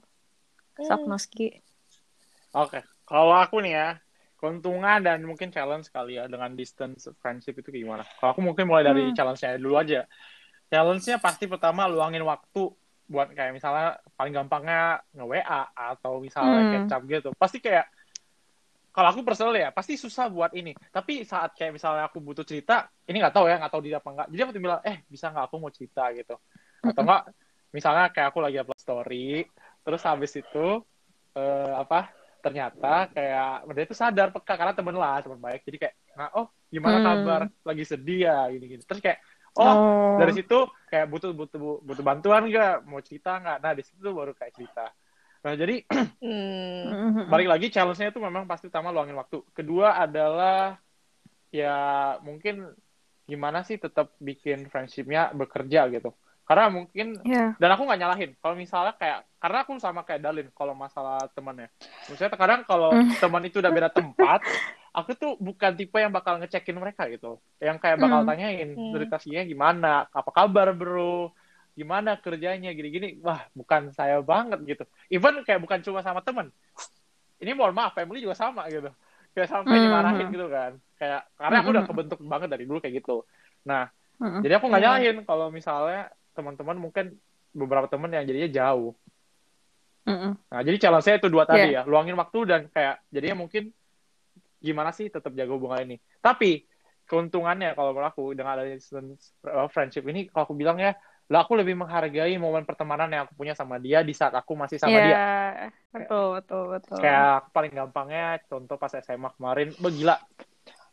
Hmm. 0.76 0.84
Sapnoski. 0.84 1.60
Oke, 2.50 2.82
kalau 3.06 3.36
aku 3.36 3.62
nih 3.62 3.72
ya, 3.78 3.88
keuntungan 4.36 4.98
dan 5.04 5.22
mungkin 5.22 5.52
challenge 5.54 5.86
kali 5.88 6.18
ya 6.18 6.26
dengan 6.26 6.56
distance 6.56 7.06
friendship 7.22 7.60
itu 7.60 7.70
gimana? 7.70 8.02
Kalau 8.18 8.34
aku 8.34 8.42
mungkin 8.42 8.66
mulai 8.66 8.82
dari 8.82 9.10
Hmm. 9.10 9.16
challenge-nya 9.16 9.60
dulu 9.60 9.76
aja. 9.78 10.08
Challenge-nya 10.68 11.16
pasti 11.20 11.46
pertama 11.46 11.86
luangin 11.86 12.24
waktu 12.26 12.72
buat 13.10 13.30
kayak 13.34 13.54
misalnya 13.54 13.98
paling 14.14 14.30
gampangnya 14.30 15.02
nge-WA 15.14 15.62
atau 15.74 16.22
misalnya 16.22 16.62
Hmm. 16.62 16.72
catch 16.86 16.94
up 16.94 17.02
gitu. 17.06 17.28
Pasti 17.34 17.58
kayak 17.58 17.86
kalau 18.94 19.08
aku 19.14 19.20
personal 19.26 19.54
ya 19.54 19.68
pasti 19.70 19.94
susah 19.94 20.26
buat 20.34 20.52
ini. 20.58 20.70
Tapi 20.90 21.22
saat 21.22 21.54
kayak 21.58 21.72
misalnya 21.78 22.02
aku 22.10 22.18
butuh 22.18 22.42
cerita, 22.46 22.90
ini 23.08 23.16
nggak 23.22 23.34
tahu 23.36 23.46
ya, 23.50 23.54
nggak 23.60 23.72
tahu 23.72 23.82
dia 23.86 23.96
apa 24.02 24.08
enggak. 24.12 24.26
Jadi 24.32 24.40
aku 24.44 24.52
tuh 24.56 24.62
bilang, 24.66 24.80
eh 24.86 24.96
bisa 25.12 25.24
nggak 25.32 25.44
aku 25.46 25.56
mau 25.62 25.70
cerita 25.72 26.02
gitu. 26.18 26.34
Atau 26.88 27.00
enggak, 27.06 27.22
misalnya 27.76 28.04
kayak 28.14 28.28
aku 28.34 28.38
lagi 28.44 28.56
upload 28.62 28.80
story, 28.82 29.46
terus 29.84 30.02
habis 30.08 30.32
itu 30.38 30.58
eh, 31.38 31.72
apa? 31.82 31.96
Ternyata 32.44 32.86
kayak 33.14 33.68
dia 33.76 33.84
itu 33.86 33.96
sadar 34.02 34.28
peka 34.34 34.54
karena 34.58 34.74
temen 34.78 34.96
lah, 34.96 35.20
temen 35.24 35.38
baik. 35.44 35.60
Jadi 35.68 35.76
kayak, 35.82 35.94
nah 36.18 36.28
oh 36.38 36.46
gimana 36.74 36.98
Hmm. 36.98 37.04
kabar? 37.04 37.40
Lagi 37.68 37.84
sedih 37.84 38.18
ya, 38.26 38.34
gini-gini. 38.52 38.82
Terus 38.88 39.00
kayak, 39.04 39.18
oh 39.60 39.76
dari 40.18 40.32
situ 40.36 40.54
kayak 40.90 41.06
butuh 41.12 41.30
butuh 41.38 41.58
butuh 41.86 42.04
bantuan 42.04 42.42
nggak? 42.50 42.72
Mau 42.88 43.00
cerita 43.04 43.38
nggak? 43.40 43.56
Nah 43.62 43.72
di 43.78 43.82
situ 43.86 44.08
baru 44.18 44.32
kayak 44.34 44.52
cerita. 44.56 44.80
Nah 45.40 45.52
jadi 45.56 45.84
Hmm. 46.20 46.84
Mm-mm. 46.84 47.26
balik 47.32 47.48
lagi 47.48 47.66
challenge-nya 47.72 48.12
itu 48.12 48.20
memang 48.20 48.44
pasti 48.44 48.68
utama 48.68 48.92
luangin 48.92 49.16
waktu. 49.16 49.40
Kedua 49.52 49.96
adalah 49.96 50.76
ya 51.50 51.76
mungkin 52.20 52.70
gimana 53.24 53.62
sih 53.62 53.78
tetap 53.78 54.12
bikin 54.18 54.68
friendship-nya 54.68 55.32
bekerja 55.32 55.88
gitu. 55.88 56.12
Karena 56.44 56.66
mungkin 56.66 57.14
Iya. 57.22 57.54
dan 57.56 57.68
aku 57.72 57.86
nggak 57.86 58.00
nyalahin. 58.00 58.30
Kalau 58.42 58.58
misalnya 58.58 58.92
kayak 58.98 59.22
karena 59.38 59.58
aku 59.62 59.70
sama 59.78 60.02
kayak 60.02 60.20
Dalin 60.20 60.48
kalau 60.50 60.74
masalah 60.74 61.24
temannya. 61.30 61.70
Maksudnya 62.10 62.34
kadang 62.34 62.66
kalau 62.66 62.90
teman 63.22 63.42
itu 63.46 63.62
udah 63.62 63.70
beda 63.70 63.88
tempat, 63.94 64.42
aku 64.98 65.14
tuh 65.14 65.38
bukan 65.38 65.72
tipe 65.78 65.94
yang 65.94 66.10
bakal 66.10 66.36
ngecekin 66.42 66.74
mereka 66.74 67.06
gitu. 67.06 67.38
Yang 67.62 67.78
kayak 67.78 67.96
bakal 68.02 68.20
Hmm. 68.26 68.28
tanyain 68.34 68.70
Hmm. 68.74 68.90
ceritanya 68.92 69.42
gimana, 69.46 69.92
apa 70.10 70.30
kabar 70.34 70.74
bro, 70.74 71.30
gimana 71.80 72.20
kerjanya 72.20 72.68
gini-gini. 72.76 73.16
Wah, 73.24 73.48
bukan 73.56 73.88
saya 73.96 74.20
banget 74.20 74.60
gitu. 74.68 74.84
Even 75.08 75.40
kayak 75.48 75.64
bukan 75.64 75.80
cuma 75.80 76.04
sama 76.04 76.20
teman. 76.20 76.52
Ini 77.40 77.56
mohon 77.56 77.72
maaf, 77.72 77.96
family 77.96 78.20
juga 78.20 78.36
sama 78.36 78.68
gitu. 78.68 78.92
Kayak 79.32 79.48
sampai 79.48 79.76
Hmm. 79.80 79.84
dimarahin 79.88 80.26
gitu 80.28 80.46
kan. 80.52 80.76
Kayak 81.00 81.24
karena 81.40 81.56
aku 81.64 81.68
udah 81.72 81.82
Hmm. 81.82 81.90
kebentuk 81.96 82.18
banget 82.20 82.48
dari 82.52 82.64
dulu 82.68 82.78
kayak 82.84 83.00
gitu. 83.00 83.24
Nah, 83.64 83.88
Mm-mm. 84.20 84.44
jadi 84.44 84.60
aku 84.60 84.68
nggak 84.68 84.80
Hmm. 84.84 84.92
nyalahin 84.92 85.16
kalau 85.24 85.46
misalnya 85.48 86.12
teman-teman 86.36 86.76
mungkin 86.76 87.16
beberapa 87.56 87.88
teman 87.88 88.12
yang 88.12 88.28
jadinya 88.28 88.50
jauh. 88.52 88.92
Mm-mm. 90.04 90.32
Nah, 90.36 90.60
jadi 90.60 90.76
challenge 90.76 91.04
saya 91.08 91.16
itu 91.16 91.28
dua 91.32 91.48
tadi 91.48 91.72
Iya. 91.72 91.82
ya, 91.84 91.88
luangin 91.88 92.16
waktu 92.20 92.38
dan 92.44 92.60
kayak 92.68 93.00
jadinya 93.08 93.46
mungkin 93.46 93.72
gimana 94.60 94.92
sih 94.92 95.08
tetap 95.08 95.32
jaga 95.32 95.52
hubungan 95.56 95.80
ini. 95.88 95.96
Tapi 96.20 96.68
keuntungannya 97.08 97.72
kalau 97.74 97.96
menurut 97.96 98.12
aku 98.12 98.24
dengan 98.36 98.54
adanya 98.60 98.76
uh, 99.48 99.68
friendship 99.72 100.04
ini, 100.06 100.28
kalau 100.30 100.46
aku 100.46 100.54
bilang 100.54 100.78
ya, 100.78 100.94
lah 101.30 101.46
aku 101.46 101.54
lebih 101.54 101.78
menghargai 101.78 102.34
momen 102.36 102.66
pertemanan 102.66 103.06
yang 103.06 103.22
aku 103.24 103.38
punya 103.38 103.54
sama 103.54 103.78
dia 103.78 104.02
di 104.02 104.10
saat 104.10 104.34
aku 104.34 104.58
masih 104.58 104.82
sama 104.82 104.98
Iya, 104.98 105.06
dia. 105.06 105.16
betul, 105.94 106.42
betul, 106.42 106.62
betul. 106.74 106.98
Kayak 106.98 107.54
paling 107.54 107.72
gampangnya 107.72 108.42
contoh 108.50 108.74
pas 108.74 108.90
SMA 108.98 109.30
kemarin, 109.38 109.70
oh, 109.78 109.90
gila. 109.94 110.18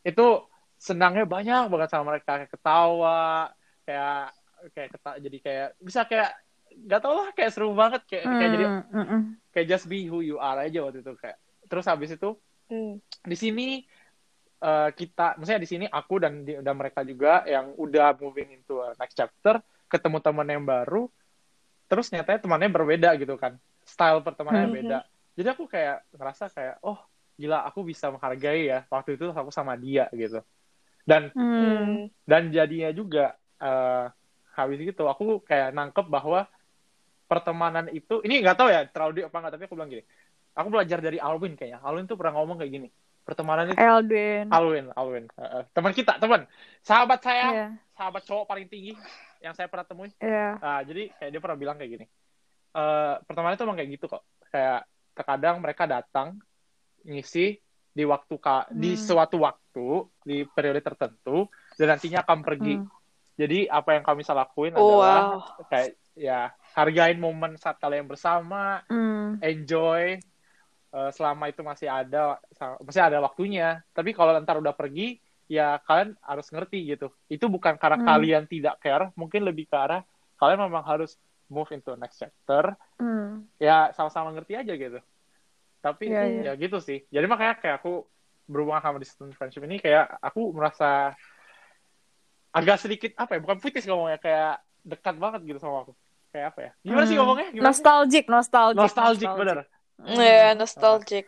Itu 0.06 0.46
senangnya 0.78 1.26
banyak 1.26 1.66
banget 1.66 1.90
sama 1.90 2.14
mereka, 2.14 2.38
kayak 2.38 2.54
ketawa, 2.54 3.50
kayak 3.82 4.30
kayak 4.74 4.88
keta 4.94 5.10
jadi 5.22 5.38
kayak 5.42 5.68
bisa 5.78 6.00
kayak 6.06 6.30
gak 6.86 7.00
tau 7.02 7.14
lah 7.14 7.28
kayak 7.34 7.50
seru 7.54 7.70
banget 7.74 8.02
kayak 8.06 8.26
kayak 8.26 8.50
jadi 8.54 8.64
Mm, 8.68 8.82
mm-mm. 8.90 9.20
kayak 9.54 9.66
just 9.70 9.86
be 9.86 10.06
who 10.06 10.18
you 10.18 10.36
are 10.38 10.58
aja 10.58 10.82
waktu 10.82 11.02
itu 11.02 11.14
kayak 11.18 11.38
terus 11.66 11.86
habis 11.86 12.14
itu 12.14 12.34
Hmm. 12.68 13.00
di 13.24 13.32
sini 13.32 13.80
eh, 14.60 14.88
kita 14.92 15.40
maksudnya 15.40 15.62
di 15.64 15.70
sini 15.70 15.86
aku 15.88 16.20
dan 16.20 16.44
dan 16.44 16.74
mereka 16.76 17.00
juga 17.00 17.48
yang 17.48 17.72
udah 17.80 18.12
moving 18.20 18.60
into 18.60 18.76
next 19.00 19.16
chapter 19.16 19.56
ketemu 19.88 20.18
teman 20.20 20.46
yang 20.48 20.64
baru 20.64 21.08
terus 21.88 22.12
nyatanya 22.12 22.40
temannya 22.44 22.68
berbeda 22.68 23.16
gitu 23.16 23.34
kan. 23.40 23.56
Style 23.88 24.20
pertemanannya 24.20 24.68
Mhm. 24.68 24.78
beda. 24.84 24.98
Jadi 25.40 25.48
aku 25.48 25.64
kayak 25.64 26.04
ngerasa 26.12 26.52
kayak 26.52 26.76
oh 26.84 27.00
gila 27.40 27.64
aku 27.64 27.80
bisa 27.88 28.12
menghargai 28.12 28.68
ya. 28.68 28.84
Waktu 28.92 29.16
itu 29.16 29.32
aku 29.32 29.48
sama 29.48 29.74
dia 29.80 30.06
gitu. 30.12 30.44
Dan. 31.08 31.32
Hmm. 31.32 32.12
dan 32.28 32.52
jadinya 32.52 32.92
juga 32.92 33.32
eh 33.58 34.06
habis 34.52 34.78
gitu 34.84 35.08
aku 35.08 35.40
kayak 35.40 35.72
nangkep 35.72 36.04
bahwa 36.12 36.44
pertemanan 37.24 37.88
itu 37.88 38.20
ini 38.26 38.44
nggak 38.44 38.56
tahu 38.58 38.68
ya 38.68 38.84
terlalu 38.84 39.22
deep 39.22 39.32
apa 39.32 39.36
nggak 39.40 39.52
tapi 39.56 39.64
aku 39.64 39.74
bilang 39.78 39.90
gini 39.92 40.04
aku 40.52 40.68
belajar 40.68 40.98
dari 41.00 41.16
Alwin 41.22 41.54
kayaknya. 41.56 41.78
Alwin 41.80 42.04
tuh 42.04 42.18
pernah 42.20 42.36
ngomong 42.36 42.60
kayak 42.60 42.72
gini 42.76 42.88
pertemanan 43.24 43.72
itu 43.72 43.76
Eldwin. 43.80 44.48
Alwin 44.52 44.86
Alwin. 44.96 45.24
Eh, 45.36 45.44
eh, 45.44 45.62
teman 45.72 45.92
kita 45.92 46.16
teman. 46.20 46.44
Sahabat 46.84 47.20
saya 47.20 47.46
Iya, 47.48 47.68
sahabat 47.96 48.22
cowok 48.28 48.44
paling 48.44 48.66
tinggi 48.68 48.92
yang 49.42 49.54
saya 49.54 49.70
pernah 49.70 49.86
temui 49.86 50.10
iya. 50.18 50.58
nah 50.58 50.80
jadi 50.82 51.10
kayak 51.18 51.30
dia 51.30 51.40
pernah 51.42 51.58
bilang 51.58 51.76
kayak 51.78 51.90
gini 51.98 52.06
eh 52.74 53.14
pertemanan 53.24 53.56
itu 53.56 53.64
emang 53.64 53.78
kayak 53.78 53.90
gitu 53.96 54.06
kok 54.10 54.22
kayak 54.52 54.80
terkadang 55.14 55.56
mereka 55.58 55.84
datang 55.88 56.38
ngisi 57.02 57.58
di 57.88 58.04
waktu 58.06 58.34
ka, 58.38 58.70
di 58.70 58.94
Hmm. 58.94 59.02
suatu 59.02 59.42
waktu 59.42 59.86
di 60.22 60.46
periode 60.46 60.78
tertentu 60.78 61.50
dan 61.74 61.98
nantinya 61.98 62.22
akan 62.22 62.38
pergi 62.46 62.78
Hmm. 62.78 62.86
jadi 63.34 63.66
apa 63.66 63.98
yang 63.98 64.04
kami 64.06 64.22
bisa 64.22 64.34
lakuin 64.38 64.78
Oh, 64.78 64.86
adalah 64.86 65.42
wow. 65.42 65.66
kayak 65.66 65.98
ya 66.14 66.50
hargain 66.74 67.18
momen 67.18 67.54
saat 67.58 67.78
kalian 67.82 68.06
bersama, 68.06 68.82
Hmm. 68.86 69.38
enjoy 69.42 70.18
eh, 70.88 71.10
selama 71.12 71.52
itu 71.52 71.60
masih 71.60 71.86
ada 71.90 72.40
masih 72.80 73.02
ada 73.02 73.18
waktunya. 73.20 73.82
Tapi 73.92 74.16
kalau 74.16 74.34
ntar 74.40 74.56
udah 74.58 74.72
pergi 74.72 75.20
ya 75.48 75.80
kalian 75.88 76.14
harus 76.22 76.46
ngerti 76.52 76.84
gitu. 76.94 77.08
Itu 77.26 77.48
bukan 77.48 77.80
karena 77.80 77.98
Hmm. 77.98 78.06
kalian 78.06 78.44
tidak 78.46 78.78
care, 78.78 79.10
mungkin 79.16 79.42
lebih 79.48 79.66
ke 79.66 79.76
arah 79.76 80.04
kalian 80.38 80.68
memang 80.68 80.84
harus 80.86 81.18
move 81.50 81.66
into 81.74 81.96
next 81.96 82.20
chapter. 82.20 82.76
Hmm. 83.00 83.48
Ya 83.58 83.90
sama-sama 83.96 84.30
ngerti 84.36 84.54
aja 84.54 84.72
gitu. 84.76 85.00
Tapi 85.82 86.12
Iya, 86.12 86.22
iya. 86.28 86.52
ya 86.54 86.60
gitu 86.60 86.78
sih. 86.78 87.02
Jadi 87.10 87.26
makanya 87.26 87.58
kayak 87.58 87.82
aku 87.82 88.06
berhubungan 88.48 88.80
sama 88.84 88.96
distance 89.02 89.34
friendship 89.36 89.64
ini 89.64 89.76
kayak 89.82 90.08
aku 90.24 90.52
merasa 90.56 91.12
agak 92.48 92.80
sedikit 92.80 93.12
apa 93.20 93.36
ya 93.36 93.40
bukan 93.44 93.60
puitis 93.60 93.84
ngomongnya 93.84 94.16
kayak 94.16 94.64
dekat 94.88 95.20
banget 95.20 95.40
gitu 95.44 95.60
sama 95.60 95.84
aku 95.84 95.92
kayak 96.32 96.56
apa 96.56 96.60
ya 96.64 96.70
gimana 96.80 97.04
sih 97.04 97.14
Hmm. 97.14 97.20
ngomongnya 97.20 97.48
gimana 97.52 97.60
sih? 97.60 97.84
Nostalgic, 97.84 98.24
nostalgic. 98.24 98.78
nostalgic 98.80 99.30
bener 99.36 99.58
Yeah, 99.98 100.54
nostalgic. 100.56 101.26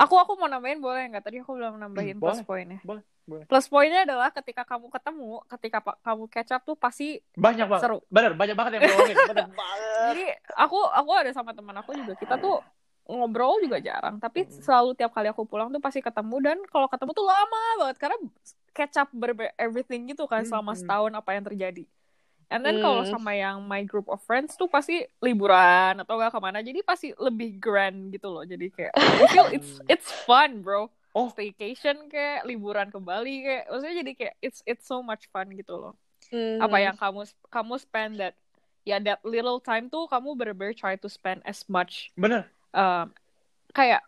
Aku 0.00 0.14
aku 0.16 0.38
mau 0.40 0.48
nambahin 0.48 0.80
boleh 0.80 1.12
nggak? 1.12 1.22
Tadi 1.26 1.44
aku 1.44 1.58
belum 1.58 1.76
nambahin 1.76 2.16
Hmm, 2.16 2.24
plus 2.24 2.40
boleh. 2.40 2.46
poinnya. 2.48 2.78
boleh 2.80 3.02
boleh 3.28 3.46
Plus 3.46 3.66
poinnya 3.68 4.02
adalah 4.08 4.28
ketika 4.34 4.62
kamu 4.64 4.86
ketemu, 4.90 5.30
ketika 5.46 5.78
kamu 6.02 6.24
catch 6.32 6.52
up 6.56 6.62
tuh 6.64 6.76
pasti 6.78 7.20
banyak 7.36 7.66
banget 7.68 7.84
seru. 7.88 7.98
bener 8.12 8.32
banyak 8.36 8.54
banget 8.56 8.72
yang 8.78 8.82
ngomongin 8.88 9.18
Jadi 10.12 10.24
aku 10.58 10.78
aku 10.84 11.10
ada 11.14 11.30
sama 11.32 11.50
teman 11.56 11.76
aku 11.78 11.90
juga 11.96 12.12
kita 12.18 12.34
tuh 12.40 12.60
ngobrol 13.08 13.58
juga 13.60 13.82
jarang, 13.82 14.16
tapi 14.22 14.46
Hmm. 14.46 14.62
selalu 14.62 14.94
tiap 14.94 15.10
kali 15.12 15.26
aku 15.28 15.42
pulang 15.44 15.68
tuh 15.74 15.82
pasti 15.82 15.98
ketemu 15.98 16.36
dan 16.38 16.56
kalau 16.70 16.86
ketemu 16.86 17.10
tuh 17.12 17.26
lama 17.26 17.62
banget 17.82 17.96
karena 17.98 18.16
catch 18.72 18.96
up 18.96 19.08
ber 19.12 19.34
everything 19.58 20.06
gitu 20.08 20.24
kan 20.30 20.42
Hmm, 20.42 20.48
selama 20.48 20.72
setahun 20.78 21.12
apa 21.12 21.30
yang 21.34 21.44
terjadi. 21.44 21.84
And 22.52 22.60
then 22.62 22.76
kalau 22.84 23.00
Hmm. 23.02 23.12
sama 23.16 23.32
yang 23.32 23.64
my 23.64 23.80
group 23.82 24.06
of 24.12 24.20
friends 24.28 24.54
tuh 24.60 24.68
pasti 24.68 25.08
liburan 25.24 25.98
atau 26.04 26.20
gak 26.20 26.36
ke 26.36 26.40
mana, 26.40 26.60
jadi 26.60 26.84
pasti 26.84 27.10
lebih 27.16 27.56
grand 27.56 28.12
gitu 28.12 28.28
loh. 28.28 28.44
Jadi 28.44 28.68
kayak 28.68 28.92
I 28.92 29.24
feel 29.32 29.48
it's 29.50 29.80
it's 29.88 30.08
fun 30.28 30.60
bro. 30.60 30.92
Oh. 31.12 31.28
Staycation 31.28 32.08
kayak 32.08 32.44
liburan 32.44 32.88
ke 32.88 32.96
Bali 32.96 33.44
kayak, 33.44 33.68
maksudnya 33.68 33.96
jadi 34.00 34.12
kayak 34.14 34.34
it's 34.40 34.60
it's 34.64 34.84
so 34.84 35.00
much 35.00 35.28
fun 35.28 35.48
gitu 35.52 35.76
loh 35.76 35.94
Hmm. 36.30 36.56
apa 36.58 36.78
yang 36.78 36.96
kamu 36.96 37.22
kamu 37.46 37.74
spend 37.76 38.12
that 38.16 38.32
ya 38.82 38.96
that 38.96 39.20
little 39.20 39.58
time 39.58 39.86
tuh 39.86 40.08
kamu 40.08 40.32
bener-bener 40.32 40.72
try 40.72 40.94
to 40.94 41.04
spend 41.04 41.44
as 41.44 41.60
much 41.66 42.08
bener 42.16 42.48
um, 42.72 43.12
kayak 43.70 44.00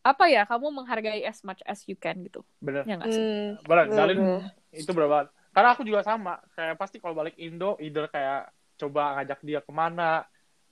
apa 0.00 0.24
ya 0.28 0.44
kamu 0.44 0.70
menghargai 0.70 1.26
as 1.26 1.42
much 1.42 1.58
as 1.64 1.82
you 1.84 1.94
can 1.94 2.22
gitu 2.22 2.46
bener 2.60 2.86
ya 2.86 2.94
nggak 2.94 3.10
sih 3.10 3.24
Hmm. 3.24 3.58
bener 3.66 3.90
bener. 4.14 4.54
itu 4.70 4.90
berapa 4.92 5.26
karena 5.50 5.68
aku 5.72 5.82
juga 5.82 6.06
sama 6.06 6.38
kayak 6.54 6.78
pasti 6.78 7.02
kalau 7.02 7.16
balik 7.16 7.34
Indo 7.34 7.74
either 7.80 8.06
kayak 8.06 8.52
coba 8.78 9.18
ngajak 9.18 9.40
dia 9.42 9.58
ke 9.58 9.72
mana 9.74 10.22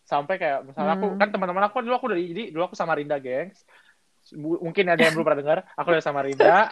sampai 0.07 0.39
kayak 0.39 0.62
misalnya 0.62 0.95
aku 0.95 1.07
Hmm. 1.11 1.19
kan 1.19 1.29
teman-teman 1.35 1.67
aku 1.67 1.83
dulu 1.83 1.95
aku 1.99 2.07
dari 2.14 2.31
jadi 2.31 2.55
dulu 2.55 2.71
aku 2.71 2.77
sama 2.79 2.95
Rinda 2.95 3.19
gengs 3.19 3.67
mungkin 4.35 4.85
ada 4.89 4.99
yang 4.99 5.12
belum 5.12 5.22
pernah 5.24 5.41
dengar 5.41 5.59
aku 5.72 5.89
dari 5.89 6.01
sama 6.01 6.18
Rinda 6.20 6.66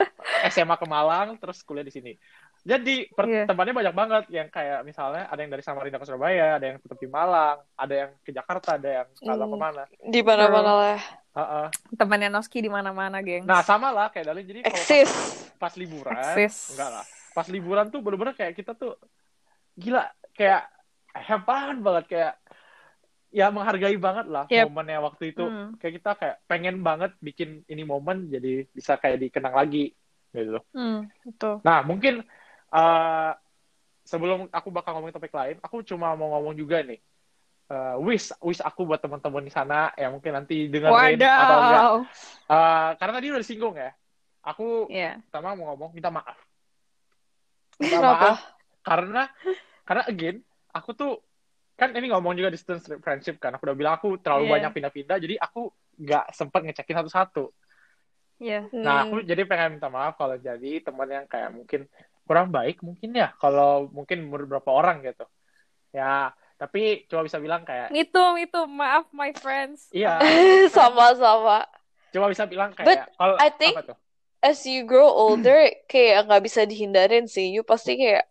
SMA 0.49 0.75
ke 0.75 0.87
Malang 0.87 1.37
terus 1.37 1.61
kuliah 1.61 1.83
di 1.83 1.91
sini 1.91 2.13
jadi 2.61 3.07
per- 3.09 3.29
Iya. 3.29 3.45
temannya 3.45 3.75
banyak 3.77 3.95
banget 3.95 4.25
yang 4.29 4.49
kayak 4.49 4.83
misalnya 4.83 5.29
ada 5.29 5.37
yang 5.37 5.49
dari 5.49 5.61
Samarinda 5.61 5.97
ke 5.97 6.05
Surabaya 6.05 6.57
ada 6.57 6.65
yang 6.65 6.79
tetap 6.79 6.97
di 6.97 7.07
Malang 7.07 7.63
ada 7.73 7.95
yang 7.95 8.11
ke 8.19 8.31
Jakarta 8.31 8.75
ada 8.75 8.91
yang 8.97 9.09
tahu 9.15 9.37
Hmm. 9.37 9.53
ke 9.53 9.59
mana 9.61 9.83
Di 10.03 10.21
mana-mana 10.21 10.73
lah. 10.75 11.01
Heeh. 11.35 11.67
temannya 11.93 12.29
Noski 12.29 12.59
di 12.59 12.69
mana-mana 12.69 13.19
geng 13.21 13.43
nah 13.43 13.61
sama 13.61 13.91
lah 13.91 14.09
kayak 14.09 14.27
Dalin 14.29 14.43
jadi 14.45 14.61
kalau 14.61 14.71
pas, 14.71 14.81
Eksis. 14.81 15.11
pas 15.55 15.73
liburan 15.75 16.15
Eksis. 16.17 16.55
enggak 16.73 16.91
lah 16.91 17.05
pas 17.31 17.47
liburan 17.47 17.87
tuh 17.89 18.01
bener-bener 18.01 18.33
kayak 18.33 18.55
kita 18.55 18.73
tuh 18.73 18.95
gila 19.75 20.07
kayak 20.33 20.71
fun 21.41 21.79
banget 21.81 22.05
kayak 22.09 22.33
ya 23.35 23.51
menghargai 23.51 23.99
banget 23.99 24.31
lah 24.31 24.47
Yep. 24.47 24.71
momennya 24.71 25.03
waktu 25.03 25.35
itu 25.35 25.45
Hmm. 25.51 25.75
kayak 25.83 25.95
kita 25.99 26.11
kayak 26.15 26.37
pengen 26.47 26.77
banget 26.87 27.11
bikin 27.19 27.67
ini 27.67 27.83
momen 27.83 28.31
jadi 28.31 28.71
bisa 28.71 28.95
kayak 28.95 29.19
dikenang 29.27 29.59
lagi 29.59 29.91
gitu 30.31 30.63
Hmm, 30.71 31.11
betul. 31.27 31.59
nah 31.67 31.83
mungkin 31.83 32.23
eh, 32.71 33.33
sebelum 34.07 34.47
aku 34.55 34.69
bakal 34.71 34.95
ngomongin 34.95 35.19
topik 35.19 35.35
lain 35.35 35.59
aku 35.59 35.83
cuma 35.83 36.15
mau 36.15 36.31
ngomong 36.39 36.55
juga 36.55 36.79
nih 36.87 37.03
Eh, 37.65 37.97
wish 37.97 38.29
wish 38.45 38.61
aku 38.61 38.85
buat 38.85 39.01
teman-teman 39.01 39.41
di 39.41 39.49
sana 39.49 39.89
yang 39.97 40.13
mungkin 40.21 40.37
nanti 40.37 40.69
dengerin 40.69 41.17
atau 41.17 41.57
enggak. 41.65 41.83
Eh, 42.45 42.91
karena 43.01 43.13
tadi 43.17 43.27
udah 43.33 43.41
disinggung 43.41 43.75
ya 43.81 43.89
aku 44.45 44.93
Iya. 44.93 45.17
pertama 45.25 45.57
mau 45.57 45.73
ngomong 45.73 45.97
minta 45.97 46.13
maaf 46.13 46.37
minta 47.81 47.99
maaf 48.05 48.37
karena 48.85 49.33
karena 49.89 50.03
again 50.05 50.37
aku 50.77 50.93
tuh 50.93 51.13
kan 51.75 51.91
ini 51.91 52.07
ngomong 52.07 52.33
juga 52.33 52.49
distance 52.49 52.87
friendship 52.99 53.37
kan 53.37 53.51
aku 53.51 53.67
udah 53.67 53.75
bilang 53.75 53.95
aku 53.95 54.15
terlalu 54.17 54.47
Iya. 54.47 54.53
banyak 54.55 54.71
pindah-pindah 54.73 55.17
jadi 55.19 55.35
aku 55.39 55.61
nggak 55.97 56.25
sempet 56.31 56.61
ngecekin 56.63 56.97
satu-satu 56.97 57.45
Iya. 58.37 58.67
nah 58.73 59.03
Hmm. 59.03 59.05
aku 59.05 59.17
jadi 59.23 59.43
pengen 59.43 59.79
minta 59.79 59.89
maaf 59.89 60.15
kalau 60.15 60.35
jadi 60.35 60.79
teman 60.81 61.07
yang 61.07 61.25
kayak 61.25 61.51
mungkin 61.51 61.87
kurang 62.25 62.49
baik 62.49 62.81
mungkin 62.81 63.11
ya 63.13 63.35
kalau 63.37 63.87
mungkin 63.89 64.23
menurut 64.23 64.47
beberapa 64.47 64.71
orang 64.73 65.03
gitu 65.03 65.27
ya 65.91 66.31
tapi 66.55 67.05
cuma 67.05 67.21
bisa 67.21 67.37
bilang 67.37 67.63
kayak 67.63 67.91
Itu, 67.91 68.23
itu. 68.37 68.61
Maaf, 68.65 69.11
my 69.11 69.35
friends. 69.35 69.91
iya 69.91 70.23
Sama-sama. 70.71 71.67
cuma 72.11 72.31
bisa 72.31 72.47
bilang 72.47 72.71
kayak 72.71 73.11
kalau 73.13 73.35
I 73.37 73.51
think- 73.51 73.75
apa 73.75 73.93
tuh 73.93 73.99
As 74.39 74.61
you 74.63 74.85
grow 74.85 75.09
older, 75.09 75.57
kayak 75.87 76.29
nggak 76.29 76.45
bisa 76.45 76.63
dihindarin 76.63 77.25
sih. 77.25 77.49
You 77.49 77.65
pasti 77.65 77.97
kayak 77.97 78.29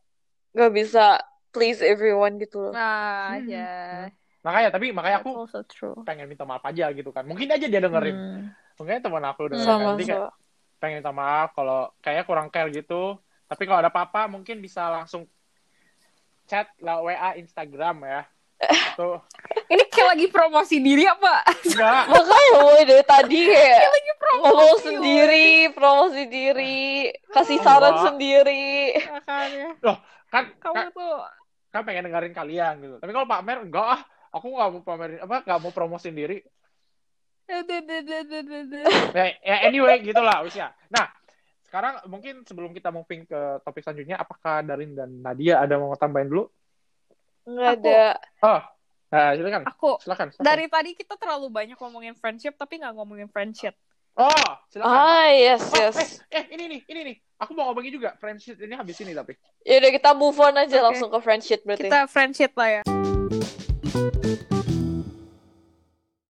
nggak 0.53 0.69
bisa 0.71 1.17
please 1.53 1.79
everyone 1.79 2.35
gitu 2.35 2.57
loh. 2.59 2.73
Nah, 2.73 3.37
Hmm. 3.37 3.47
ya. 3.47 3.73
makanya 4.41 4.69
tapi 4.69 4.91
makanya 4.91 5.21
aku 5.21 5.31
also 5.39 5.63
true. 5.63 5.95
pengen 6.03 6.27
minta 6.27 6.43
maaf 6.43 6.59
aja 6.61 6.91
gitu 6.91 7.09
kan 7.09 7.23
mungkin 7.23 7.47
aja 7.47 7.63
dia 7.63 7.79
dengerin 7.79 8.11
Hmm. 8.11 8.43
mungkin 8.75 8.99
teman 8.99 9.23
aku 9.23 9.47
dengerin 9.47 9.63
Sama 9.63 9.87
nanti 9.87 10.03
kayak 10.03 10.19
sama. 10.19 10.35
pengen 10.77 10.97
minta 10.99 11.13
maaf 11.13 11.49
kalau 11.53 11.79
kayaknya 11.97 12.23
kurang 12.25 12.47
care 12.49 12.67
gitu 12.67 13.15
tapi 13.45 13.63
kalau 13.63 13.79
ada 13.79 13.87
apa-apa 13.87 14.27
mungkin 14.27 14.59
bisa 14.59 14.83
langsung 14.91 15.23
chat 16.43 16.67
lah 16.77 16.99
WA 16.99 17.37
Instagram 17.37 18.03
ya 18.03 18.21
tuh 18.93 19.23
Ini 19.71 19.83
kayak 19.87 20.07
lagi 20.09 20.27
promosi 20.27 20.75
diri 20.77 21.03
apa? 21.03 21.39
enggak 21.63 22.03
Makanya 22.11 22.51
woy 22.59 22.81
dari 22.83 23.03
tadi 23.03 23.39
kayak 23.45 23.79
lagi 23.87 24.11
promosi. 24.13 24.43
ngomong 24.43 24.59
woy. 24.69 24.83
sendiri, 24.83 25.47
promosi 25.71 26.21
diri, 26.27 26.83
kasih 27.29 27.59
saran 27.59 27.89
Enggak. 27.91 28.05
sendiri. 28.05 28.67
Makanya. 29.09 29.67
kan 30.29 30.43
Kamu 30.59 30.75
kan, 30.75 30.87
tuh. 30.91 31.15
Kan 31.73 31.81
pengen 31.81 32.05
dengerin 32.05 32.37
kalian 32.37 32.73
gitu 32.79 32.95
tapi 33.01 33.09
kalau 33.09 33.25
pamer 33.25 33.65
enggak 33.65 33.87
ah 33.97 34.01
aku 34.29 34.45
nggak 34.45 34.69
mau 34.69 34.81
pamerin 34.85 35.19
apa 35.19 35.41
nggak 35.41 35.59
mau 35.59 35.73
promosi 35.73 36.13
sendiri 36.13 36.37
ya, 39.17 39.25
ya 39.41 39.55
anyway 39.65 39.97
gitulah 39.99 40.45
ya 40.53 40.69
nah 40.87 41.09
sekarang 41.65 42.05
mungkin 42.05 42.45
sebelum 42.45 42.69
kita 42.71 42.93
moving 42.93 43.25
ke 43.25 43.39
topik 43.65 43.81
selanjutnya 43.81 44.21
apakah 44.21 44.61
Darin 44.61 44.93
dan 44.93 45.09
Nadia 45.19 45.57
ada 45.59 45.81
mau 45.81 45.97
tambahin 45.97 46.29
dulu 46.29 46.45
Nggak 47.43 47.71
Aku- 47.75 47.89
ada. 47.89 48.03
oh 48.45 48.61
nah 49.09 49.29
silakan 49.33 49.61
Aku 49.67 49.91
silakan, 49.99 50.27
silakan. 50.31 50.45
dari 50.45 50.65
tadi 50.69 50.91
kita 50.93 51.17
terlalu 51.17 51.49
banyak 51.49 51.77
ngomongin 51.77 52.13
friendship 52.13 52.53
tapi 52.55 52.77
nggak 52.81 52.93
ngomongin 52.97 53.29
friendship. 53.29 53.73
Oh 54.15 54.49
silakan 54.67 54.93
Ah 54.93 55.29
yes 55.29 55.61
Oh, 55.65 55.77
yes. 55.79 55.95
eh, 56.29 56.39
eh, 56.39 56.45
ini 56.51 56.63
nih, 56.67 56.81
ini 56.87 57.01
nih. 57.03 57.15
Aku 57.39 57.51
mau 57.51 57.67
ngomongin 57.67 57.91
juga. 57.91 58.15
Friendship 58.15 58.55
ini 58.57 58.73
habis 58.73 58.95
ini 58.97 59.11
tapi. 59.11 59.35
Yaudah 59.61 59.91
kita 59.91 60.11
move 60.13 60.37
on 60.37 60.55
aja 60.55 60.79
Oke. 60.79 60.85
langsung 60.85 61.09
ke 61.09 61.19
friendship 61.19 61.59
berarti. 61.63 61.89
Kita 61.89 62.07
friendship 62.07 62.51
lah 62.53 62.69
ya. 62.69 62.81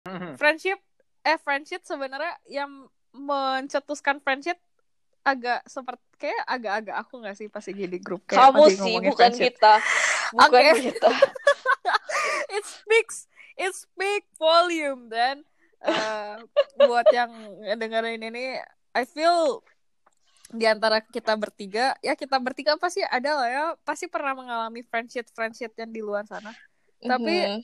Mhm. 0.02 0.34
Friendship 0.36 0.78
eh 1.22 1.38
friendship 1.38 1.82
sebenarnya 1.82 2.34
yang 2.46 2.70
mencetuskan 3.12 4.18
friendship 4.18 4.58
agak 5.22 5.62
seperti 5.64 6.02
kayak 6.18 6.42
agak-agak 6.48 6.96
aku 6.98 7.14
nggak 7.22 7.36
sih 7.36 7.46
pasti 7.46 7.70
jadi 7.72 7.98
grup 7.98 8.26
kayak 8.26 8.42
Kamu 8.42 8.64
sih 8.68 8.94
bukan 8.98 9.14
friendship. 9.30 9.54
kita. 9.54 9.74
Bukan 10.32 10.62
kita. 10.80 11.10
it 12.56 12.64
speaks 12.64 13.28
it 13.54 13.70
speak 13.72 14.26
volume 14.34 15.06
dan 15.06 15.44
eh, 15.82 16.36
buat 16.78 17.06
yang 17.10 17.30
dengerin 17.76 18.22
ini 18.22 18.56
I 18.92 19.04
feel 19.04 19.60
di 20.52 20.68
antara 20.68 21.00
kita 21.00 21.32
bertiga 21.34 21.96
ya 22.00 22.12
kita 22.12 22.36
bertiga 22.36 22.76
pasti 22.76 23.00
ada 23.02 23.30
lah 23.34 23.48
ya 23.48 23.64
pasti 23.82 24.04
pernah 24.04 24.36
mengalami 24.36 24.84
friendship 24.84 25.24
friendship 25.32 25.72
yang 25.74 25.88
di 25.88 26.04
luar 26.04 26.22
sana 26.24 26.52
Tapi- 27.00 27.48
Mhm. 27.48 27.60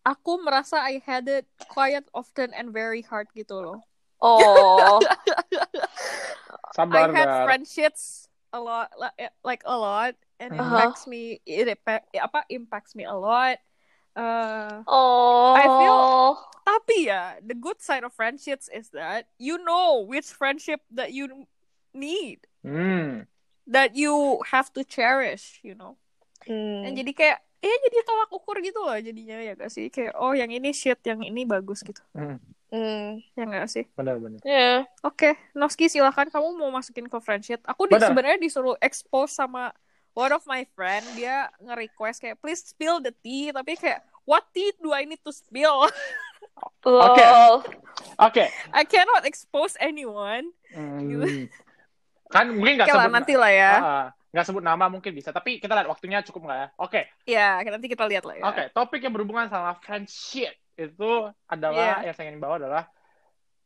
aku 0.00 0.40
merasa 0.40 0.80
I 0.80 1.02
had 1.02 1.28
it 1.28 1.44
quite 1.68 2.06
often 2.14 2.54
and 2.54 2.70
very 2.70 3.02
hard 3.02 3.28
gitu 3.34 3.58
loh 3.60 3.80
Oh. 4.20 5.00
Sabar, 6.76 7.08
I 7.08 7.12
had 7.12 7.28
friendships 7.48 8.28
a 8.52 8.60
lot 8.60 8.92
li- 8.94 9.32
like 9.42 9.64
a 9.64 9.72
lot 9.72 10.12
and 10.36 10.52
Uh-huh. 10.52 10.60
impacts 10.60 11.06
me 11.06 11.40
it 11.44 11.66
impact, 11.66 12.10
apa 12.14 12.44
impacts 12.48 12.92
me 12.92 13.08
a 13.08 13.14
lot 13.14 13.56
uh, 14.14 14.82
Oh. 14.84 15.54
I 15.54 15.64
feel- 15.64 16.38
tapi 16.60 16.96
ya 17.06 17.34
the 17.42 17.52
good 17.52 17.78
side 17.78 18.02
of 18.02 18.14
friendships 18.14 18.70
is 18.70 18.90
that 18.90 19.26
you 19.36 19.58
know 19.58 20.00
which 20.00 20.30
friendship 20.30 20.78
that 20.88 21.10
you 21.10 21.26
need 21.90 22.46
Hmm. 22.62 23.26
that 23.66 23.98
you 23.98 24.38
have 24.46 24.70
to 24.70 24.86
cherish 24.86 25.58
you 25.62 25.74
know 25.74 25.98
Hmm. 26.46 26.86
dan 26.86 26.94
jadi 26.94 27.10
kayak 27.10 27.38
ya 27.58 27.74
jadi 27.74 27.96
tolak 28.06 28.30
ukur 28.30 28.56
gitu 28.60 28.80
loh 28.80 28.94
jadinya 28.96 29.36
ya 29.36 29.52
gak 29.52 29.68
sih 29.68 29.90
kayak 29.90 30.14
oh 30.14 30.30
yang 30.30 30.48
ini 30.48 30.70
shit 30.70 30.96
yang 31.02 31.20
ini 31.20 31.42
bagus 31.42 31.82
gitu 31.82 32.00
Hmm. 32.14 32.38
Hmm. 32.70 33.18
ya 33.34 33.44
gak 33.44 33.66
sih 33.66 33.84
Benar-benar. 33.98 34.38
Ya. 34.46 34.86
Oke, 35.02 35.34
Noski 35.52 35.90
silahkan 35.90 36.30
kamu 36.30 36.54
mau 36.54 36.70
masukin 36.70 37.10
ke 37.10 37.18
friendship. 37.18 37.58
Aku 37.66 37.84
di, 37.84 37.98
Benar. 37.98 38.14
sebenarnya 38.14 38.38
disuruh 38.38 38.78
expose 38.78 39.34
sama 39.34 39.74
one 40.14 40.32
of 40.32 40.42
my 40.46 40.66
friend. 40.74 41.02
Dia 41.14 41.50
nge-request 41.60 42.22
kayak 42.22 42.36
please 42.40 42.62
spill 42.62 42.98
the 42.98 43.14
tea, 43.24 43.50
tapi 43.50 43.76
kayak 43.76 44.02
what 44.26 44.46
tea 44.54 44.70
do 44.78 44.94
I 44.94 45.04
need 45.06 45.22
to 45.26 45.32
spill? 45.32 45.86
Oke. 46.84 47.26
Oke. 48.20 48.44
I 48.72 48.82
cannot 48.84 49.24
expose 49.24 49.76
anyone. 49.80 50.52
Hmm. 50.72 51.48
Kan 52.30 52.54
mungkin 52.54 52.78
nggak 52.78 52.88
sebut 52.88 53.10
nanti 53.10 53.34
lah 53.34 53.50
ya. 53.50 53.72
Ah, 53.82 54.06
nggak 54.30 54.44
sebut 54.46 54.62
nama 54.62 54.86
mungkin 54.86 55.10
bisa, 55.10 55.34
tapi 55.34 55.58
kita 55.58 55.74
lihat 55.74 55.90
waktunya 55.90 56.22
cukup 56.22 56.46
nggak 56.46 56.58
ya? 56.58 56.68
Oke. 56.78 57.00
Ya, 57.26 57.48
nanti 57.66 57.90
kita 57.90 58.06
lihat 58.06 58.22
lah 58.22 58.38
ya. 58.38 58.44
Oke, 58.46 58.64
topik 58.70 59.02
yang 59.02 59.10
berhubungan 59.10 59.50
sama 59.50 59.74
friendship 59.82 60.54
itu 60.78 61.10
adalah 61.50 62.00
Iya. 62.00 62.06
yang 62.08 62.14
saya 62.14 62.26
ingin 62.30 62.40
bawa 62.40 62.62
adalah 62.62 62.86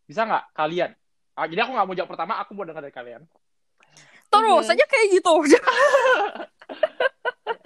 bisa 0.08 0.24
nggak 0.24 0.44
kalian? 0.56 0.90
Ah, 1.36 1.44
jadi 1.44 1.66
aku 1.66 1.76
nggak 1.76 1.86
mau 1.86 1.96
jawab 1.98 2.10
pertama, 2.14 2.32
aku 2.40 2.50
mau 2.56 2.64
dengar 2.64 2.80
dari 2.80 2.94
kalian. 2.94 3.22
Terus 4.34 4.66
Mhm. 4.66 4.72
aja 4.74 4.84
kayak 4.86 5.06
gitu. 5.14 5.32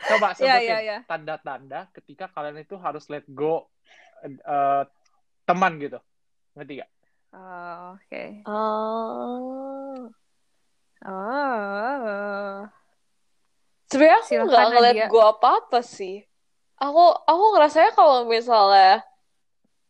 Coba 0.08 0.28
ya, 0.32 0.36
sebutin 0.36 0.68
ya, 0.68 0.78
ya. 0.80 0.98
tanda-tanda 1.04 1.80
ketika 1.92 2.28
kalian 2.32 2.60
itu 2.60 2.74
harus 2.76 3.04
let 3.08 3.24
go 3.28 3.68
eh, 4.24 4.84
teman 5.44 5.72
gitu. 5.78 5.98
Ngerti 6.56 6.82
gak? 6.82 6.90
Oh, 7.28 7.94
Oke. 7.94 8.24
Oh. 8.48 10.08
Oh. 11.04 12.58
Sebenarnya 13.88 14.20
aku 14.20 14.48
nggak 14.48 14.66
ngeliat 14.72 14.96
Nadia. 14.96 15.08
gue 15.08 15.24
apa-apa 15.24 15.80
sih. 15.80 16.24
Aku 16.78 17.04
aku 17.24 17.44
ngerasanya 17.56 17.92
kalau 17.92 18.26
misalnya 18.26 19.02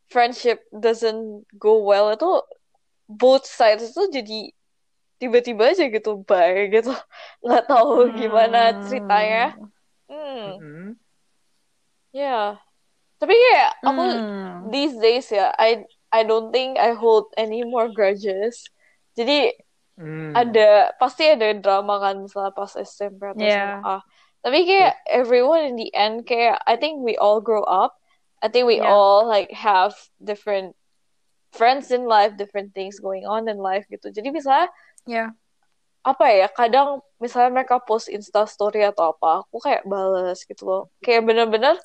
friendship 0.08 0.64
doesn't 0.72 1.44
go 1.56 1.82
well 1.84 2.08
itu 2.10 2.28
both 3.06 3.44
sides 3.44 3.92
itu 3.92 4.08
jadi 4.12 4.40
tiba-tiba 5.20 5.70
aja 5.74 5.84
gitu 5.90 6.22
bye 6.28 6.70
gitu. 6.74 6.90
Nggak 7.44 7.64
tahu 7.70 8.10
gimana 8.14 8.58
ceritanya. 8.86 9.54
Hmm, 10.08 10.62
Hmm. 10.62 10.96
ya. 12.14 12.58
Tapi 13.18 13.34
kayak 13.34 13.70
aku 13.82 14.02
Hmm. 14.06 14.70
these 14.70 14.94
days 14.98 15.26
ya, 15.34 15.50
I 15.58 15.84
I 16.14 16.22
don't 16.24 16.54
think 16.54 16.78
I 16.78 16.94
hold 16.94 17.30
any 17.36 17.66
more 17.66 17.90
grudges. 17.90 18.64
Jadi 19.18 19.52
Hmm. 19.98 20.32
ada 20.38 20.94
pasti 21.02 21.26
ada 21.26 21.50
drama 21.58 21.98
kan 21.98 22.22
misalnya 22.22 22.54
pas 22.54 22.72
SMP 22.78 23.20
atau 23.26 23.42
Yeah. 23.42 23.82
SMA. 23.82 23.96
Tapi 24.38 24.58
kayak 24.64 24.94
everyone 25.10 25.62
in 25.66 25.74
the 25.74 25.90
end 25.92 26.24
kayak 26.24 26.62
I 26.64 26.78
think 26.78 27.02
we 27.02 27.18
all 27.18 27.42
grow 27.42 27.66
up. 27.66 27.98
I 28.38 28.46
think 28.46 28.70
we 28.70 28.78
Yeah. 28.78 28.86
all 28.86 29.26
like 29.26 29.50
have 29.50 29.98
different 30.22 30.78
friends 31.50 31.90
in 31.90 32.06
life, 32.06 32.38
different 32.38 32.70
things 32.76 33.02
going 33.02 33.26
on 33.26 33.50
in 33.50 33.58
life 33.58 33.84
gitu. 33.90 34.14
Jadi 34.14 34.30
misalnya 34.30 34.70
Ya. 35.08 35.32
apa 36.04 36.24
ya 36.32 36.48
kadang 36.48 37.00
misalnya 37.20 37.50
mereka 37.60 37.80
post 37.82 38.08
Insta 38.08 38.44
story 38.48 38.80
atau 38.86 39.12
apa, 39.12 39.44
aku 39.44 39.60
kayak 39.60 39.84
bales 39.84 40.40
gitu 40.46 40.64
loh. 40.64 40.82
Kayak 41.04 41.26
bener-bener 41.28 41.76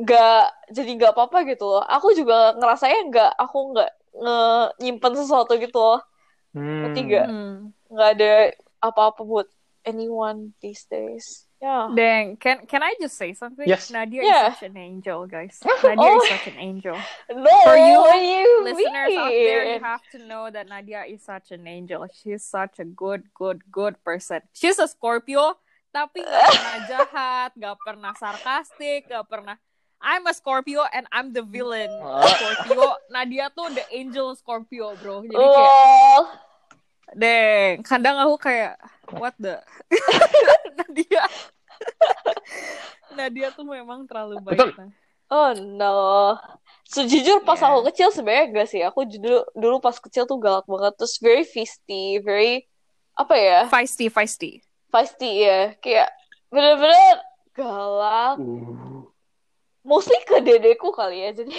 nggak 0.00 0.44
jadi 0.72 0.90
nggak 0.96 1.12
apa-apa 1.12 1.44
gitu 1.48 1.64
loh. 1.66 1.84
Aku 1.84 2.14
juga 2.16 2.56
ngerasanya 2.56 3.00
nggak 3.10 3.32
aku 3.36 3.58
nggak 3.74 3.90
nge 4.14 4.38
nyimpen 4.80 5.12
sesuatu 5.18 5.52
gitu 5.58 5.76
loh. 5.76 6.00
Hmm. 6.54 6.88
Ketiga. 6.88 7.22
Hmm. 7.26 7.74
nggak 7.90 8.10
ada 8.16 8.32
apa-apa 8.80 9.20
buat 9.22 9.48
anyone 9.84 10.56
these 10.64 10.88
days. 10.88 11.46
Yeah. 11.64 11.88
Dang, 11.96 12.36
can 12.36 12.68
can 12.68 12.84
I 12.84 12.92
just 13.00 13.16
say 13.16 13.32
something? 13.32 13.64
Yes. 13.64 13.88
Nadia 13.88 14.20
Yeah. 14.20 14.52
is 14.52 14.60
such 14.60 14.68
an 14.68 14.76
angel, 14.76 15.24
guys. 15.24 15.56
Nadia 15.80 15.96
Oh. 15.96 16.20
is 16.20 16.28
such 16.28 16.52
an 16.52 16.60
angel. 16.60 16.92
No, 17.32 17.48
For 17.64 17.72
you, 17.80 17.96
what 18.04 18.12
do 18.12 18.20
you 18.20 18.48
Listeners 18.68 19.16
out 19.16 19.32
there, 19.32 19.62
you 19.64 19.80
mean? 19.80 19.88
have 19.88 20.04
to 20.12 20.18
know 20.28 20.52
that 20.52 20.68
Nadia 20.68 21.08
is 21.08 21.24
such 21.24 21.56
an 21.56 21.64
angel. 21.64 22.04
She's 22.12 22.44
such 22.44 22.76
a 22.76 22.84
good, 22.84 23.32
good, 23.32 23.64
good 23.72 23.96
person. 24.04 24.44
She's 24.52 24.76
a 24.76 24.84
Scorpio, 24.84 25.56
tapi 25.88 26.20
gak 26.20 26.36
pernah 26.52 26.78
jahat, 26.84 27.50
gak 27.56 27.76
pernah 27.80 28.12
sarkastik, 28.12 29.08
gak 29.08 29.24
pernah. 29.24 29.56
I'm 30.04 30.28
a 30.28 30.36
Scorpio 30.36 30.84
and 30.92 31.08
I'm 31.08 31.32
the 31.32 31.40
villain 31.40 31.88
Ah. 32.04 32.28
Scorpio. 32.28 32.92
Nadia 33.08 33.48
tuh 33.48 33.72
the 33.72 33.88
angel 33.88 34.36
Scorpio, 34.36 35.00
bro. 35.00 35.24
Jadi 35.24 35.32
kayak, 35.32 35.72
Oh, 36.20 36.22
deng, 37.16 37.80
kadang 37.80 38.20
aku 38.20 38.36
kayak, 38.36 38.76
what 39.12 39.34
the? 39.36 39.60
Nadia. 40.78 41.24
Nadia 43.14 43.48
tuh 43.54 43.66
memang 43.66 44.06
terlalu 44.08 44.40
baik. 44.42 44.58
Betul. 44.58 44.70
Nah. 44.78 44.90
oh 45.30 45.50
no. 45.54 45.96
Sejujur 46.84 47.42
pas 47.42 47.56
Yeah. 47.58 47.72
aku 47.72 47.80
kecil 47.92 48.08
sebenarnya 48.12 48.44
enggak 48.50 48.68
sih. 48.68 48.80
Aku 48.84 49.08
dulu 49.08 49.44
dulu 49.56 49.76
pas 49.80 49.96
kecil 49.96 50.28
tuh 50.28 50.36
galak 50.36 50.68
banget. 50.68 50.94
Terus 51.00 51.16
very 51.18 51.44
feisty, 51.46 52.20
very 52.20 52.68
apa 53.16 53.34
ya? 53.38 53.58
Feisty, 53.70 54.06
feisty. 54.12 54.60
Feisty 54.92 55.46
ya. 55.46 55.72
Kayak 55.80 56.12
bener-bener 56.52 57.18
galak. 57.56 58.36
Mostly 59.84 60.16
ke 60.24 60.40
dedeku 60.44 60.92
kali 60.92 61.24
ya. 61.24 61.30
Jadi 61.32 61.54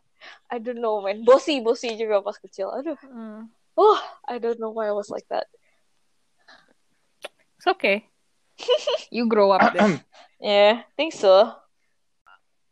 I 0.52 0.56
don't 0.62 0.80
know 0.80 1.02
man. 1.04 1.26
Bossy, 1.26 1.60
bossy 1.60 1.96
juga 1.98 2.22
pas 2.22 2.38
kecil. 2.38 2.70
Aduh. 2.72 2.96
Hmm. 3.04 3.50
Oh, 3.78 3.98
I 4.26 4.42
don't 4.42 4.58
know 4.58 4.74
why 4.74 4.90
I 4.90 4.94
was 4.96 5.06
like 5.06 5.26
that. 5.30 5.46
Okay. 7.68 8.08
You 9.10 9.26
grow 9.28 9.50
up 9.52 9.72
then. 9.72 10.00
Yeah, 10.40 10.82
think 10.96 11.12
so. 11.12 11.50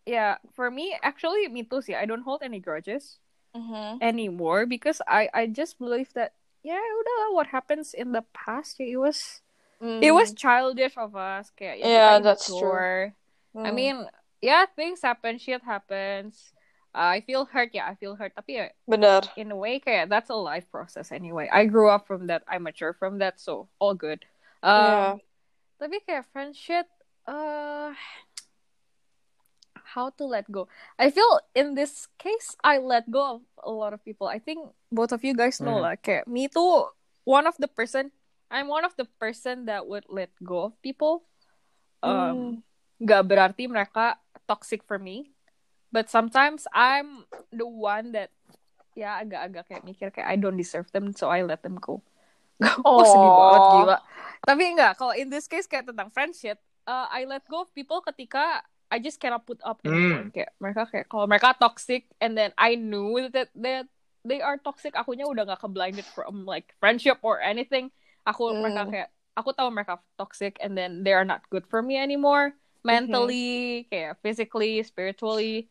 yeah, 0.06 0.36
for 0.54 0.70
me, 0.70 0.96
actually, 1.02 1.48
me 1.48 1.62
too. 1.64 1.82
See, 1.82 1.94
I 1.94 2.06
don't 2.06 2.22
hold 2.22 2.42
any 2.42 2.60
grudges 2.60 3.18
Mm-hmm. 3.56 4.04
anymore 4.04 4.66
because 4.68 5.00
I 5.08 5.28
I 5.32 5.46
just 5.48 5.78
believe 5.80 6.12
that 6.12 6.36
yeah, 6.62 6.76
udah 6.78 7.32
what 7.34 7.48
happens 7.48 7.94
in 7.96 8.12
the 8.12 8.22
past, 8.36 8.76
it 8.78 8.96
was 9.00 9.40
it 9.80 10.12
was 10.12 10.32
childish 10.36 10.94
of 11.00 11.16
us. 11.16 11.50
Kayak, 11.56 11.80
ya, 11.80 11.86
Mm. 11.86 11.90
Yeah, 11.90 12.12
that's 12.20 12.46
true. 12.46 12.68
immature. 12.68 13.14
I 13.64 13.70
mean, 13.72 13.96
yeah, 14.44 14.66
things 14.68 15.00
happen, 15.02 15.38
shit 15.40 15.64
happens. 15.64 16.52
Uh, 16.94 17.16
I 17.16 17.20
feel 17.24 17.44
hurt, 17.48 17.72
yeah, 17.72 17.88
I 17.88 17.94
feel 17.96 18.14
hurt. 18.16 18.32
Tapi 18.36 18.60
ya, 18.60 18.66
bener. 18.88 19.24
in 19.36 19.50
a 19.52 19.56
way, 19.58 19.80
kayak 19.80 20.08
that's 20.12 20.30
a 20.30 20.36
life 20.38 20.68
process 20.70 21.10
anyway. 21.12 21.48
I 21.50 21.64
grew 21.66 21.88
up 21.88 22.06
from 22.06 22.28
that, 22.28 22.44
I 22.46 22.58
mature 22.60 22.92
from 22.92 23.18
that, 23.24 23.40
so 23.40 23.68
all 23.80 23.94
good. 23.96 24.24
Um, 24.66 24.74
Yeah. 24.74 25.10
Tapi 25.76 25.96
kayak 26.02 26.26
friendship, 26.32 26.88
uh, 27.28 27.92
how 29.94 30.10
to 30.16 30.24
let 30.24 30.48
go? 30.50 30.66
I 30.98 31.12
feel 31.12 31.28
in 31.54 31.76
this 31.76 32.08
case, 32.16 32.56
I 32.64 32.80
let 32.80 33.06
go 33.06 33.38
of 33.38 33.42
a 33.62 33.70
lot 33.70 33.92
of 33.92 34.02
people. 34.02 34.26
I 34.26 34.40
think 34.40 34.72
both 34.90 35.12
of 35.12 35.22
you 35.22 35.36
guys 35.36 35.60
know 35.60 35.76
Hmm. 35.78 35.84
lah. 35.84 35.94
Kayak 36.00 36.26
me 36.26 36.48
too, 36.48 36.88
one 37.28 37.46
of 37.46 37.54
the 37.60 37.68
person, 37.68 38.10
I'm 38.48 38.66
one 38.66 38.88
of 38.88 38.96
the 38.96 39.06
person 39.20 39.68
that 39.68 39.84
would 39.84 40.08
let 40.08 40.32
go 40.42 40.72
of 40.72 40.74
people. 40.82 41.28
Um, 42.00 42.64
Gak 42.96 43.28
berarti 43.28 43.68
mereka 43.68 44.16
toxic 44.48 44.80
for 44.80 44.96
me, 44.96 45.36
but 45.92 46.08
sometimes 46.08 46.64
I'm 46.72 47.28
the 47.52 47.68
one 47.68 48.16
that 48.16 48.32
ya 48.96 49.20
agak-agak 49.20 49.68
kayak 49.68 49.84
mikir 49.84 50.08
kayak 50.08 50.24
I 50.24 50.40
don't 50.40 50.56
deserve 50.56 50.88
them, 50.96 51.12
so 51.12 51.28
I 51.28 51.44
let 51.44 51.60
them 51.60 51.76
go. 51.76 52.00
Oh, 52.86 53.04
sedih 53.04 53.32
banget 53.32 53.62
gila. 53.72 53.98
Tapi 54.46 54.62
enggak, 54.72 54.92
kalau 54.96 55.12
in 55.12 55.28
this 55.28 55.50
case 55.50 55.66
kayak 55.66 55.90
tentang 55.90 56.08
friendship, 56.08 56.56
uh, 56.86 57.10
I 57.10 57.26
let 57.26 57.44
go 57.50 57.66
of 57.66 57.70
people 57.74 58.00
ketika 58.00 58.62
I 58.86 59.02
just 59.02 59.18
cannot 59.18 59.42
put 59.44 59.58
up 59.66 59.82
anymore. 59.82 60.30
Hmm. 60.30 60.32
Kayak 60.32 60.50
mereka 60.62 60.82
kayak 60.86 61.06
kalau 61.10 61.26
mereka 61.26 61.58
toxic 61.58 62.06
and 62.22 62.38
then 62.38 62.54
I 62.54 62.78
knew 62.78 63.26
that 63.34 63.50
that 63.58 63.90
they 64.22 64.38
are 64.38 64.56
toxic, 64.62 64.94
akunya 64.94 65.26
udah 65.26 65.46
gak 65.46 65.62
keblinded 65.62 66.06
from 66.14 66.46
like 66.46 66.72
friendship 66.78 67.18
or 67.26 67.42
anything. 67.42 67.90
Aku 68.24 68.54
Hmm. 68.54 68.62
mereka 68.62 68.82
kayak 68.86 69.08
aku 69.34 69.50
tahu 69.52 69.68
mereka 69.74 69.98
toxic 70.16 70.56
and 70.62 70.78
then 70.78 71.02
they 71.02 71.12
are 71.12 71.26
not 71.26 71.44
good 71.50 71.66
for 71.66 71.82
me 71.82 71.98
anymore 71.98 72.54
mentally, 72.86 73.90
kayak 73.90 74.14
physically, 74.22 74.78
spiritually. 74.86 75.66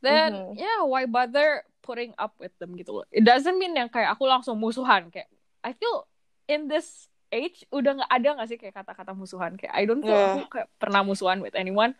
Then 0.00 0.32
Mhm. 0.32 0.56
yeah, 0.56 0.80
why 0.88 1.04
bother 1.04 1.68
putting 1.84 2.16
up 2.16 2.32
with 2.40 2.56
them 2.56 2.72
gitu 2.74 2.96
loh. 3.00 3.06
It 3.12 3.22
doesn't 3.22 3.60
mean 3.60 3.76
yang 3.76 3.92
kayak 3.92 4.16
aku 4.16 4.24
langsung 4.24 4.56
musuhan 4.56 5.12
kayak 5.12 5.28
I 5.60 5.76
feel 5.76 6.08
in 6.46 6.66
this 6.66 7.06
age 7.28 7.66
udah 7.68 7.98
nggak 7.98 8.12
ada 8.12 8.28
nggak 8.38 8.48
sih 8.48 8.56
kayak 8.56 8.74
kata-kata 8.76 9.12
musuhan 9.12 9.54
kayak 9.54 9.74
I 9.74 9.82
don't 9.84 10.00
feel 10.00 10.14
Yeah. 10.14 10.38
aku 10.38 10.46
kayak 10.48 10.68
pernah 10.78 11.02
musuhan 11.02 11.42
with 11.42 11.54
anyone 11.54 11.98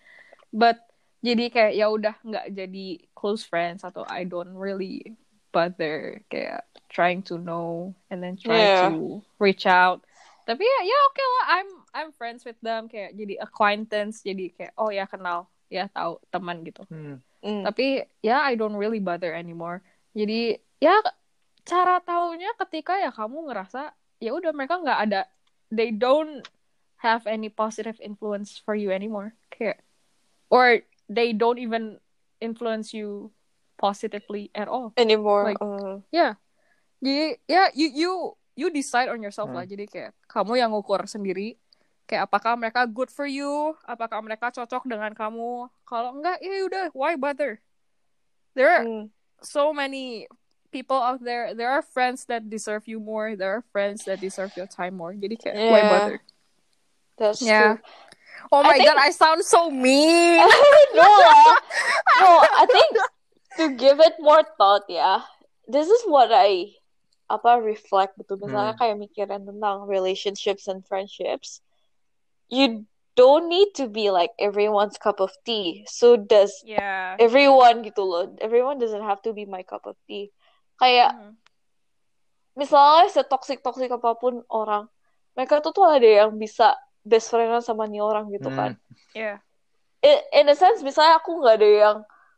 but 0.51 0.79
jadi 1.21 1.51
kayak 1.51 1.73
ya 1.75 1.87
udah 1.91 2.15
nggak 2.23 2.47
jadi 2.55 2.87
close 3.13 3.43
friends 3.43 3.83
atau 3.83 4.07
I 4.07 4.23
don't 4.23 4.55
really 4.55 5.19
bother 5.51 6.23
kayak 6.29 6.63
trying 6.87 7.27
to 7.27 7.37
know 7.37 7.91
and 8.07 8.23
then 8.23 8.39
try 8.39 8.55
Yeah. 8.55 8.95
to 8.95 9.19
reach 9.37 9.67
out 9.67 10.07
tapi 10.47 10.63
ya 10.63 10.79
ya 10.87 10.99
oke 11.11 11.19
lah 11.19 11.45
I'm 11.59 11.69
I'm 11.91 12.11
friends 12.15 12.47
with 12.47 12.59
them 12.63 12.87
kayak 12.87 13.19
jadi 13.19 13.43
acquaintance 13.43 14.23
jadi 14.23 14.55
kayak 14.55 14.73
oh 14.79 14.95
ya 14.95 15.11
kenal 15.11 15.51
ya 15.67 15.91
tahu 15.91 16.23
teman 16.31 16.63
gitu 16.63 16.87
Hmm. 16.87 17.19
Mm. 17.43 17.67
tapi 17.67 18.07
ya 18.23 18.47
I 18.47 18.55
don't 18.55 18.79
really 18.79 19.03
bother 19.03 19.35
anymore 19.35 19.83
jadi 20.15 20.63
ya 20.79 21.03
cara 21.67 21.99
taunya 21.99 22.55
ketika 22.63 22.95
ya 22.95 23.11
kamu 23.11 23.51
ngerasa 23.51 23.91
ya 24.23 24.33
udah 24.33 24.53
mereka 24.57 24.81
nggak 24.81 25.01
ada 25.09 25.23
they 25.69 25.93
don't 25.93 26.47
have 27.01 27.29
any 27.29 27.53
positive 27.53 28.01
influence 28.01 28.57
for 28.57 28.73
you 28.73 28.91
anymore. 28.91 29.37
Kayak 29.53 29.85
or 30.49 30.81
they 31.11 31.37
don't 31.37 31.61
even 31.61 32.01
influence 32.41 32.97
you 32.97 33.31
positively 33.77 34.49
at 34.57 34.69
all. 34.69 34.97
Anymore. 34.97 35.53
Like- 35.53 35.61
uh, 35.61 36.01
jadi 37.01 37.37
ya 37.45 37.69
you 37.77 37.89
you 37.93 38.13
you 38.57 38.67
decide 38.73 39.13
on 39.13 39.21
yourself 39.21 39.53
Hmm. 39.53 39.61
lah 39.61 39.65
jadi 39.69 39.85
kayak 39.85 40.13
kamu 40.27 40.59
yang 40.59 40.73
ngukur 40.73 41.05
sendiri. 41.05 41.61
Kayak 42.07 42.31
apakah 42.31 42.55
mereka 42.57 42.87
good 42.87 43.11
for 43.11 43.27
you? 43.27 43.75
Apakah 43.83 44.23
mereka 44.23 44.55
cocok 44.55 44.87
dengan 44.87 45.13
kamu? 45.13 45.69
Kalau 45.85 46.17
enggak 46.17 46.39
ya 46.41 46.65
udah 46.65 46.85
why 46.97 47.19
bother? 47.19 47.61
There 48.57 48.71
are 48.73 48.87
mm. 48.87 49.05
so 49.45 49.75
many 49.77 50.25
people 50.77 51.01
out 51.01 51.25
there 51.25 51.57
there 51.57 51.73
are 51.73 51.81
friends 51.81 52.29
that 52.29 52.53
deserve 52.53 52.85
you 52.85 53.01
more 53.01 53.33
there 53.33 53.57
are 53.57 53.65
friends 53.73 54.05
that 54.05 54.21
deserve 54.21 54.53
your 54.53 54.69
time 54.69 54.93
more 54.93 55.17
jadi 55.17 55.33
kayak 55.41 55.57
why 55.57 55.81
Yeah. 55.81 55.89
bother 55.89 56.19
That's 57.17 57.41
Yeah. 57.41 57.81
true. 57.81 58.53
oh 58.53 58.61
I 58.61 58.69
my 58.69 58.77
think- 58.77 58.89
god 58.93 59.01
I 59.01 59.09
sound 59.09 59.41
so 59.41 59.73
mean 59.73 60.37
no, 61.01 61.09
no, 62.21 62.29
I 62.45 62.69
think 62.69 62.93
to 63.57 63.65
give 63.73 64.05
it 64.05 64.21
more 64.21 64.45
thought, 64.61 64.85
yeah. 64.85 65.25
This 65.65 65.89
is 65.89 66.05
what 66.05 66.29
I 66.29 66.77
apa 67.33 67.57
reflect 67.57 68.21
gitu. 68.21 68.37
Misalnya 68.37 68.77
Hmm. 68.77 68.81
kayak 68.85 68.97
mikirin 69.01 69.49
tentang 69.49 69.89
relationships 69.89 70.69
and 70.69 70.85
friendships. 70.85 71.65
You 72.53 72.85
don't 73.17 73.49
need 73.49 73.73
to 73.81 73.89
be 73.89 74.13
like 74.13 74.37
everyone's 74.37 75.01
cup 75.01 75.19
of 75.25 75.33
tea. 75.49 75.89
So 75.89 76.21
does 76.21 76.53
yeah 76.63 77.17
everyone 77.17 77.81
gitu 77.81 78.05
loh. 78.05 78.29
Everyone 78.45 78.77
doesn't 78.77 79.03
have 79.09 79.25
to 79.25 79.33
be 79.33 79.49
my 79.49 79.65
cup 79.65 79.89
of 79.89 79.97
tea. 80.05 80.36
Kayak 80.77 81.11
Mhm. 81.15 81.33
misalnya 82.57 83.09
setoksik-toksik 83.13 83.93
apa 83.93 84.17
pun 84.17 84.41
orang, 84.49 84.89
mereka 85.37 85.61
tuh 85.61 85.73
tuh 85.73 85.85
ada 85.85 86.05
yang 86.07 86.37
bisa 86.37 86.73
best 87.05 87.29
friendan 87.31 87.61
sama 87.61 87.85
nih 87.87 88.01
orang 88.03 88.33
gitu 88.33 88.49
Hmm. 88.51 88.59
kan. 88.59 88.73
yeah 89.15 89.39
in 90.31 90.47
a 90.47 90.55
sense 90.55 90.87
misalnya 90.87 91.19
aku 91.19 91.41
nggak 91.43 91.57
ada 91.59 91.67
yang 91.67 91.97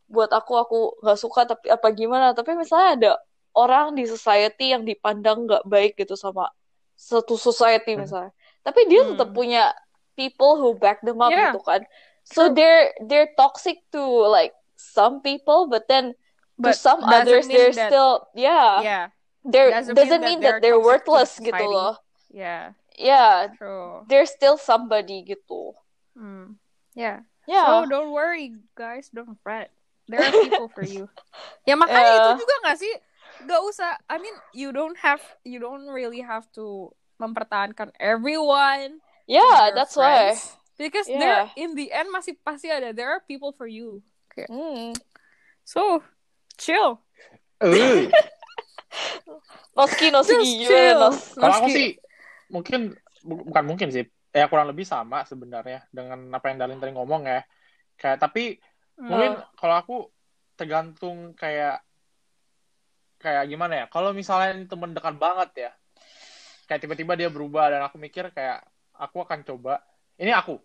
buat 0.08 0.32
aku 0.32 0.52
aku 0.56 0.78
nggak 1.04 1.18
suka 1.20 1.44
tapi 1.44 1.68
apa 1.68 1.88
gimana 1.92 2.32
tapi 2.32 2.56
misalnya 2.56 2.90
ada 2.96 3.12
orang 3.52 3.92
di 3.92 4.08
society 4.08 4.72
yang 4.72 4.88
dipandang 4.88 5.44
nggak 5.44 5.68
baik 5.68 5.92
gitu 6.00 6.16
sama 6.16 6.48
satu 6.96 7.36
society 7.36 7.92
Hmm. 7.92 8.08
misalnya 8.08 8.32
tapi 8.64 8.88
dia 8.88 9.04
Hmm. 9.04 9.12
tetap 9.12 9.36
punya 9.36 9.74
people 10.16 10.56
who 10.56 10.72
back 10.80 11.04
them 11.04 11.20
up 11.20 11.28
Yeah. 11.28 11.52
gitu 11.52 11.60
kan 11.60 11.84
so 12.24 12.48
True. 12.48 12.56
they're 12.56 12.84
they're 13.04 13.30
toxic 13.36 13.84
to 13.92 14.00
like 14.32 14.56
some 14.78 15.20
people 15.20 15.68
but 15.68 15.84
then 15.92 16.16
to 16.58 16.62
but 16.66 16.74
some 16.74 16.98
doesn't 17.00 17.22
others 17.22 17.44
they're 17.46 17.70
that- 17.72 17.88
still 17.88 18.26
yeah 18.34 18.82
yeah 18.82 19.04
they're 19.46 19.70
doesn't 19.70 19.94
doesn't, 19.94 20.20
mean 20.20 20.36
mean 20.36 20.40
that 20.42 20.58
that 20.58 20.66
they're 20.66 20.74
they're 20.74 20.82
to 20.82 20.84
worthless 20.84 21.38
gitu 21.38 21.64
loh 21.64 21.94
yeah 22.28 22.74
yeah 22.98 23.46
true 23.54 24.02
they're 24.10 24.26
still 24.28 24.58
somebody 24.58 25.22
gitu 25.22 25.72
Hmm. 26.18 26.58
yeah 26.98 27.22
yeah 27.46 27.64
So 27.70 27.86
don't 27.86 28.10
worry, 28.10 28.58
guys. 28.74 29.06
Don't 29.08 29.38
fret. 29.40 29.70
There 30.10 30.18
are 30.18 30.34
people 30.34 30.66
for 30.66 30.82
you. 30.82 31.06
Ya 31.68 31.78
makanya 31.78 32.10
Yeah. 32.10 32.18
itu 32.26 32.30
juga 32.42 32.54
gak 32.66 32.76
sih? 32.76 32.94
Gak 33.46 33.60
usah. 33.62 33.94
I 34.10 34.18
mean, 34.18 34.34
you 34.50 34.74
don't 34.74 34.98
have, 34.98 35.22
you 35.46 35.62
don't 35.62 35.86
really 35.86 36.18
have 36.20 36.50
to 36.58 36.90
mempertahankan 37.16 37.94
everyone. 38.02 38.98
yeah 39.30 39.70
that's 39.70 39.94
why 39.94 40.34
friends. 40.34 40.58
Because 40.74 41.06
Yeah. 41.06 41.22
there, 41.22 41.42
in 41.54 41.78
the 41.78 41.88
end, 41.94 42.10
masih 42.10 42.34
pasti 42.42 42.66
ada. 42.66 42.90
There 42.90 43.06
are 43.08 43.22
people 43.22 43.54
for 43.54 43.70
you. 43.70 44.02
Hmm. 44.50 44.92
So, 45.62 46.02
chill. 46.58 46.98
Eh, 47.62 48.10
Noski, 49.78 50.10
Noski. 50.10 50.66
Nos? 50.98 51.38
Kalau 51.38 51.54
aku 51.54 51.68
Meski- 51.70 51.76
sih 51.76 51.88
mungkin 52.50 52.80
bu- 53.22 53.44
bukan 53.46 53.64
mungkin 53.64 53.88
sih. 53.90 54.04
ya 54.28 54.44
kurang 54.46 54.68
lebih 54.68 54.84
sama 54.84 55.24
sebenarnya 55.24 55.88
dengan 55.88 56.28
apa 56.30 56.52
yang 56.52 56.60
Dalin 56.60 56.78
tadi 56.78 56.92
ngomong 56.92 57.24
ya. 57.24 57.40
Kayak 57.96 58.20
tapi 58.20 58.60
mungkin 59.00 59.40
kalau 59.56 59.74
aku 59.74 59.96
tergantung 60.54 61.32
kayak 61.32 61.80
kayak 63.18 63.48
gimana 63.48 63.74
ya? 63.74 63.86
Kalau 63.88 64.12
misalnya 64.12 64.54
ini 64.54 64.66
temen 64.68 64.92
dekat 64.92 65.16
banget 65.16 65.50
ya, 65.56 65.70
kayak 66.68 66.80
tiba-tiba 66.84 67.16
dia 67.16 67.32
berubah 67.32 67.72
dan 67.72 67.80
aku 67.82 67.96
mikir 67.96 68.30
kayak 68.30 68.62
aku 68.94 69.24
akan 69.24 69.42
coba. 69.42 69.82
Ini 70.18 70.34
aku, 70.34 70.58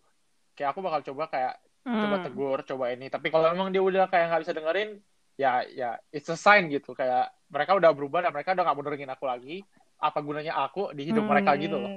kayak 0.54 0.70
aku 0.74 0.80
bakal 0.82 1.02
coba 1.14 1.24
kayak 1.32 1.54
coba 1.84 2.16
Hmm. 2.20 2.26
tegur, 2.26 2.60
coba 2.64 2.86
ini. 2.91 3.08
Tapi 3.08 3.28
kalau 3.28 3.48
emang 3.48 3.72
dia 3.72 3.82
udah 3.82 4.06
kayak 4.08 4.28
nggak 4.30 4.41
bisa 4.44 4.54
dengerin, 4.54 4.89
ya 5.36 5.65
ya 5.67 5.97
it's 6.09 6.29
a 6.29 6.38
sign 6.38 6.67
gitu. 6.67 6.93
Kayak 6.93 7.34
mereka 7.49 7.73
udah 7.73 7.91
berubah 7.93 8.19
dan 8.21 8.31
mereka 8.34 8.53
udah 8.53 8.63
nggak 8.63 8.75
mau 8.75 8.84
dengerin 8.84 9.11
aku 9.11 9.25
lagi. 9.25 9.55
Apa 9.97 10.19
gunanya 10.19 10.53
aku 10.57 10.91
di 10.91 11.07
hidup 11.07 11.23
Hmm. 11.23 11.31
mereka 11.31 11.51
gitu 11.55 11.77
loh. 11.79 11.91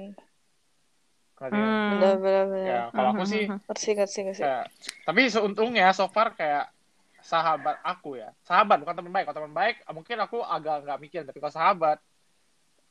Hmm. 1.37 2.01
Ya 2.65 2.89
kalau 2.89 3.13
aku 3.13 3.23
sih 3.29 3.45
Ngerti, 3.45 3.89
ngerti, 3.93 4.19
ngerti. 4.25 4.41
kayak 4.41 4.65
tapi 5.05 5.29
seuntungnya 5.29 5.93
so 5.93 6.09
far 6.09 6.33
kayak 6.33 6.65
sahabat 7.21 7.77
aku 7.85 8.17
ya 8.17 8.33
sahabat 8.41 8.81
bukan 8.81 8.97
teman 8.97 9.13
baik 9.13 9.25
kalau 9.29 9.45
teman 9.45 9.53
baik 9.53 9.75
mungkin 9.91 10.17
aku 10.17 10.41
agak 10.41 10.81
nggak 10.81 10.97
mikir 10.97 11.21
tapi 11.29 11.37
kalau 11.37 11.53
sahabat 11.53 12.01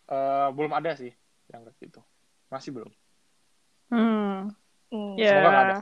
eh, 0.07 0.49
belum 0.55 0.71
ada 0.79 0.95
sih 0.95 1.11
yang 1.51 1.67
kayak 1.67 1.79
gitu 1.91 2.01
masih 2.47 2.71
belum 2.71 2.91
Hmm. 3.87 4.51
Hmm. 4.91 5.15
Ya. 5.19 5.31
Semoga 5.31 5.49
nggak 5.51 5.65
ada. 5.67 5.77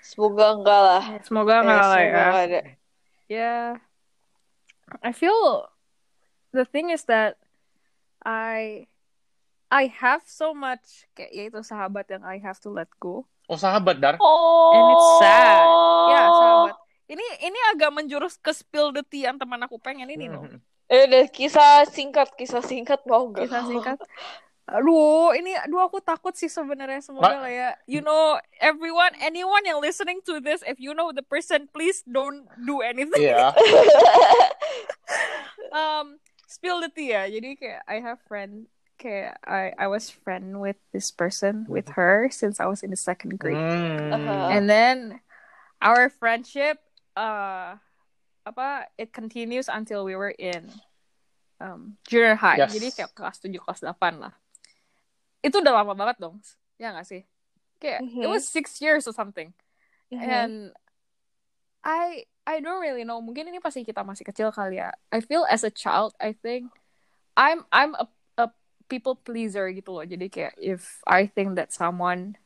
Semoga 0.00 0.46
enggak 0.52 0.80
lah. 0.80 1.04
Semoga 1.24 1.52
Eh, 1.54 1.60
nggak 1.60 1.76
lah 1.80 1.88
semoga 1.96 2.20
ya. 2.44 2.62
Yeah. 3.28 3.64
I 5.02 5.12
feel 5.12 5.68
the 6.52 6.64
thing 6.64 6.90
is 6.90 7.04
that 7.08 7.36
I 8.22 8.86
I 9.68 9.90
have 9.90 10.22
so 10.24 10.54
much 10.54 11.08
kayak 11.18 11.32
yaitu 11.34 11.60
sahabat 11.66 12.06
yang 12.08 12.22
I 12.22 12.38
have 12.40 12.60
to 12.62 12.70
let 12.70 12.88
go. 13.02 13.26
oh 13.44 13.58
sahabat 13.60 14.00
dar 14.00 14.16
Oh. 14.20 14.72
And 14.72 14.84
it's 14.96 15.10
sad. 15.20 15.64
Ya, 16.08 16.22
sahabat. 16.30 16.74
Ini 17.04 17.26
ini 17.44 17.58
agak 17.76 17.90
menjurus 17.92 18.40
ke 18.40 18.48
spill 18.56 18.88
the 18.96 19.04
tea 19.04 19.28
yang 19.28 19.36
teman 19.36 19.60
aku 19.60 19.76
pengen 19.76 20.08
ini 20.08 20.28
loh. 20.32 20.44
Hmm. 20.54 20.60
Eh, 20.84 21.08
udah 21.08 21.24
kisah 21.32 21.88
singkat, 21.88 22.28
kisah 22.36 22.60
singkat 22.60 23.00
mau 23.08 23.24
nggak? 23.32 23.48
Kisah 23.48 23.64
singkat. 23.64 23.98
Aduh, 24.64 25.36
ini 25.36 25.52
aduh 25.60 25.84
aku 25.84 26.00
takut 26.00 26.32
sih 26.32 26.48
sebenarnya 26.48 27.04
semoga 27.04 27.36
lah 27.36 27.52
ya. 27.52 27.76
You 27.84 28.00
know, 28.00 28.40
everyone, 28.56 29.12
anyone 29.20 29.60
yang 29.60 29.76
listening 29.76 30.24
to 30.24 30.40
this, 30.40 30.64
if 30.64 30.80
you 30.80 30.96
know 30.96 31.12
the 31.12 31.20
person, 31.20 31.68
please 31.68 32.00
don't 32.08 32.48
do 32.64 32.80
anything. 32.80 33.28
iya 33.28 33.52
um 35.72 36.16
spill 36.46 36.80
the 36.80 36.88
tea 36.88 37.12
ya 37.12 37.26
jadi 37.26 37.50
kayak 37.58 37.82
I 37.84 37.96
have 38.00 38.20
friend 38.24 38.70
kayak 38.96 39.36
I 39.44 39.74
I 39.76 39.86
was 39.90 40.08
friend 40.08 40.62
with 40.62 40.78
this 40.94 41.10
person 41.10 41.66
with 41.68 41.98
her 41.98 42.30
since 42.30 42.62
I 42.62 42.70
was 42.70 42.80
in 42.80 42.88
the 42.88 43.00
second 43.00 43.36
grade. 43.42 43.58
Uh-huh. 43.58 44.48
and 44.54 44.70
then 44.70 45.20
our 45.82 46.08
friendship 46.08 46.78
uh 47.18 47.76
apa 48.44 48.88
it 49.00 49.10
continues 49.10 49.66
until 49.68 50.04
we 50.04 50.14
were 50.14 50.32
in 50.36 50.68
um 51.58 51.96
junior 52.06 52.36
high 52.38 52.60
Yes. 52.60 52.72
jadi 52.72 52.88
kayak 52.92 53.10
kelas 53.12 53.36
7 53.42 53.60
kelas 53.60 53.80
8 53.82 54.20
lah 54.20 54.34
itu 55.44 55.60
udah 55.60 55.84
lama 55.84 55.92
banget 55.92 56.16
dong 56.16 56.40
ya 56.80 56.90
nggak 56.90 57.04
sih 57.04 57.22
kayak 57.76 58.00
it 58.00 58.24
Mhm. 58.24 58.32
was 58.32 58.48
six 58.48 58.80
years 58.80 59.04
or 59.04 59.12
something 59.12 59.52
Mhm. 60.08 60.24
and 60.24 60.54
I 61.84 62.24
I 62.44 62.60
don't 62.60 62.80
really 62.80 63.04
know. 63.04 63.20
Mungkin 63.24 63.48
ini 63.48 63.60
pasti 63.60 63.84
kita 63.84 64.04
masih 64.04 64.24
kecil 64.24 64.52
kali 64.52 64.76
ya. 64.80 64.92
I 65.08 65.20
feel 65.24 65.48
as 65.48 65.64
a 65.64 65.72
child, 65.72 66.12
I 66.20 66.36
think 66.36 66.68
I'm 67.36 67.64
I'm 67.72 67.92
a 67.96 68.04
a 68.36 68.46
people 68.88 69.16
pleaser 69.16 69.68
gitu 69.72 69.96
loh. 69.96 70.04
Jadi 70.04 70.28
kayak 70.28 70.56
if 70.60 71.00
I 71.04 71.28
think 71.28 71.56
that 71.60 71.72
someone 71.72 72.36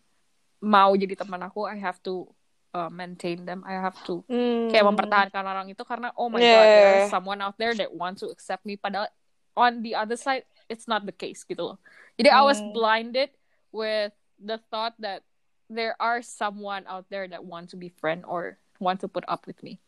mau 0.58 0.94
jadi 0.94 1.14
teman 1.18 1.38
aku, 1.42 1.66
I 1.66 1.78
have 1.78 2.02
to 2.06 2.30
uh, 2.74 2.90
maintain 2.90 3.42
them. 3.46 3.62
I 3.66 3.78
have 3.78 3.98
to 4.10 4.22
Hmm. 4.26 4.70
kayak 4.70 4.86
mempertahankan 4.86 5.44
orang 5.46 5.66
itu 5.70 5.82
karena 5.82 6.10
oh 6.18 6.30
my 6.30 6.42
Yeah. 6.42 6.54
god, 6.54 6.66
there's 6.74 7.06
someone 7.10 7.38
out 7.38 7.58
there 7.58 7.74
that 7.74 7.90
wants 7.94 8.22
to 8.22 8.30
accept 8.30 8.66
me. 8.66 8.74
Padahal 8.78 9.10
on 9.54 9.82
the 9.82 9.94
other 9.98 10.18
side, 10.18 10.46
it's 10.70 10.86
not 10.86 11.06
the 11.06 11.14
case 11.14 11.42
gitu 11.42 11.74
loh. 11.74 11.78
Jadi 12.18 12.28
I 12.34 12.42
was 12.42 12.58
Hmm. 12.60 12.74
blinded 12.74 13.30
with 13.70 14.12
the 14.42 14.58
thought 14.70 14.98
that 14.98 15.22
there 15.70 15.94
are 16.02 16.20
someone 16.20 16.82
out 16.90 17.06
there 17.10 17.28
that 17.30 17.44
want 17.46 17.70
to 17.70 17.76
be 17.78 17.88
friend 17.88 18.26
or 18.26 18.58
want 18.82 19.00
to 19.00 19.08
put 19.08 19.22
up 19.30 19.46
with 19.46 19.62
me. 19.62 19.78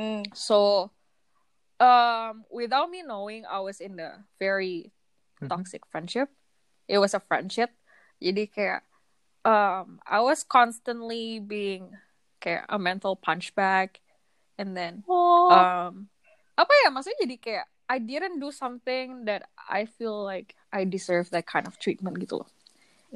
Hmm. 0.00 0.24
So, 0.32 0.90
um, 1.80 2.44
without 2.48 2.88
me 2.88 3.04
knowing, 3.04 3.44
I 3.44 3.60
was 3.60 3.80
in 3.80 4.00
a 4.00 4.24
very 4.40 4.92
Mhm. 5.44 5.48
toxic 5.52 5.84
friendship. 5.92 6.32
It 6.88 6.96
was 6.98 7.12
a 7.12 7.20
friendship. 7.20 7.76
Jadi 8.22 8.48
kayak, 8.48 8.80
um, 9.44 10.00
I 10.08 10.24
was 10.24 10.40
constantly 10.40 11.40
being 11.44 11.92
kayak 12.40 12.64
a 12.72 12.78
mental 12.80 13.16
punch 13.16 13.52
bag, 13.52 14.00
and 14.56 14.72
then, 14.72 15.04
Oh. 15.04 15.52
um, 15.52 16.08
apa 16.56 16.72
ya? 16.84 16.88
Maksudnya 16.88 17.20
jadi 17.28 17.36
kayak 17.36 17.66
I 17.86 17.98
didn't 18.02 18.40
do 18.42 18.50
something 18.50 19.28
that 19.30 19.46
I 19.68 19.84
feel 19.86 20.24
like 20.24 20.56
I 20.76 20.84
deserve 20.84 21.32
that 21.32 21.48
kind 21.48 21.64
of 21.64 21.80
treatment 21.80 22.20
gitu 22.20 22.44
loh. 22.44 22.50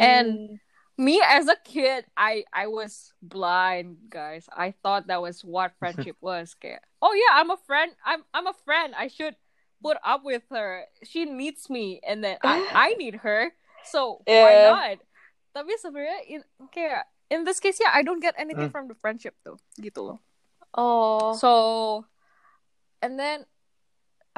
And 0.00 0.56
me 0.96 1.20
as 1.20 1.44
a 1.44 1.60
kid, 1.60 2.08
I 2.16 2.48
I 2.48 2.72
was 2.72 3.12
blind, 3.20 4.08
guys. 4.08 4.48
I 4.48 4.72
thought 4.72 5.12
that 5.12 5.20
was 5.20 5.44
what 5.44 5.76
friendship 5.80 6.16
was. 6.24 6.56
Kayak, 6.56 6.80
oh 7.04 7.12
yeah, 7.12 7.36
I'm 7.36 7.52
a 7.52 7.60
friend. 7.68 7.92
I'm 8.00 8.24
I'm 8.32 8.48
a 8.48 8.56
friend. 8.64 8.96
I 8.96 9.12
should 9.12 9.36
put 9.84 10.00
up 10.00 10.24
with 10.24 10.44
her. 10.48 10.88
She 11.04 11.28
needs 11.28 11.68
me, 11.68 12.00
and 12.00 12.24
then 12.24 12.40
I 12.40 12.64
I 12.72 12.88
need 13.00 13.20
her. 13.20 13.52
So 13.84 14.24
why 14.24 14.52
not? 14.64 14.96
Tapi 15.52 15.72
sebenarnya 15.80 16.18
in 16.30 16.40
kayak 16.70 17.04
in 17.28 17.44
this 17.44 17.58
case 17.58 17.76
yeah, 17.76 17.90
I 17.92 18.00
don't 18.00 18.22
get 18.22 18.38
anything 18.38 18.70
Hmm. 18.70 18.76
from 18.76 18.86
the 18.88 18.96
friendship 18.96 19.34
though. 19.44 19.58
gitu 19.76 20.00
loh. 20.04 20.18
oh. 20.76 21.34
So, 21.34 21.50
and 23.02 23.18
then 23.18 23.49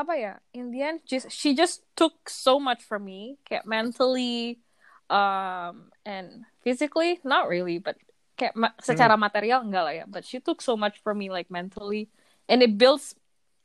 apa 0.02 0.14
ya? 0.18 0.34
In 0.50 0.74
the 0.74 0.82
end, 0.82 1.00
just 1.06 1.30
she 1.30 1.54
just 1.54 1.86
took 1.94 2.26
so 2.26 2.58
much 2.58 2.82
from 2.82 3.06
me, 3.06 3.38
kayak 3.46 3.62
mentally, 3.62 4.58
um, 5.06 5.94
and 6.02 6.42
physically, 6.66 7.22
not 7.22 7.46
really, 7.46 7.78
but 7.78 7.94
kayak 8.34 8.58
ma- 8.58 8.74
secara 8.82 9.14
material 9.14 9.62
enggak 9.62 9.84
lah 9.86 9.94
ya. 9.94 10.06
But 10.10 10.26
she 10.26 10.42
took 10.42 10.58
so 10.58 10.74
much 10.74 10.98
from 11.00 11.22
me, 11.22 11.30
like 11.30 11.48
mentally, 11.48 12.10
and 12.50 12.60
it 12.60 12.74
builds 12.74 13.14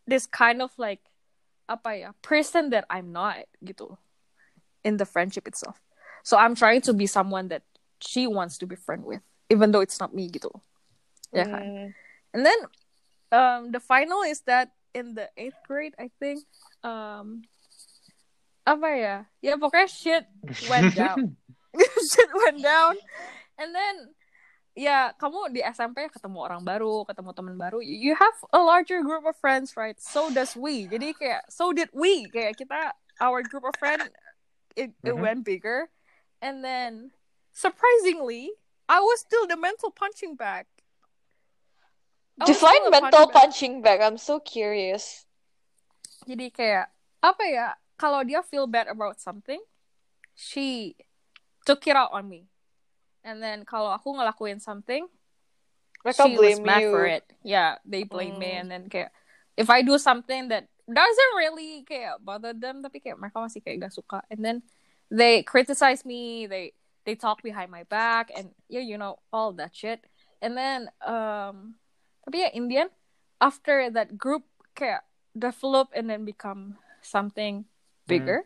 this 0.05 0.29
kind 0.29 0.61
of 0.61 0.71
like 0.77 1.01
apa 1.67 1.99
ya 1.99 2.09
person 2.23 2.71
that 2.71 2.88
I'm 2.88 3.11
not 3.11 3.43
gitu 3.59 3.97
in 4.85 5.01
the 5.01 5.09
friendship 5.09 5.49
itself. 5.49 5.81
So 6.23 6.38
I'm 6.38 6.55
trying 6.55 6.85
to 6.88 6.93
be 6.93 7.09
someone 7.09 7.49
that 7.49 7.65
she 7.99 8.29
wants 8.29 8.61
to 8.61 8.69
be 8.69 8.77
friend 8.77 9.03
with, 9.03 9.25
even 9.49 9.73
though 9.73 9.81
it's 9.81 9.99
not 9.99 10.13
me 10.13 10.29
gitu. 10.29 10.53
Ya 11.33 11.43
kan? 11.43 11.65
Hmm. 11.65 11.88
And 12.31 12.41
then 12.45 12.59
um 13.33 13.61
the 13.73 13.81
final 13.81 14.23
is 14.23 14.45
that 14.47 14.76
in 14.97 15.13
the 15.13 15.29
eighth 15.37 15.61
grade, 15.69 15.93
I 16.01 16.09
think. 16.17 16.41
Um 16.81 17.45
apa 18.65 18.89
ya? 18.97 19.15
Ya 19.39 19.53
pokoknya 19.55 19.87
shit 19.87 20.25
went 20.65 20.97
down. 20.97 21.37
shit 22.09 22.31
went 22.33 22.59
down. 22.65 22.97
And 23.61 23.69
then 23.69 23.95
ya 24.73 25.13
kamu 25.15 25.53
di 25.53 25.61
SMP 25.61 26.09
ketemu 26.09 26.37
orang 26.41 26.65
baru, 26.65 27.05
ketemu 27.05 27.31
teman 27.37 27.55
baru. 27.55 27.79
You 27.85 28.17
have 28.17 28.37
a 28.49 28.61
larger 28.61 29.05
group 29.05 29.23
of 29.29 29.37
friends, 29.37 29.77
right? 29.77 29.97
So 30.01 30.33
does 30.33 30.57
we. 30.57 30.89
Jadi 30.89 31.13
kayak 31.13 31.45
so 31.53 31.69
did 31.69 31.93
we. 31.93 32.25
Kayak 32.33 32.57
kita 32.57 32.97
our 33.21 33.41
group 33.45 33.65
of 33.65 33.73
friend 33.77 34.09
it, 34.77 34.93
it 35.01 35.13
Mhm. 35.13 35.21
went 35.21 35.41
bigger. 35.45 35.89
And 36.37 36.61
then 36.61 37.09
surprisingly, 37.49 38.53
I 38.85 39.01
was 39.01 39.25
still 39.25 39.49
the 39.49 39.57
mental 39.57 39.89
punching 39.89 40.37
bag. 40.37 40.69
Define 42.45 42.85
still 42.85 42.93
a 42.93 43.01
mental 43.01 43.25
bag. 43.27 43.33
punching 43.33 43.81
bag. 43.81 43.99
I'm 44.01 44.21
so 44.21 44.38
curious. 44.38 45.25
Jadi 46.29 46.53
kayak 46.53 46.93
apa 47.23 47.43
ya? 47.49 47.67
Kalau 47.97 48.21
dia 48.21 48.45
feel 48.45 48.69
bad 48.69 48.85
about 48.85 49.17
something, 49.17 49.57
she 50.38 50.93
took 51.65 51.81
it 51.89 51.97
out 51.97 52.13
on 52.13 52.29
me. 52.29 52.45
And 53.25 53.41
then 53.41 53.65
kalau 53.65 53.89
aku 53.89 54.13
ngelakuin 54.13 54.61
something, 54.61 55.09
Mereka 56.05 56.29
she 56.29 56.38
blame 56.38 56.61
was 56.61 56.69
mad 56.69 56.81
you. 56.85 56.93
for 56.93 57.09
it. 57.09 57.25
Yeah, 57.41 57.81
they 57.81 58.05
blame 58.05 58.38
me. 58.38 58.53
Hmm. 58.53 58.59
And 58.61 58.67
then 58.69 58.83
kayak 58.85 59.09
if 59.57 59.67
I 59.73 59.81
do 59.81 59.97
something 59.97 60.53
that 60.53 60.69
doesn't 60.85 61.33
really 61.35 61.83
kayak 61.89 62.21
bother 62.21 62.53
them, 62.53 62.85
tapi 62.85 63.01
kayak 63.01 63.17
mereka 63.17 63.41
masih 63.41 63.59
kayak 63.65 63.89
gak 63.89 63.95
suka. 63.97 64.21
And 64.29 64.45
then 64.45 64.61
they 65.09 65.41
criticize 65.41 66.05
me. 66.05 66.45
They 66.45 66.77
they 67.03 67.17
talk 67.17 67.41
behind 67.41 67.73
my 67.73 67.83
back 67.89 68.29
and 68.29 68.53
yeah, 68.69 68.85
you 68.85 68.95
know 68.95 69.17
all 69.33 69.51
that 69.57 69.73
shit. 69.73 70.05
And 70.39 70.53
then 70.53 70.93
um, 71.01 71.81
tapi 72.28 72.43
ya 72.43 72.51
in 72.51 72.67
the 72.67 72.78
end, 72.78 72.91
after 73.39 73.88
that 73.88 74.19
group 74.19 74.43
kayak 74.75 75.07
develop 75.32 75.88
and 75.95 76.11
then 76.11 76.21
become 76.21 76.75
something 76.99 77.63
bigger, 78.03 78.43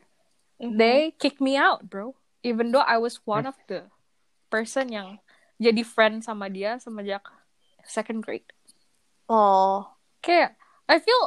Mhm. 0.55 0.77
they 0.77 1.09
kick 1.17 1.41
me 1.41 1.57
out, 1.57 1.82
bro. 1.84 2.13
Even 2.41 2.69
though 2.69 2.86
I 2.86 2.97
was 2.97 3.17
one 3.23 3.43
of 3.43 3.57
the 3.65 3.89
person 4.47 4.89
yang 4.89 5.17
jadi 5.57 5.82
friend 5.82 6.21
sama 6.21 6.45
dia 6.45 6.77
semenjak 6.77 7.25
second 7.82 8.21
grade. 8.21 8.45
Oh. 9.25 9.89
Kayak 10.19 10.53
I 10.86 11.01
feel 11.01 11.21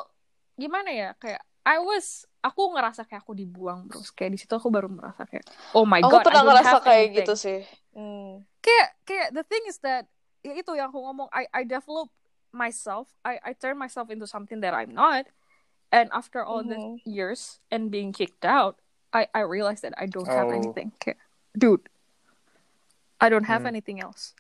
gimana 0.55 0.91
ya? 0.91 1.11
Kayak 1.19 1.43
I 1.65 1.81
was 1.81 2.23
aku 2.39 2.71
ngerasa 2.71 3.03
kayak 3.03 3.25
aku 3.25 3.33
dibuang, 3.33 3.89
bro. 3.89 3.99
Kayak 4.13 4.31
di 4.31 4.39
situ 4.39 4.53
aku 4.53 4.69
baru 4.69 4.87
merasa 4.87 5.25
kayak 5.25 5.49
oh 5.73 5.83
my 5.83 5.99
Aku 5.99 6.11
god, 6.13 6.23
I 6.23 6.27
pernah 6.27 6.43
don't 6.43 6.51
ngerasa 6.55 6.71
have 6.71 6.85
kayak 6.85 6.99
anything. 7.01 7.19
gitu 7.19 7.35
sih. 7.35 7.59
Hmm. 7.91 8.43
kayak 8.59 8.89
kayak 9.03 9.29
the 9.31 9.43
thing 9.43 9.63
is 9.67 9.79
that 9.81 10.07
ya 10.43 10.53
itu 10.53 10.71
yang 10.75 10.91
aku 10.91 10.99
ngomong 10.99 11.27
I 11.31 11.47
I 11.51 11.63
develop 11.63 12.11
myself 12.55 13.11
I 13.27 13.41
I 13.45 13.53
turn 13.53 13.77
myself 13.77 14.09
into 14.09 14.27
something 14.31 14.61
that 14.63 14.73
I'm 14.73 14.95
not 14.95 15.27
and 15.91 16.09
after 16.15 16.41
all 16.47 16.63
the 16.63 16.79
Mhm. 16.79 17.03
years 17.05 17.61
and 17.71 17.91
being 17.91 18.13
kicked 18.15 18.45
out 18.47 18.79
I 19.13 19.27
I 19.35 19.41
realized 19.43 19.83
that 19.83 19.95
I 19.99 20.07
don't 20.07 20.31
have 20.31 20.49
Oh. 20.49 20.57
anything 20.57 20.93
dude 21.59 21.91
I 23.21 23.29
don't 23.29 23.45
have 23.51 23.63
Hmm. 23.67 23.75
anything 23.75 23.99
else 24.01 24.35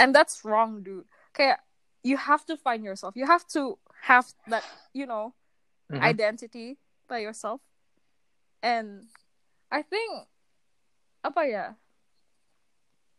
and 0.00 0.14
that's 0.16 0.44
wrong 0.44 0.82
dude 0.82 1.06
okay 1.32 1.54
you 2.02 2.16
have 2.16 2.44
to 2.48 2.56
find 2.56 2.84
yourself 2.84 3.14
you 3.16 3.26
have 3.28 3.46
to 3.56 3.78
have 4.08 4.32
that 4.48 4.64
you 4.92 5.06
know 5.06 5.34
Mhm. 5.92 6.00
identity 6.00 6.78
by 7.08 7.18
yourself 7.20 7.60
and 8.64 9.08
I 9.70 9.82
think 9.84 10.28
apa 11.24 11.42
ya 11.48 11.64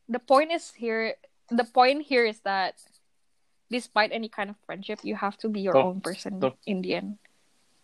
the 0.09 0.19
point 0.21 0.51
is 0.51 0.73
here 0.77 1.15
the 1.49 1.65
point 1.65 2.05
here 2.09 2.25
is 2.25 2.41
that 2.41 2.81
despite 3.69 4.11
any 4.11 4.29
kind 4.29 4.49
of 4.49 4.55
friendship 4.65 4.99
you 5.03 5.15
have 5.15 5.37
to 5.37 5.49
be 5.49 5.61
your 5.61 5.73
Betul. 5.73 5.87
own 5.89 6.01
person 6.01 6.39
Betul. 6.39 6.57
in 6.65 6.81
the 6.81 6.95
end 6.95 7.17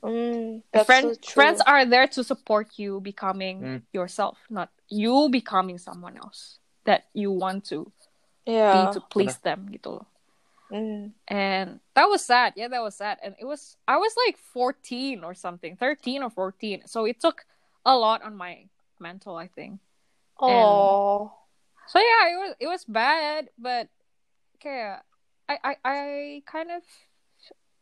Mm, 0.01 0.63
that's 0.73 0.89
Friend, 0.89 1.13
so 1.13 1.21
true. 1.21 1.33
friends 1.37 1.61
are 1.61 1.85
there 1.85 2.07
to 2.17 2.23
support 2.25 2.73
you 2.81 2.97
becoming 3.05 3.61
Mm. 3.61 3.81
yourself 3.93 4.37
not 4.49 4.73
you 4.89 5.29
becoming 5.29 5.77
someone 5.77 6.17
else 6.17 6.57
that 6.89 7.05
you 7.13 7.29
want 7.29 7.69
to 7.69 7.85
yeah. 8.49 8.89
be 8.89 8.97
to 8.97 8.99
please 9.13 9.37
them 9.45 9.69
gitu 9.69 10.01
loh. 10.01 10.07
Mm. 10.73 11.13
and 11.29 11.77
that 11.93 12.09
was 12.09 12.25
sad 12.25 12.57
yeah 12.57 12.65
that 12.65 12.81
was 12.81 12.97
sad 12.97 13.21
and 13.21 13.35
it 13.37 13.45
was 13.45 13.77
i 13.85 13.93
was 14.01 14.09
like 14.25 14.41
14 14.41 15.21
or 15.21 15.35
something 15.37 15.77
13 15.77 16.23
or 16.25 16.31
14 16.33 16.87
so 16.89 17.05
it 17.05 17.21
took 17.21 17.45
a 17.85 17.93
lot 17.93 18.23
on 18.25 18.33
my 18.33 18.65
mental 18.97 19.37
i 19.37 19.45
think 19.45 19.77
Oh. 20.41 21.29
so 21.85 21.99
yeah 22.01 22.23
it 22.33 22.37
was 22.41 22.51
it 22.57 22.67
was 22.71 22.81
bad 22.89 23.53
but 23.59 23.85
kayak 24.57 25.05
i 25.51 25.55
i, 25.63 25.73
I 25.83 25.97
kind 26.47 26.71
of 26.71 26.83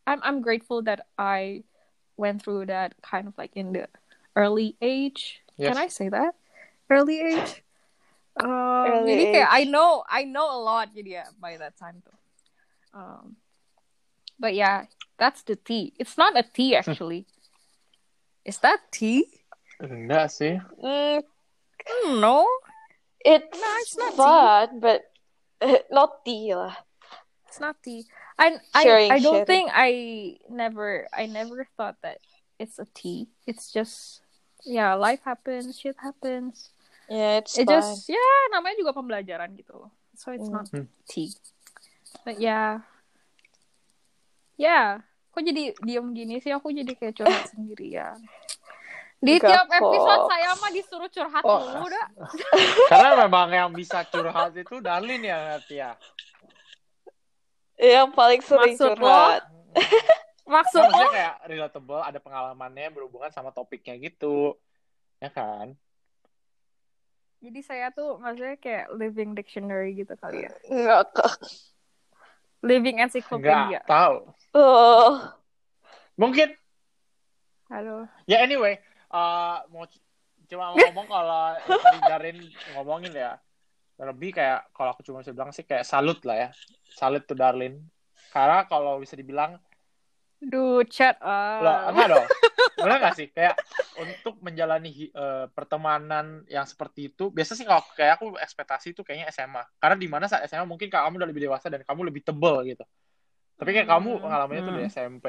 i'm 0.09 0.19
i'm 0.25 0.41
grateful 0.41 0.81
that 0.89 1.05
i 1.21 1.61
went 2.17 2.41
through 2.41 2.65
that 2.67 2.97
kind 3.05 3.29
of 3.29 3.37
like 3.37 3.53
in 3.55 3.71
the 3.71 3.87
early 4.35 4.75
age. 4.81 5.39
Yes. 5.55 5.71
can 5.71 5.77
i 5.77 5.87
say 5.87 6.09
that? 6.09 6.33
Early 6.89 7.21
age? 7.21 7.61
Um, 8.39 8.47
Early 8.87 9.19
jadi 9.19 9.23
kayak 9.35 9.51
I 9.51 9.61
know 9.67 9.99
I 10.07 10.23
know 10.23 10.47
a 10.47 10.59
lot 10.63 10.95
jadi 10.95 11.19
ya 11.19 11.25
by 11.43 11.59
that 11.59 11.75
time 11.75 11.99
tuh 11.99 12.15
um, 12.95 13.35
but 14.39 14.55
yeah 14.55 14.87
that's 15.19 15.43
the 15.43 15.59
tea. 15.59 15.91
It's 15.99 16.15
not 16.15 16.39
a 16.39 16.47
tea 16.47 16.71
actually. 16.79 17.27
Is 18.47 18.63
that 18.63 18.79
tea? 18.95 19.27
Enggak 19.83 20.31
sih. 20.31 20.55
Mm, 20.79 21.19
I 21.19 21.83
don't 21.83 22.23
know. 22.23 22.47
It's, 23.19 23.51
No, 23.51 23.69
it's 23.83 23.95
not 23.99 24.15
tea. 24.15 24.23
fun, 24.23 24.67
but 24.79 25.01
uh, 25.59 25.83
not 25.91 26.23
tea 26.23 26.55
lah. 26.55 26.79
It's 27.49 27.57
not 27.57 27.81
tea. 27.81 28.05
I 28.37 28.61
I, 28.77 28.81
Sharing, 28.85 29.09
I 29.09 29.17
don't 29.17 29.41
sharing. 29.41 29.49
think 29.49 29.65
I 29.73 29.89
never 30.53 31.09
I 31.09 31.25
never 31.25 31.65
thought 31.73 31.97
that 32.05 32.21
it's 32.61 32.77
a 32.77 32.85
tea. 32.93 33.25
It's 33.49 33.73
just 33.73 34.21
yeah, 34.61 34.93
life 34.93 35.25
happens, 35.25 35.81
shit 35.81 35.97
happens. 35.97 36.69
Yeah, 37.09 37.41
it's 37.41 37.57
It 37.57 37.65
just 37.65 38.05
yeah, 38.05 38.37
namanya 38.53 38.77
juga 38.77 38.93
pembelajaran 38.93 39.57
gitu 39.57 39.73
loh. 39.81 39.91
So 40.13 40.29
it's 40.29 40.45
Hmm. 40.45 40.61
not 40.61 40.69
Hmm. 40.69 40.85
tea. 41.09 41.33
But 42.21 42.37
yeah. 42.37 42.85
Yeah. 44.61 45.01
Kok 45.33 45.41
jadi 45.41 45.73
diem 45.81 46.05
gini 46.13 46.37
sih? 46.37 46.53
Aku 46.53 46.69
jadi 46.69 46.93
kayak 46.93 47.17
curhat 47.17 47.49
sendirian. 47.55 48.19
Di 49.19 49.35
Enggak 49.35 49.51
tiap 49.51 49.67
kok. 49.67 49.83
episode 49.83 50.23
saya 50.31 50.49
mah 50.55 50.71
disuruh 50.71 51.09
curhat 51.11 51.43
Oh, 51.43 51.59
dulu 51.59 51.85
dah. 51.89 52.07
Karena 52.91 53.09
memang 53.25 53.47
yang 53.51 53.69
bisa 53.73 54.05
curhat 54.07 54.53
itu 54.55 54.79
Darlin 54.79 55.23
ya, 55.25 55.37
Nat, 55.55 55.65
ya. 55.67 55.91
Yang 57.79 58.09
paling 58.11 58.41
sering 58.43 58.75
Maksud 58.75 58.99
lo? 58.99 59.07
curhat. 59.07 59.43
Maksud 60.59 60.83
Maksudnya 60.83 61.07
lo? 61.07 61.15
kayak 61.15 61.35
relatable, 61.47 62.01
ada 62.03 62.19
pengalamannya 62.19 62.87
berhubungan 62.91 63.31
sama 63.31 63.55
topiknya 63.55 63.95
gitu. 63.95 64.59
Ya 65.23 65.31
kan? 65.31 65.79
Jadi 67.39 67.59
saya 67.63 67.87
tuh 67.95 68.19
maksudnya 68.19 68.59
kayak 68.59 68.91
living 68.91 69.31
dictionary 69.31 69.95
gitu 69.95 70.11
kali 70.19 70.43
ya. 70.43 70.51
Enggak 70.67 71.15
kok. 71.15 71.39
Living 72.59 72.99
encyclopedia. 72.99 73.79
Enggak 73.79 73.87
tahu. 73.87 74.17
Oh. 74.51 75.23
Mungkin 76.19 76.51
Halo. 77.71 78.11
ya 78.27 78.43
anyway, 78.43 78.75
uh, 79.07 79.63
mau 79.71 79.87
cuma 80.51 80.73
mau 80.73 80.77
ngomong 80.91 81.07
kalau 81.07 81.45
tadi 81.63 81.99
Darin 82.03 82.37
ngomongin 82.75 83.13
ya. 83.15 83.39
Lebih 83.95 84.35
kayak 84.35 84.75
kalau 84.75 84.91
aku 84.91 85.03
cuma 85.07 85.23
bisa 85.23 85.31
bilang 85.31 85.55
sih 85.55 85.63
kayak 85.63 85.87
salut 85.87 86.19
lah 86.27 86.35
ya. 86.35 86.49
Salut 86.89 87.23
tuh 87.25 87.37
Darlin. 87.37 87.79
Karena 88.29 88.65
kalau 88.65 89.01
bisa 89.01 89.17
dibilang 89.17 89.57
Duh, 90.39 90.87
chat 90.87 91.19
Loh, 91.59 91.67
ah. 91.67 91.91
enggak 91.91 92.07
dong. 92.15 92.27
Benar 92.79 92.97
nggak 93.03 93.15
sih? 93.19 93.27
Kayak 93.35 93.59
untuk 93.99 94.39
menjalani 94.39 95.11
eh, 95.11 95.45
pertemanan 95.51 96.47
yang 96.47 96.63
seperti 96.63 97.11
itu, 97.11 97.27
biasa 97.27 97.51
sih 97.59 97.67
kalau 97.67 97.83
kayak 97.91 98.15
aku 98.19 98.39
ekspektasi 98.39 98.95
itu 98.95 99.03
kayaknya 99.03 99.27
SMA. 99.35 99.63
Karena 99.75 99.95
di 99.99 100.07
mana 100.07 100.25
saat 100.31 100.47
SMA 100.47 100.63
mungkin 100.63 100.87
kamu 100.87 101.19
udah 101.19 101.27
lebih 101.27 101.43
dewasa 101.43 101.67
dan 101.67 101.83
kamu 101.83 102.07
lebih 102.07 102.23
tebel 102.23 102.63
gitu. 102.63 102.85
Tapi 103.59 103.69
kayak 103.75 103.89
kamu 103.91 104.09
Hmm, 104.15 104.23
pengalamannya 104.23 104.63
tuh 104.63 104.73
di 104.73 104.83
hmm. 104.87 104.87
SMP. 104.87 105.25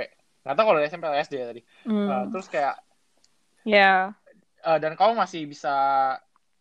Nggak 0.46 0.54
tahu 0.54 0.66
kalau 0.70 0.78
di 0.78 0.86
SMP 0.86 1.04
atau 1.10 1.18
SD 1.18 1.34
ya 1.34 1.46
tadi. 1.50 1.62
Hmm. 1.84 2.30
terus 2.30 2.46
kayak, 2.46 2.74
Ya. 3.66 4.14
eh, 4.62 4.78
dan 4.78 4.94
kamu 4.94 5.18
masih 5.18 5.42
bisa 5.50 5.74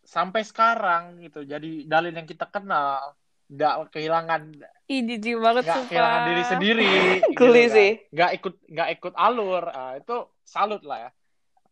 sampai 0.02 0.42
sekarang 0.42 1.22
gitu. 1.22 1.46
Jadi 1.46 1.86
dalil 1.86 2.10
yang 2.10 2.26
kita 2.26 2.50
kenal, 2.50 3.14
nggak 3.50 3.74
kehilangan 3.90 4.40
Ih, 4.86 5.02
jijik 5.02 5.36
banget 5.36 5.62
nggak 5.62 5.76
sumpah. 5.76 5.88
kehilangan 5.88 6.22
diri 6.24 6.42
sendiri 6.44 6.86
gitu 7.28 7.34
Geli 7.36 7.62
kan. 7.62 7.74
sih. 7.74 7.90
nggak 8.08 8.30
ikut 8.36 8.54
nggak 8.68 8.88
ikut 8.92 9.12
alur 9.16 9.64
Ah, 9.66 9.92
itu 9.94 10.16
salut 10.42 10.82
lah 10.82 10.98
ya 11.00 11.10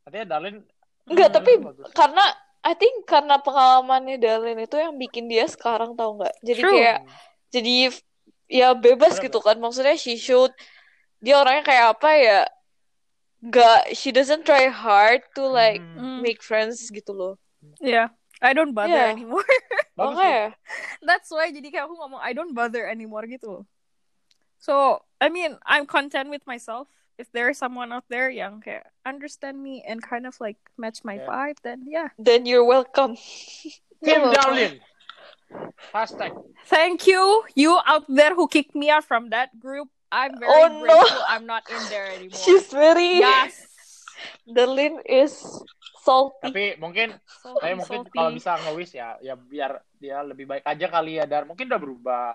artinya 0.03 0.26
Darlin 0.29 0.59
Enggak, 1.05 1.29
Hmm. 1.29 1.37
tapi 1.37 1.53
bagus. 1.57 1.89
karena 1.93 2.24
I 2.61 2.74
think 2.74 3.07
karena 3.07 3.39
pengalamannya 3.39 4.16
Darlin 4.16 4.59
itu 4.59 4.76
yang 4.76 4.93
bikin 4.95 5.24
dia 5.24 5.47
sekarang 5.47 5.95
tahu 5.95 6.18
nggak? 6.18 6.35
Jadi 6.43 6.61
True. 6.61 6.72
kayak 6.74 6.99
jadi 7.49 7.74
ya 8.47 8.68
bebas 8.72 9.16
Bener, 9.16 9.24
gitu 9.24 9.39
kan. 9.39 9.57
Maksudnya 9.57 9.95
she 9.95 10.14
should 10.14 10.53
dia 11.16 11.39
orangnya 11.39 11.64
kayak 11.64 11.87
apa 11.95 12.11
ya? 12.12 12.41
Gak, 13.41 13.95
she 13.95 14.11
doesn't 14.11 14.43
try 14.43 14.66
hard 14.66 15.22
to 15.33 15.47
like 15.47 15.79
Hmm, 15.79 15.97
Hmm. 15.97 16.20
make 16.20 16.43
friends 16.43 16.83
gitu 16.85 17.14
loh. 17.14 17.35
Yeah. 17.79 18.11
I 18.39 18.55
don't 18.55 18.72
bother 18.72 18.95
Yeah. 18.95 19.11
anymore. 19.14 19.47
bagus 19.99 20.14
sih. 20.18 20.43
That's 21.03 21.28
why 21.30 21.51
jadi 21.51 21.68
kayak 21.74 21.84
aku 21.91 21.95
ngomong 21.99 22.22
I 22.22 22.30
don't 22.32 22.55
bother 22.55 22.86
anymore 22.86 23.26
gitu. 23.26 23.66
So, 24.59 25.03
I 25.22 25.30
mean, 25.30 25.55
I'm 25.66 25.86
content 25.86 26.30
with 26.30 26.43
myself. 26.47 26.86
If 27.18 27.30
there 27.34 27.51
is 27.51 27.59
someone 27.59 27.91
out 27.91 28.07
there 28.07 28.30
yang 28.30 28.62
kayak 28.62 28.86
understand 29.03 29.59
me 29.59 29.82
and 29.82 29.99
kind 29.99 30.22
of 30.22 30.39
like 30.39 30.59
match 30.78 31.03
my 31.03 31.18
Yeah. 31.18 31.26
vibe, 31.26 31.59
then 31.66 31.82
yeah. 31.86 32.14
Then 32.14 32.47
you're 32.47 32.62
welcome. 32.66 33.18
Tim 34.03 34.07
You're 34.07 34.30
welcome. 34.30 34.39
Darlin 34.55 34.74
hashtag 35.91 36.30
Thank 36.70 37.07
you, 37.11 37.43
you 37.57 37.74
out 37.86 38.05
there 38.07 38.34
who 38.36 38.47
kicked 38.47 38.76
me 38.76 38.91
out 38.91 39.03
from 39.03 39.30
that 39.34 39.51
group. 39.59 39.89
I'm 40.12 40.39
very 40.39 40.53
Oh, 40.53 40.68
no. 40.86 40.99
I'm 41.26 41.43
not 41.49 41.64
in 41.66 41.82
there 41.91 42.07
anymore. 42.14 42.39
She's 42.39 42.68
very 42.70 43.18
yes. 43.18 43.66
The 44.47 44.64
Darlin 44.66 45.01
is 45.03 45.41
salty. 46.09 46.40
tapi 46.40 46.64
mungkin 46.80 47.09
Salty, 47.28 47.61
saya 47.61 47.74
mungkin 47.76 48.00
salty. 48.02 48.16
kalau 48.16 48.30
bisa 48.32 48.50
nge-wish 48.56 48.92
ya 48.96 49.09
ya 49.20 49.34
biar 49.36 49.70
dia 49.94 50.24
lebih 50.24 50.48
baik 50.48 50.64
aja 50.64 50.86
kali 50.88 51.20
ya 51.20 51.28
Dar 51.28 51.44
mungkin 51.44 51.68
udah 51.68 51.80
berubah 51.80 52.28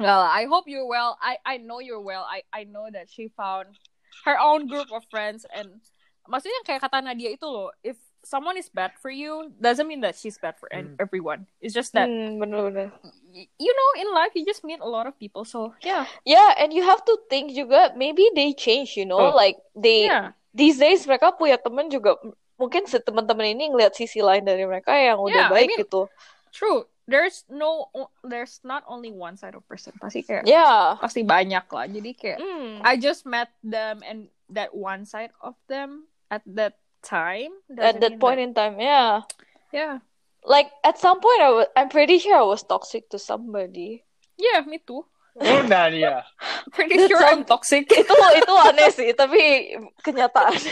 Well, 0.00 0.24
I 0.24 0.48
hope 0.48 0.64
you're 0.66 0.88
well. 0.88 1.20
I 1.20 1.36
I 1.44 1.60
know 1.60 1.76
you're 1.76 2.00
well. 2.00 2.24
I 2.24 2.40
I 2.48 2.64
know 2.64 2.88
that 2.88 3.12
she 3.12 3.28
found 3.28 3.76
her 4.24 4.40
own 4.40 4.64
group 4.64 4.88
of 4.88 5.04
friends 5.12 5.44
and 5.52 5.84
maksudnya 6.24 6.64
kayak 6.64 6.80
kata 6.80 7.04
Nadia 7.04 7.28
itu 7.28 7.44
loh, 7.44 7.68
if 7.84 8.00
someone 8.24 8.56
is 8.56 8.72
bad 8.72 8.96
for 8.96 9.12
you, 9.12 9.52
doesn't 9.60 9.84
mean 9.84 10.00
that 10.00 10.16
she's 10.16 10.40
bad 10.40 10.56
for 10.56 10.72
Hmm. 10.72 10.96
everyone. 10.96 11.44
It's 11.60 11.76
just 11.76 11.92
that 11.92 12.08
Hmm, 12.08 12.40
bener-bener. 12.40 12.88
y- 13.36 13.52
you 13.60 13.68
know 13.68 13.90
in 14.00 14.08
life 14.16 14.32
you 14.32 14.48
just 14.48 14.64
meet 14.64 14.80
a 14.80 14.88
lot 14.88 15.04
of 15.04 15.12
people. 15.20 15.44
So 15.44 15.76
yeah, 15.84 16.08
Yeah, 16.24 16.56
and 16.56 16.72
you 16.72 16.88
have 16.88 17.04
to 17.04 17.14
think 17.28 17.52
juga 17.52 17.92
maybe 17.92 18.32
they 18.32 18.56
change, 18.56 18.96
you 18.96 19.04
know, 19.04 19.20
Oh. 19.20 19.36
like 19.36 19.60
they 19.76 20.08
yeah, 20.08 20.32
these 20.56 20.80
days 20.80 21.04
mereka 21.04 21.36
punya 21.36 21.60
temen 21.60 21.92
juga 21.92 22.16
mungkin 22.62 22.86
si 22.86 22.94
teman-teman 22.96 23.50
ini 23.50 23.74
ngeliat 23.74 23.92
sisi 23.92 24.22
lain 24.22 24.46
dari 24.46 24.62
mereka 24.62 24.94
yang 24.94 25.18
Yeah, 25.26 25.26
udah 25.26 25.44
I 25.50 25.52
baik 25.52 25.68
mean- 25.74 25.82
gitu. 25.82 26.06
true. 26.54 26.86
There's 27.02 27.42
no, 27.50 27.90
there's 28.22 28.62
not 28.62 28.86
only 28.86 29.10
one 29.10 29.34
side 29.34 29.58
of 29.58 29.66
person. 29.66 29.90
Pasti 29.98 30.22
kayak 30.22 30.46
Yeah. 30.46 30.94
pasti 31.02 31.26
banyak 31.26 31.66
lah. 31.66 31.90
Jadi 31.90 32.10
kayak 32.14 32.38
Hmm. 32.38 32.78
I 32.86 32.94
just 32.94 33.26
met 33.26 33.50
them 33.60 34.06
and 34.06 34.30
that 34.46 34.70
one 34.70 35.02
side 35.02 35.34
of 35.42 35.58
them 35.66 36.06
at 36.30 36.46
that 36.46 36.78
time. 37.02 37.50
At 37.74 37.98
that 37.98 38.22
point 38.22 38.38
in 38.38 38.54
time, 38.54 38.78
yeah. 38.78 39.26
yeah, 39.74 39.98
Like 40.46 40.70
at 40.86 40.94
some 40.94 41.18
point 41.18 41.42
I 41.42 41.50
was 41.50 41.66
I'm 41.74 41.90
pretty 41.90 42.22
sure 42.22 42.38
I 42.38 42.46
was 42.46 42.62
toxic 42.62 43.10
to 43.10 43.18
somebody. 43.18 44.06
yeah, 44.38 44.62
me 44.62 44.78
too. 44.78 45.02
udah 45.32 45.88
dia 45.88 46.22
Pretty 46.76 47.02
That 47.02 47.08
sure 47.10 47.18
I'm 47.24 47.42
toxic. 47.42 47.90
itu 47.90 48.04
itu 48.14 48.52
aneh 48.70 48.90
sih, 48.94 49.10
tapi 49.10 49.74
kenyataan. 50.06 50.54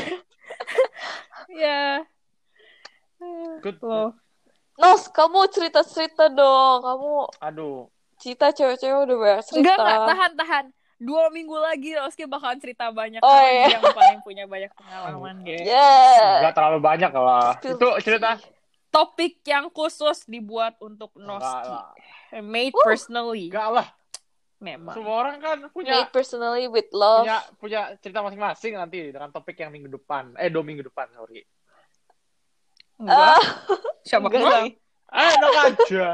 yeah. 1.54 2.02
good 3.60 3.78
Loh. 3.82 4.16
Nos, 4.80 5.12
kamu 5.12 5.44
cerita-cerita 5.52 6.32
dong. 6.32 6.80
Kamu 6.80 7.28
Aduh, 7.44 7.92
cerita 8.16 8.48
cewek-cewek 8.48 8.96
udah 9.04 9.16
banyak 9.20 9.42
cerita. 9.44 9.60
Enggak, 9.60 9.76
enggak, 9.76 9.98
tahan, 10.08 10.32
tahan. 10.40 10.64
Dua 11.00 11.32
minggu 11.32 11.56
lagi 11.56 11.96
Oski 12.00 12.28
bakalan 12.28 12.60
cerita 12.60 12.92
banyak 12.92 13.24
Oh, 13.24 13.28
karena 13.28 13.48
iya. 13.48 13.66
dia 13.72 13.76
yang 13.80 13.96
paling 13.96 14.20
punya 14.20 14.44
banyak 14.44 14.68
pengalaman. 14.76 15.34
gitu. 15.48 15.64
Yeah. 15.64 16.44
nggak 16.44 16.54
terlalu 16.56 16.78
banyak 16.80 17.10
lah. 17.12 17.56
Spill 17.56 17.76
Itu 17.76 17.88
cerita. 18.04 18.30
Topik 18.90 19.40
yang 19.46 19.72
khusus 19.72 20.28
dibuat 20.28 20.76
untuk 20.80 21.12
Enggak 21.16 21.40
Noski. 21.40 21.76
Made 22.44 22.76
Woo. 22.76 22.84
personally. 22.84 23.48
Enggak 23.48 23.68
lah. 23.72 23.86
Memang. 24.60 24.92
Semua 24.92 25.14
orang 25.24 25.36
kan 25.40 25.58
punya 25.72 26.04
Made 26.04 26.12
personally 26.12 26.68
with 26.68 26.92
love. 26.92 27.24
punya 27.24 27.40
punya 27.56 27.80
cerita 27.96 28.20
masing-masing 28.20 28.76
nanti 28.76 29.08
dengan 29.08 29.32
topik 29.32 29.56
yang 29.56 29.72
minggu 29.72 29.88
depan. 29.88 30.36
Eh, 30.36 30.52
dua 30.52 30.60
minggu 30.60 30.84
depan, 30.84 31.08
sorry. 31.16 31.40
Enggak. 33.00 33.16
Ah, 33.16 33.40
Siapa 34.08 34.28
enggak. 34.28 34.76
Eh, 35.16 35.30
enak 35.32 35.52
aja. 35.64 36.08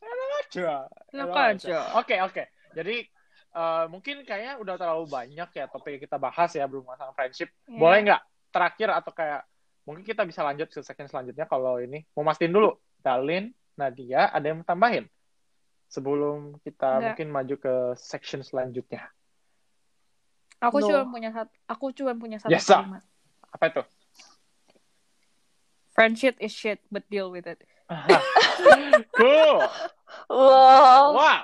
Enak 0.00 0.30
aja. 0.40 0.70
Enak 1.12 1.36
aja. 1.36 1.78
Oke, 2.00 2.16
oke. 2.24 2.42
Jadi 2.72 3.04
eh, 3.52 3.84
mungkin 3.92 4.24
kayaknya 4.24 4.56
udah 4.56 4.74
terlalu 4.80 5.04
banyak 5.04 5.48
ya 5.52 5.64
topik 5.68 6.00
yang 6.00 6.02
kita 6.08 6.16
bahas 6.16 6.50
ya 6.56 6.64
berhubungan 6.64 6.96
sama 6.96 7.12
friendship. 7.12 7.52
Iya. 7.68 7.76
Boleh 7.76 7.98
nggak 8.08 8.22
terakhir 8.48 8.88
atau 8.96 9.12
kayak 9.12 9.44
mungkin 9.84 10.08
kita 10.08 10.24
bisa 10.24 10.40
lanjut 10.40 10.72
ke 10.72 10.80
section 10.80 11.04
selanjutnya 11.04 11.44
kalau 11.44 11.76
ini 11.76 12.00
mau 12.16 12.24
mastiin 12.24 12.48
dulu. 12.48 12.72
Dalin, 13.00 13.52
Nadia, 13.76 14.28
ada 14.32 14.44
yang 14.44 14.60
mau 14.60 14.68
tambahin 14.68 15.04
sebelum 15.90 16.54
kita 16.62 16.86
Nggak. 16.86 17.02
mungkin 17.12 17.28
maju 17.28 17.54
ke 17.58 17.74
section 17.98 18.40
selanjutnya. 18.40 19.10
Aku 20.62 20.78
No. 20.78 20.86
cuma 20.86 21.02
punya 21.10 21.30
satu. 21.34 21.50
Aku 21.66 21.84
cuma 21.90 22.12
punya 22.14 22.38
satu 22.38 22.52
Yes, 22.52 22.68
kalimat. 22.68 23.02
Apa 23.50 23.64
itu? 23.68 23.82
Friendship 25.90 26.38
is 26.38 26.54
shit, 26.54 26.78
but 26.88 27.02
deal 27.10 27.28
with 27.28 27.44
it. 27.44 27.58
cool. 29.18 29.58
Wow. 30.30 31.18
Wah. 31.18 31.42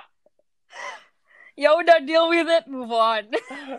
Ya 1.57 1.73
udah 1.73 1.99
deal 1.99 2.29
with 2.29 2.47
it, 2.47 2.69
move 2.69 2.93
on. 2.93 3.27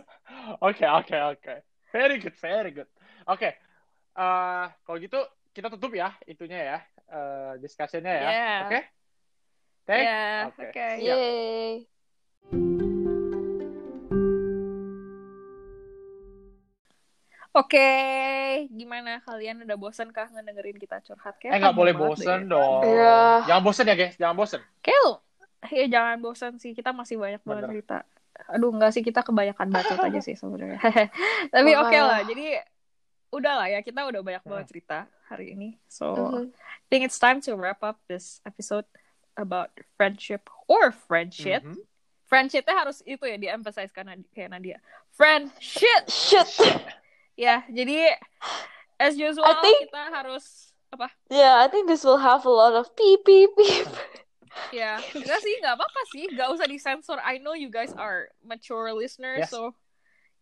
Oke, 0.64 0.82
oke, 0.82 1.12
oke. 1.34 1.54
Very 1.92 2.16
good, 2.18 2.34
very 2.36 2.70
good. 2.72 2.88
Oke. 3.24 3.52
Eh, 4.18 4.64
kalau 4.82 4.98
gitu 4.98 5.20
kita 5.52 5.70
tutup 5.70 5.92
ya 5.94 6.12
itunya 6.24 6.76
ya. 6.76 6.78
eh 7.08 7.52
discussion-nya 7.56 8.12
ya. 8.12 8.28
Yeah. 8.28 8.58
Oke? 8.68 8.80
Thank 9.88 10.04
Yeah, 10.04 10.52
Oke. 10.52 10.68
oke. 10.68 10.86
Siap. 11.00 11.16
Yay. 11.16 11.88
Oke, 17.56 17.88
gimana 18.70 19.18
kalian 19.24 19.64
udah 19.64 19.74
bosan 19.74 20.12
kah 20.12 20.28
ngedengerin 20.30 20.76
kita 20.76 21.00
curhat? 21.00 21.40
Eh 21.42 21.56
nggak 21.58 21.74
boleh 21.74 21.96
deh. 21.96 21.98
dong. 22.46 22.82
Iya. 22.84 23.48
Jangan 23.48 23.62
bosen 23.64 23.84
ya 23.88 23.96
guys, 23.96 24.14
jangan 24.14 24.36
bosen. 24.36 24.60
Kayak 24.78 25.00
lu- 25.02 25.20
ya 25.72 25.86
jangan 25.90 26.16
bosan 26.20 26.52
sih, 26.60 26.70
kita 26.70 26.92
masih 26.92 27.16
banyak 27.18 27.40
banget 27.42 27.64
Bener. 27.64 27.72
cerita. 27.74 27.98
Aduh, 28.52 28.70
enggak 28.70 28.92
sih 28.94 29.02
kita 29.02 29.24
kebanyakan 29.24 29.74
bacot 29.74 29.98
aja 29.98 30.20
sih 30.22 30.36
sebenarnya. 30.36 30.78
Tapi 31.54 31.70
oke 31.74 31.98
lah, 31.98 32.20
jadi 32.22 32.62
udah 33.34 33.54
lah 33.58 33.68
ya 33.68 33.80
kita 33.82 34.06
udah 34.06 34.20
banyak 34.22 34.42
banget 34.44 34.64
Hmm. 34.64 34.70
cerita 34.70 34.98
hari 35.26 35.56
ini. 35.56 35.74
So, 35.90 36.14
Mhm. 36.14 36.52
I 36.54 36.86
think 36.86 37.02
it's 37.02 37.18
time 37.18 37.42
to 37.42 37.58
wrap 37.58 37.82
up 37.82 37.98
this 38.06 38.38
episode 38.44 38.86
about 39.38 39.70
friendship 39.94 40.50
or 40.66 40.90
friendship. 40.90 41.62
Mhm. 41.62 41.78
Friendshipnya 42.28 42.74
harus 42.76 43.00
itu 43.08 43.24
ya 43.24 43.40
di-emphasize 43.40 43.88
karena 43.88 44.18
kayak 44.36 44.52
Nadia. 44.52 44.76
Friendship. 45.14 46.10
Shit. 46.10 46.50
Ya, 47.38 47.62
jadi 47.70 48.18
as 48.98 49.14
usual 49.14 49.46
I 49.46 49.62
think- 49.62 49.86
kita 49.86 50.10
harus 50.10 50.74
apa? 50.90 51.06
Yeah, 51.30 51.62
I 51.62 51.70
think 51.70 51.86
this 51.86 52.02
will 52.02 52.18
have 52.18 52.42
a 52.42 52.50
lot 52.50 52.74
of 52.74 52.90
beep 52.98 53.22
beep 53.22 53.54
beep. 53.54 53.86
Ya, 54.74 54.98
enggak 55.14 55.38
sih, 55.38 55.54
enggak 55.62 55.78
apa-apa 55.78 56.00
sih, 56.10 56.26
enggak 56.26 56.50
usah 56.50 56.66
disensor. 56.66 57.14
I 57.22 57.38
know 57.38 57.54
you 57.54 57.70
guys 57.70 57.94
are 57.94 58.26
mature 58.42 58.90
listeners, 58.90 59.46
Yes. 59.46 59.54
so 59.54 59.70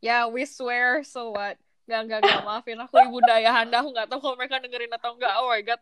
yeah, 0.01 0.25
we 0.25 0.49
swear, 0.49 1.05
so 1.05 1.37
what? 1.37 1.61
Enggak, 1.85 2.01
enggak, 2.09 2.19
enggak, 2.25 2.43
maafin 2.49 2.81
aku 2.81 2.97
ibu 2.97 3.21
daya 3.29 3.53
anda, 3.61 3.85
aku 3.85 3.93
nggak 3.93 4.09
tahu 4.09 4.21
kalau 4.25 4.37
mereka 4.41 4.57
dengerin 4.65 4.89
atau 4.97 5.21
enggak. 5.21 5.37
Oh 5.37 5.53
my 5.53 5.61
god, 5.61 5.81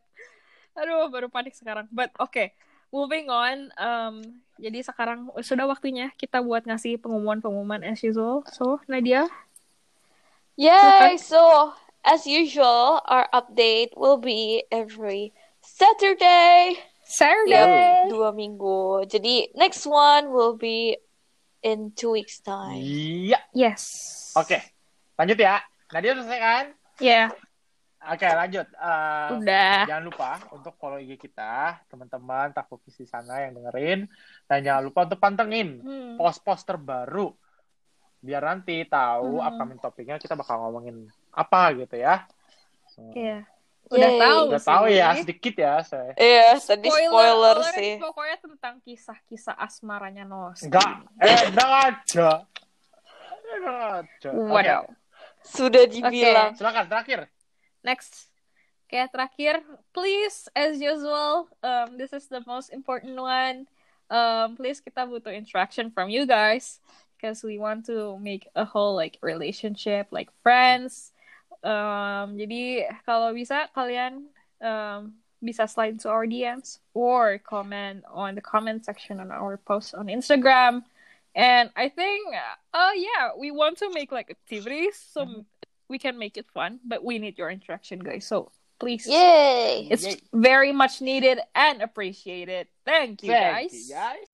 aduh, 0.75 1.15
baru 1.15 1.31
panik 1.31 1.55
sekarang. 1.55 1.87
But 1.95 2.11
oke, 2.19 2.51
moving 2.95 3.27
on. 3.27 3.75
Um, 3.75 4.39
jadi 4.55 4.87
sekarang 4.87 5.35
sudah 5.43 5.67
waktunya 5.67 6.15
kita 6.15 6.39
buat 6.39 6.63
ngasih 6.63 7.03
pengumuman-pengumuman 7.03 7.83
as 7.83 7.99
usual. 8.07 8.47
So 8.55 8.79
Nadia, 8.87 9.27
Yay! 10.55 11.19
So, 11.19 11.75
as 12.07 12.27
usual, 12.31 13.03
our 13.11 13.27
update 13.35 13.91
will 13.99 14.23
be 14.23 14.63
every 14.71 15.35
Saturday. 15.59 16.79
Saturday. 17.03 18.07
Dua 18.07 18.31
minggu. 18.31 19.03
Jadi, 19.11 19.51
next 19.59 19.83
one 19.83 20.31
will 20.31 20.55
be 20.55 20.95
in 21.67 21.91
two 21.99 22.15
weeks 22.15 22.39
time. 22.39 22.79
Iya. 22.79 23.43
Yes. 23.51 23.83
Oke. 24.39 24.63
Lanjut 25.19 25.43
ya. 25.43 25.59
Nadia 25.91 26.15
selesai 26.15 26.39
kan? 26.39 26.65
Ya, 27.03 27.35
Oke, 28.05 28.27
lanjut. 28.27 28.67
Eh, 28.69 29.29
udah. 29.35 29.77
Jangan 29.87 30.05
lupa 30.05 30.31
untuk 30.51 30.77
follow 30.77 30.97
IG 30.97 31.17
kita, 31.19 31.81
teman-teman 31.87 32.53
Takfokis 32.53 32.95
di 32.95 33.07
sana 33.07 33.41
yang 33.41 33.55
dengerin. 33.55 34.05
Dan 34.45 34.59
jangan 34.61 34.83
lupa 34.83 35.01
untuk 35.05 35.17
pantengin 35.17 35.81
Hmm. 35.81 36.15
post-post 36.15 36.65
terbaru. 36.65 37.33
Biar 38.19 38.41
nanti 38.41 38.85
tahu 38.85 39.39
Hmm. 39.39 39.47
upcoming 39.47 39.79
topiknya 39.79 40.17
kita 40.17 40.33
bakal 40.33 40.61
ngomongin 40.61 41.05
apa 41.31 41.73
gitu 41.75 41.97
ya. 41.97 42.29
So, 42.89 43.09
Iya. 43.11 43.49
Udah 43.85 44.01
Yay. 44.01 44.17
tahu 44.17 44.39
Udah 44.49 44.63
tahu 44.65 44.85
sih. 44.89 44.97
ya, 44.97 45.09
sedikit 45.15 45.55
ya 45.55 45.75
saya. 45.81 46.13
Iya, 46.17 46.57
tadi 46.57 46.89
spoiler 46.89 47.37
alert, 47.53 47.77
sih. 47.77 47.93
Pokoknya 48.01 48.37
tentang 48.39 48.75
kisah-kisah 48.81 49.53
asmaranya 49.55 50.25
Nos. 50.25 50.65
Enggak, 50.65 51.05
enak 51.21 51.71
aja. 51.85 52.49
Enak 53.45 53.77
aja. 54.01 54.29
Oke, 54.33 54.49
Waduh. 54.49 54.89
Sudah 55.45 55.85
dibilang. 55.85 56.57
silakan 56.57 56.89
terakhir. 56.89 57.29
Next. 57.85 58.33
Kayak 58.89 59.13
terakhir, 59.13 59.55
please 59.97 60.49
as 60.53 60.81
usual, 60.81 61.49
um, 61.65 61.97
this 61.97 62.13
is 62.13 62.29
the 62.29 62.45
most 62.45 62.73
important 62.73 63.17
one. 63.17 63.67
Um, 64.13 64.57
please 64.61 64.85
kita 64.85 65.09
butuh 65.09 65.33
interaction 65.33 65.89
from 65.89 66.13
you 66.13 66.29
guys 66.29 66.85
because 67.17 67.41
we 67.41 67.57
want 67.57 67.89
to 67.89 68.21
make 68.21 68.47
a 68.53 68.65
whole 68.65 68.93
like 68.93 69.17
relationship 69.25 70.09
like 70.13 70.29
friends. 70.45 71.17
Um, 71.65 72.37
jadi 72.37 72.93
kalau 73.09 73.33
bisa 73.33 73.73
kalian 73.73 74.29
um, 74.61 75.17
bisa 75.41 75.65
slide 75.65 75.97
to 76.01 76.13
our 76.13 76.29
DMs 76.29 76.85
or 76.93 77.41
comment 77.41 78.05
on 78.13 78.37
the 78.37 78.45
comment 78.45 78.85
section 78.85 79.21
on 79.21 79.33
our 79.33 79.57
post 79.57 79.97
on 79.97 80.13
Instagram. 80.13 80.85
And 81.35 81.73
I 81.75 81.89
think, 81.91 82.31
uh, 82.73 82.95
yeah, 82.95 83.35
we 83.35 83.51
want 83.51 83.81
to 83.83 83.91
make 83.91 84.13
like 84.13 84.31
activities 84.31 84.95
so 84.95 85.27
we 85.89 85.99
can 85.99 86.19
make 86.19 86.37
it 86.37 86.47
fun, 86.53 86.81
but 86.85 87.05
we 87.05 87.19
need 87.19 87.39
your 87.39 87.51
interaction, 87.51 87.99
guys. 88.01 88.27
So 88.27 88.51
please, 88.79 89.07
Yay! 89.07 89.89
it's 89.91 90.05
Yay. 90.05 90.21
very 90.33 90.73
much 90.73 91.01
needed 91.01 91.41
and 91.55 91.83
appreciated. 91.83 92.69
Thank 92.85 93.23
you, 93.23 93.31
Thank 93.33 93.73
guys. 93.73 93.89
you, 93.89 93.95
guys. 93.95 94.27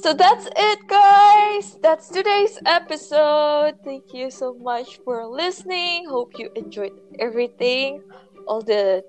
So 0.00 0.14
that's 0.14 0.46
it, 0.56 0.78
guys. 0.86 1.76
That's 1.82 2.08
today's 2.08 2.56
episode. 2.64 3.74
Thank 3.84 4.14
you 4.14 4.30
so 4.30 4.54
much 4.54 5.00
for 5.04 5.26
listening. 5.26 6.06
Hope 6.08 6.38
you 6.38 6.50
enjoyed 6.54 6.94
everything, 7.18 8.00
all 8.46 8.62
the 8.62 9.02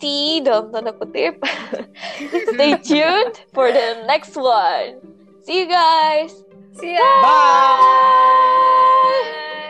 tea 0.00 0.40
dalam 0.40 0.72
tanda 0.72 0.96
kutip. 0.96 1.36
Stay 2.56 2.72
tuned 2.88 3.36
for 3.52 3.68
the 3.70 4.02
next 4.08 4.32
one. 4.34 4.98
See 5.44 5.60
you 5.60 5.68
guys. 5.68 6.32
See 6.78 6.94
ya. 6.94 7.22
Bye. 7.22 7.30
Bye. 9.02 9.66